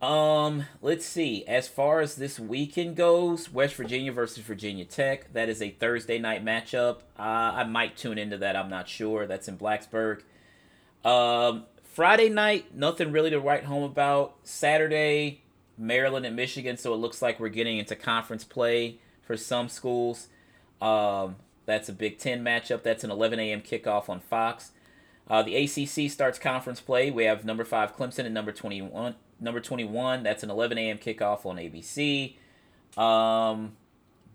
Um, 0.00 0.64
let's 0.80 1.06
see. 1.06 1.46
As 1.46 1.68
far 1.68 2.00
as 2.00 2.16
this 2.16 2.40
weekend 2.40 2.96
goes, 2.96 3.52
West 3.52 3.76
Virginia 3.76 4.10
versus 4.10 4.42
Virginia 4.42 4.84
Tech. 4.84 5.32
That 5.32 5.48
is 5.48 5.62
a 5.62 5.70
Thursday 5.70 6.18
night 6.18 6.44
matchup. 6.44 7.02
Uh, 7.16 7.22
I 7.54 7.64
might 7.64 7.96
tune 7.96 8.18
into 8.18 8.36
that. 8.38 8.56
I'm 8.56 8.68
not 8.68 8.88
sure. 8.88 9.26
That's 9.28 9.46
in 9.46 9.56
Blacksburg. 9.56 10.22
Um, 11.04 11.66
Friday 11.84 12.28
night, 12.28 12.74
nothing 12.74 13.12
really 13.12 13.30
to 13.30 13.38
write 13.38 13.64
home 13.64 13.84
about. 13.84 14.34
Saturday, 14.42 15.41
Maryland 15.78 16.26
and 16.26 16.36
Michigan. 16.36 16.76
So 16.76 16.92
it 16.94 16.98
looks 16.98 17.22
like 17.22 17.40
we're 17.40 17.48
getting 17.48 17.78
into 17.78 17.96
conference 17.96 18.44
play 18.44 18.98
for 19.22 19.36
some 19.36 19.68
schools. 19.68 20.28
Um, 20.80 21.36
that's 21.66 21.88
a 21.88 21.92
Big 21.92 22.18
Ten 22.18 22.44
matchup. 22.44 22.82
That's 22.82 23.04
an 23.04 23.10
11 23.10 23.38
a.m. 23.38 23.60
kickoff 23.60 24.08
on 24.08 24.20
Fox. 24.20 24.72
Uh, 25.28 25.42
the 25.42 25.56
ACC 25.56 26.10
starts 26.10 26.38
conference 26.38 26.80
play. 26.80 27.10
We 27.10 27.24
have 27.24 27.44
number 27.44 27.64
five 27.64 27.96
Clemson 27.96 28.24
and 28.24 28.34
number 28.34 28.52
21 28.52 29.14
number 29.42 29.60
21. 29.60 30.22
That's 30.22 30.42
an 30.42 30.50
11 30.50 30.78
a.m. 30.78 30.98
kickoff 30.98 31.44
on 31.44 31.56
ABC. 31.56 32.34
Um, 32.96 33.72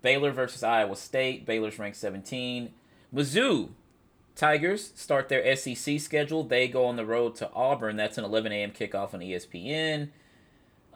Baylor 0.02 0.30
versus 0.30 0.62
Iowa 0.62 0.96
State. 0.96 1.46
Baylor's 1.46 1.78
ranked 1.78 1.96
17. 1.96 2.72
Mizzou 3.14 3.70
Tigers 4.36 4.92
start 4.94 5.28
their 5.28 5.56
SEC 5.56 5.98
schedule. 5.98 6.44
They 6.44 6.68
go 6.68 6.84
on 6.84 6.96
the 6.96 7.06
road 7.06 7.34
to 7.36 7.50
Auburn. 7.52 7.96
That's 7.96 8.18
an 8.18 8.24
11 8.24 8.52
a.m. 8.52 8.70
kickoff 8.70 9.14
on 9.14 9.20
ESPN. 9.20 10.10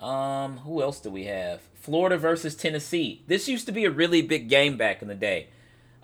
Um, 0.03 0.59
who 0.59 0.83
else 0.83 1.01
do 1.01 1.11
we 1.11 1.25
have? 1.25 1.61
Florida 1.75 2.19
versus 2.19 2.57
Tennessee. 2.57 3.23
This 3.29 3.49
used 3.49 3.67
to 3.67 3.73
be 3.73 3.85
a 3.85 3.91
really 3.91 4.21
big 4.21 4.49
game 4.49 4.77
back 4.77 5.01
in 5.01 5.09
the 5.09 5.15
day. 5.15 5.49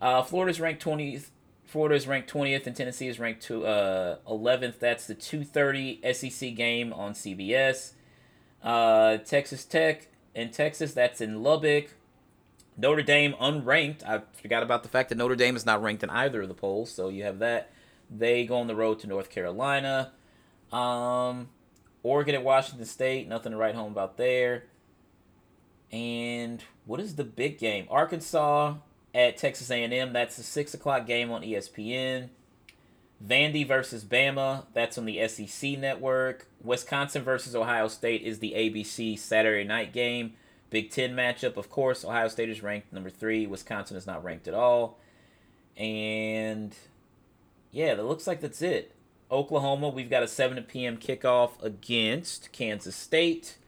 Uh, 0.01 0.23
Florida's 0.23 0.61
ranked 0.61 0.83
20th. 0.85 1.31
Florida 1.65 1.97
is 1.97 2.07
ranked 2.07 2.33
20th 2.33 2.67
and 2.67 2.75
Tennessee 2.75 3.09
is 3.09 3.19
ranked 3.19 3.43
to, 3.43 3.67
uh, 3.67 4.17
11th. 4.27 4.79
That's 4.79 5.07
the 5.07 5.15
2:30 5.15 6.01
SEC 6.03 6.55
game 6.55 6.93
on 6.93 7.13
CBS. 7.13 7.95
Uh, 8.63 9.19
Texas 9.19 9.65
Tech 9.65 10.09
in 10.35 10.51
Texas, 10.51 10.95
that's 10.95 11.21
in 11.21 11.43
Lubbock. 11.43 11.91
Notre 12.77 13.03
Dame 13.03 13.35
unranked. 13.35 14.05
I 14.05 14.23
forgot 14.41 14.63
about 14.63 14.85
the 14.85 14.89
fact 14.89 15.09
that 15.09 15.19
Notre 15.19 15.35
Dame 15.35 15.57
is 15.57 15.67
not 15.67 15.83
ranked 15.83 16.05
in 16.05 16.11
either 16.11 16.43
of 16.43 16.49
the 16.49 16.55
polls, 16.55 16.93
so 16.93 17.09
you 17.09 17.25
have 17.25 17.41
that. 17.41 17.71
They 18.09 18.47
go 18.47 18.59
on 18.59 18.69
the 18.69 18.77
road 18.77 19.01
to 19.01 19.07
North 19.09 19.31
Carolina. 19.31 20.13
Um, 20.73 21.49
Oregon 22.03 22.35
at 22.35 22.45
Washington 22.45 22.87
State, 22.87 23.29
nothing 23.29 23.53
to 23.53 23.59
write 23.59 23.75
home 23.75 23.93
about 23.93 24.17
there. 24.17 24.65
And 25.91 26.63
what 26.85 27.01
is 27.01 27.17
the 27.17 27.25
big 27.25 27.59
game? 27.59 27.87
Arkansas 27.91 28.75
at 29.15 29.37
Texas 29.37 29.71
A&M. 29.71 30.13
That's 30.13 30.39
a 30.39 30.43
six 30.43 30.75
o'clock 30.75 31.07
game 31.07 31.31
on 31.31 31.43
ESPN. 31.43 32.29
Vandy 33.27 33.67
versus 33.67 34.05
Bama. 34.05 34.67
That's 34.75 34.97
on 34.97 35.05
the 35.05 35.27
SEC 35.27 35.79
network. 35.79 36.47
Wisconsin 36.63 37.23
versus 37.23 37.57
Ohio 37.57 37.89
State 37.89 38.23
is 38.23 38.39
the 38.39 38.53
ABC 38.53 39.19
Saturday 39.19 39.65
night 39.65 39.93
game. 39.93 40.35
Big 40.71 40.91
Ten 40.91 41.15
matchup, 41.15 41.57
of 41.57 41.71
course. 41.71 42.05
Ohio 42.05 42.29
State 42.29 42.51
is 42.51 42.63
ranked 42.63 42.93
number 42.93 43.11
three. 43.11 43.47
Wisconsin 43.47 43.97
is 43.97 44.07
not 44.07 44.23
ranked 44.23 44.47
at 44.47 44.55
all. 44.55 44.99
And 45.77 46.77
yeah, 47.73 47.95
that 47.95 48.05
looks 48.05 48.27
like 48.27 48.41
that's 48.41 48.63
it. 48.63 48.95
Oklahoma, 49.31 49.89
we've 49.89 50.09
got 50.09 50.23
a 50.23 50.29
7 50.29 50.63
p.m. 50.65 50.97
kickoff 50.97 51.63
against 51.63 52.51
Kansas 52.53 52.97
State. 52.97 53.59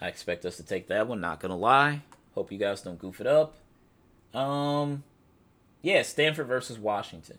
I 0.00 0.08
expect 0.08 0.44
us 0.44 0.56
to 0.56 0.62
take 0.62 0.88
that 0.88 1.06
one, 1.08 1.20
not 1.20 1.40
gonna 1.40 1.56
lie. 1.56 2.02
Hope 2.34 2.52
you 2.52 2.58
guys 2.58 2.82
don't 2.82 2.98
goof 2.98 3.20
it 3.20 3.26
up. 3.26 3.56
Um 4.34 5.04
yeah, 5.82 6.02
Stanford 6.02 6.46
versus 6.46 6.78
Washington. 6.78 7.38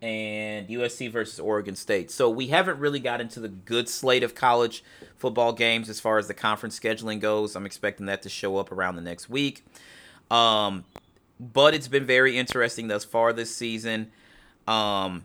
And 0.00 0.68
USC 0.68 1.10
versus 1.10 1.40
Oregon 1.40 1.74
State. 1.74 2.10
So 2.10 2.30
we 2.30 2.48
haven't 2.48 2.78
really 2.78 3.00
got 3.00 3.20
into 3.20 3.40
the 3.40 3.48
good 3.48 3.88
slate 3.88 4.22
of 4.22 4.34
college 4.34 4.84
football 5.16 5.52
games 5.52 5.88
as 5.88 5.98
far 5.98 6.18
as 6.18 6.28
the 6.28 6.34
conference 6.34 6.78
scheduling 6.78 7.20
goes. 7.20 7.56
I'm 7.56 7.66
expecting 7.66 8.06
that 8.06 8.22
to 8.22 8.28
show 8.28 8.58
up 8.58 8.70
around 8.70 8.96
the 8.96 9.02
next 9.02 9.28
week. 9.28 9.64
Um, 10.30 10.84
but 11.40 11.74
it's 11.74 11.88
been 11.88 12.06
very 12.06 12.38
interesting 12.38 12.88
thus 12.88 13.04
far 13.04 13.32
this 13.32 13.54
season. 13.54 14.12
Um, 14.68 15.24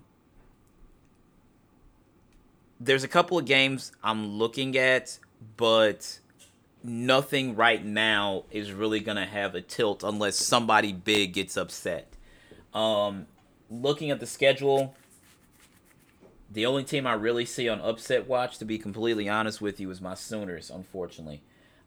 there's 2.80 3.04
a 3.04 3.08
couple 3.10 3.38
of 3.38 3.46
games 3.46 3.92
I'm 4.02 4.38
looking 4.38 4.78
at, 4.78 5.20
but 5.58 6.20
nothing 6.82 7.56
right 7.56 7.84
now 7.84 8.44
is 8.52 8.72
really 8.72 9.02
gonna 9.02 9.26
have 9.26 9.54
a 9.54 9.62
tilt 9.62 10.04
unless 10.04 10.38
somebody 10.38 10.94
big 10.94 11.34
gets 11.34 11.58
upset. 11.58 12.08
Um, 12.74 13.28
looking 13.70 14.12
at 14.12 14.20
the 14.20 14.26
schedule, 14.26 14.96
the 16.50 16.66
only 16.66 16.84
team 16.86 17.06
I 17.06 17.14
really 17.14 17.46
see 17.46 17.68
on 17.68 17.82
upset 17.82 18.28
watch, 18.28 18.58
to 18.60 18.66
be 18.66 18.78
completely 18.78 19.28
honest 19.28 19.60
with 19.60 19.80
you, 19.80 19.90
is 19.92 20.00
my 20.00 20.14
Sooners. 20.14 20.70
Unfortunately, 20.70 21.42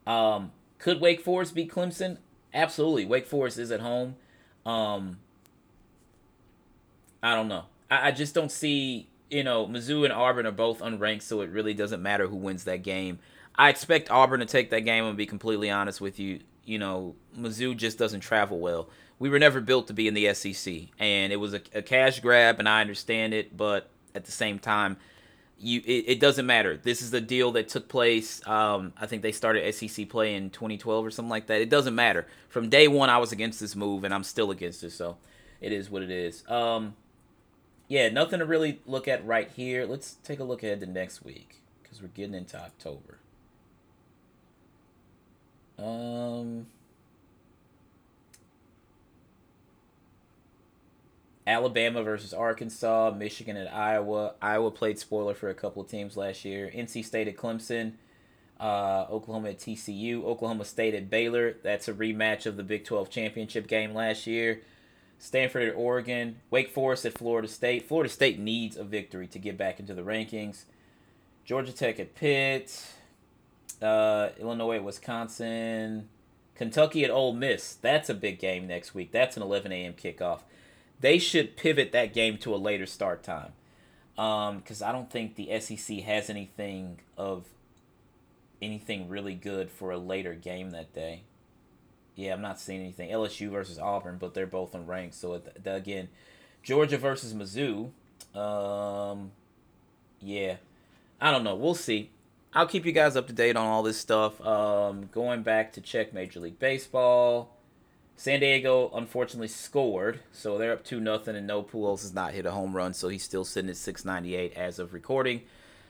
um, 0.07 0.53
could 0.79 1.01
Wake 1.01 1.23
Forest 1.23 1.55
beat 1.55 1.71
Clemson? 1.71 2.19
Absolutely. 2.53 3.07
Wake 3.07 3.27
Forest 3.27 3.59
is 3.59 3.71
at 3.71 3.81
home. 3.81 4.17
Um, 4.65 5.19
I 7.23 7.35
don't 7.35 7.49
know. 7.49 7.65
I, 7.91 8.09
I 8.09 8.11
just 8.13 8.35
don't 8.35 8.51
see. 8.51 9.09
You 9.29 9.43
know, 9.43 9.67
Mizzou 9.67 10.05
and 10.05 10.13
Auburn 10.13 10.47
are 10.47 10.53
both 10.53 10.79
unranked, 10.79 11.23
so 11.23 11.41
it 11.41 11.51
really 11.51 11.75
doesn't 11.75 12.01
matter 12.01 12.29
who 12.29 12.37
wins 12.37 12.65
that 12.65 12.83
game. 12.83 13.19
I 13.57 13.71
expect 13.71 14.11
Auburn 14.11 14.41
to 14.41 14.47
take 14.47 14.71
that 14.71 14.83
game. 14.83 15.05
and 15.05 15.17
be 15.17 15.27
completely 15.27 15.71
honest 15.71 16.01
with 16.01 16.21
you. 16.21 16.41
You 16.65 16.79
know, 16.79 17.17
Mizzou 17.37 17.77
just 17.77 17.99
doesn't 17.99 18.21
travel 18.21 18.59
well. 18.59 18.89
We 19.19 19.29
were 19.29 19.39
never 19.39 19.61
built 19.61 19.87
to 19.89 19.95
be 19.95 20.09
in 20.09 20.15
the 20.15 20.33
SEC, 20.35 20.75
and 20.99 21.33
it 21.33 21.37
was 21.37 21.55
a, 21.55 21.61
a 21.75 21.83
cash 21.83 22.21
grab, 22.21 22.59
and 22.59 22.69
I 22.69 22.81
understand 22.81 23.35
it, 23.35 23.57
but 23.57 23.89
at 24.15 24.25
the 24.25 24.33
same 24.33 24.59
time, 24.59 24.97
you 25.59 25.81
it, 25.87 26.05
it, 26.07 26.21
doesn't 26.21 26.45
matter. 26.45 26.77
This 26.77 27.01
is 27.01 27.13
a 27.15 27.21
deal 27.21 27.53
that 27.53 27.69
took 27.69 27.89
place. 27.89 28.47
Um, 28.47 28.93
I 28.99 29.07
think 29.07 29.23
they 29.23 29.33
started 29.33 29.73
SEC 29.75 30.09
play 30.09 30.35
in 30.35 30.51
2012 30.51 31.07
or 31.07 31.11
something 31.11 31.31
like 31.31 31.47
that. 31.47 31.63
It 31.63 31.71
doesn't 31.71 31.95
matter. 31.95 32.27
From 32.49 32.69
day 32.69 32.89
one, 32.89 33.09
I 33.09 33.19
was 33.19 33.33
against 33.33 33.61
this 33.61 33.75
move, 33.75 34.05
and 34.05 34.13
I'm 34.13 34.25
still 34.25 34.51
against 34.51 34.85
it. 34.85 34.91
So 34.91 35.17
it 35.61 35.73
is 35.73 35.89
what 35.89 36.03
it 36.03 36.11
is. 36.11 36.45
Um, 36.49 36.95
yeah, 37.89 38.09
nothing 38.09 38.41
to 38.41 38.45
really 38.45 38.81
look 38.87 39.07
at 39.07 39.25
right 39.27 39.51
here. 39.55 39.87
Let's 39.87 40.15
take 40.25 40.41
a 40.41 40.45
look 40.45 40.63
ahead 40.63 40.81
to 40.81 40.87
next 40.87 41.25
week 41.25 41.63
because 41.83 42.03
we're 42.03 42.09
getting 42.09 42.35
into 42.35 42.57
October. 42.57 43.19
Um, 45.79 46.67
Alabama 51.47 52.03
versus 52.03 52.35
Arkansas, 52.35 53.13
Michigan 53.17 53.57
and 53.57 53.69
Iowa. 53.69 54.35
Iowa 54.43 54.71
played 54.71 54.99
spoiler 54.99 55.35
for 55.35 55.49
a 55.49 55.55
couple 55.55 55.83
of 55.83 55.89
teams 55.89 56.17
last 56.17 56.45
year. 56.45 56.71
NC 56.75 57.05
State 57.05 57.29
at 57.29 57.37
Clemson, 57.37 57.93
uh, 58.59 59.07
Oklahoma 59.09 59.51
at 59.51 59.59
TCU, 59.59 60.25
Oklahoma 60.25 60.65
State 60.65 60.95
at 60.95 61.09
Baylor. 61.09 61.57
That's 61.63 61.87
a 61.87 61.93
rematch 61.93 62.47
of 62.47 62.57
the 62.57 62.65
Big 62.65 62.85
12 62.85 63.11
championship 63.11 63.69
game 63.69 63.95
last 63.95 64.27
year. 64.27 64.63
Stanford 65.19 65.69
at 65.69 65.75
Oregon, 65.75 66.37
Wake 66.51 66.71
Forest 66.71 67.07
at 67.07 67.17
Florida 67.19 67.49
State. 67.49 67.89
Florida 67.89 68.11
State 68.11 68.39
needs 68.39 68.77
a 68.77 68.85
victory 68.85 69.27
to 69.29 69.39
get 69.39 69.57
back 69.57 69.81
into 69.81 69.95
the 69.95 70.03
rankings. 70.03 70.65
Georgia 71.45 71.73
Tech 71.73 71.99
at 72.01 72.15
Pitt, 72.15 72.87
uh, 73.81 74.31
Illinois 74.39 74.77
at 74.77 74.85
Wisconsin, 74.85 76.09
Kentucky 76.55 77.05
at 77.05 77.11
Ole 77.11 77.33
Miss. 77.33 77.75
That's 77.75 78.09
a 78.09 78.15
big 78.15 78.39
game 78.39 78.67
next 78.67 78.95
week. 78.95 79.13
That's 79.13 79.37
an 79.37 79.43
11 79.43 79.73
a.m. 79.73 79.95
kickoff. 79.95 80.41
They 81.01 81.19
should 81.19 81.57
pivot 81.57 81.93
that 81.93 82.15
game 82.15 82.39
to 82.39 82.55
a 82.55 82.57
later 82.57 82.87
start 82.87 83.23
time 83.23 83.53
because 84.15 84.83
um, 84.83 84.89
I 84.89 84.93
don't 84.93 85.11
think 85.11 85.37
the 85.37 85.61
SEC 85.61 85.99
has 85.99 86.31
anything 86.31 87.01
of 87.19 87.45
anything 88.63 89.09
really 89.09 89.35
good 89.35 89.71
for 89.71 89.91
a 89.91 89.99
later 89.99 90.35
game 90.35 90.71
that 90.71 90.95
day. 90.95 91.25
Yeah, 92.17 92.33
I'm 92.33 92.41
not 92.41 92.59
seeing 92.59 92.81
anything. 92.81 93.11
LSU 93.11 93.51
versus 93.51 93.79
Auburn, 93.79 94.17
but 94.19 94.35
they're 94.35 94.47
both 94.47 94.75
in 94.75 94.85
unranked. 94.85 95.15
So 95.15 95.41
again, 95.65 96.09
Georgia 96.63 96.97
versus 96.97 97.35
Mizzou. 97.35 97.91
Um, 98.35 99.31
yeah, 100.21 100.57
I 101.21 101.31
don't 101.31 101.45
know. 101.45 101.55
We'll 101.55 101.75
see. 101.75 102.11
I'll 102.55 102.67
keep 102.67 102.87
you 102.87 102.93
guys 102.93 103.17
up 103.17 103.27
to 103.27 103.35
date 103.35 103.55
on 103.55 103.67
all 103.67 103.83
this 103.83 103.99
stuff. 103.99 104.45
Um, 104.45 105.11
going 105.13 105.43
back 105.43 105.75
to 105.75 105.83
check 105.83 106.15
Major 106.15 106.41
League 106.41 106.59
Baseball. 106.59 107.51
San 108.19 108.41
Diego 108.41 108.91
unfortunately 108.95 109.49
scored, 109.49 110.21
so 110.33 110.57
they're 110.57 110.73
up 110.73 110.83
two 110.83 111.01
nothing, 111.01 111.37
and 111.37 111.47
no 111.47 111.63
Pujols 111.63 112.01
has 112.01 112.15
not 112.15 112.33
hit 112.33 112.47
a 112.47 112.51
home 112.51 112.75
run, 112.75 112.95
so 112.95 113.09
he's 113.09 113.23
still 113.23 113.45
sitting 113.45 113.69
at 113.69 113.77
698 113.77 114.55
as 114.55 114.79
of 114.79 114.95
recording. 114.95 115.43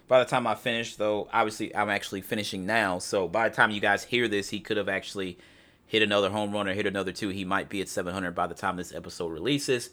By 0.08 0.18
the 0.18 0.24
time 0.24 0.44
I 0.44 0.56
finish, 0.56 0.96
though, 0.96 1.28
obviously 1.32 1.74
I'm 1.74 1.88
actually 1.88 2.22
finishing 2.22 2.66
now, 2.66 2.98
so 2.98 3.28
by 3.28 3.48
the 3.48 3.54
time 3.54 3.70
you 3.70 3.80
guys 3.80 4.02
hear 4.02 4.26
this, 4.26 4.48
he 4.48 4.58
could 4.58 4.76
have 4.76 4.88
actually 4.88 5.38
hit 5.86 6.02
another 6.02 6.30
home 6.30 6.52
run 6.52 6.68
or 6.68 6.74
hit 6.74 6.86
another 6.86 7.12
two, 7.12 7.28
he 7.28 7.44
might 7.44 7.68
be 7.68 7.80
at 7.80 7.88
700 7.88 8.34
by 8.34 8.46
the 8.46 8.54
time 8.54 8.76
this 8.76 8.94
episode 8.94 9.32
releases. 9.32 9.90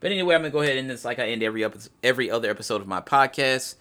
But 0.00 0.12
anyway, 0.12 0.34
I'm 0.34 0.42
gonna 0.42 0.50
go 0.50 0.60
ahead 0.60 0.76
and 0.76 0.90
this 0.90 1.04
like 1.04 1.18
I 1.18 1.28
end 1.28 1.42
every 1.42 1.66
every 2.02 2.30
other 2.30 2.50
episode 2.50 2.80
of 2.80 2.86
my 2.86 3.00
podcast. 3.00 3.76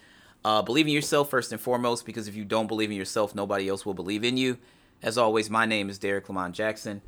Uh, 0.46 0.62
believe 0.62 0.86
in 0.86 0.94
yourself 0.94 1.30
first 1.30 1.52
and 1.52 1.60
foremost, 1.60 2.06
because 2.06 2.28
if 2.28 2.36
you 2.36 2.46
don't 2.46 2.68
believe 2.68 2.92
in 2.92 2.98
yourself, 2.98 3.34
nobody 3.34 3.68
else 3.68 3.86
will 3.86 3.96
believe 3.96 4.24
in 4.24 4.38
you. 4.38 4.58
As 5.02 5.18
always, 5.18 5.50
my 5.50 5.66
name 5.66 5.90
is 5.90 6.00
Derek 6.00 6.30
Lamont 6.30 6.56
Jackson. 6.56 7.02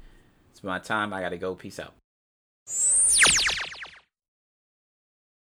It's 0.52 0.64
my 0.64 0.80
time. 0.80 1.14
I 1.14 1.22
gotta 1.22 1.38
go. 1.38 1.56
Peace 1.56 1.80
out. 1.80 1.94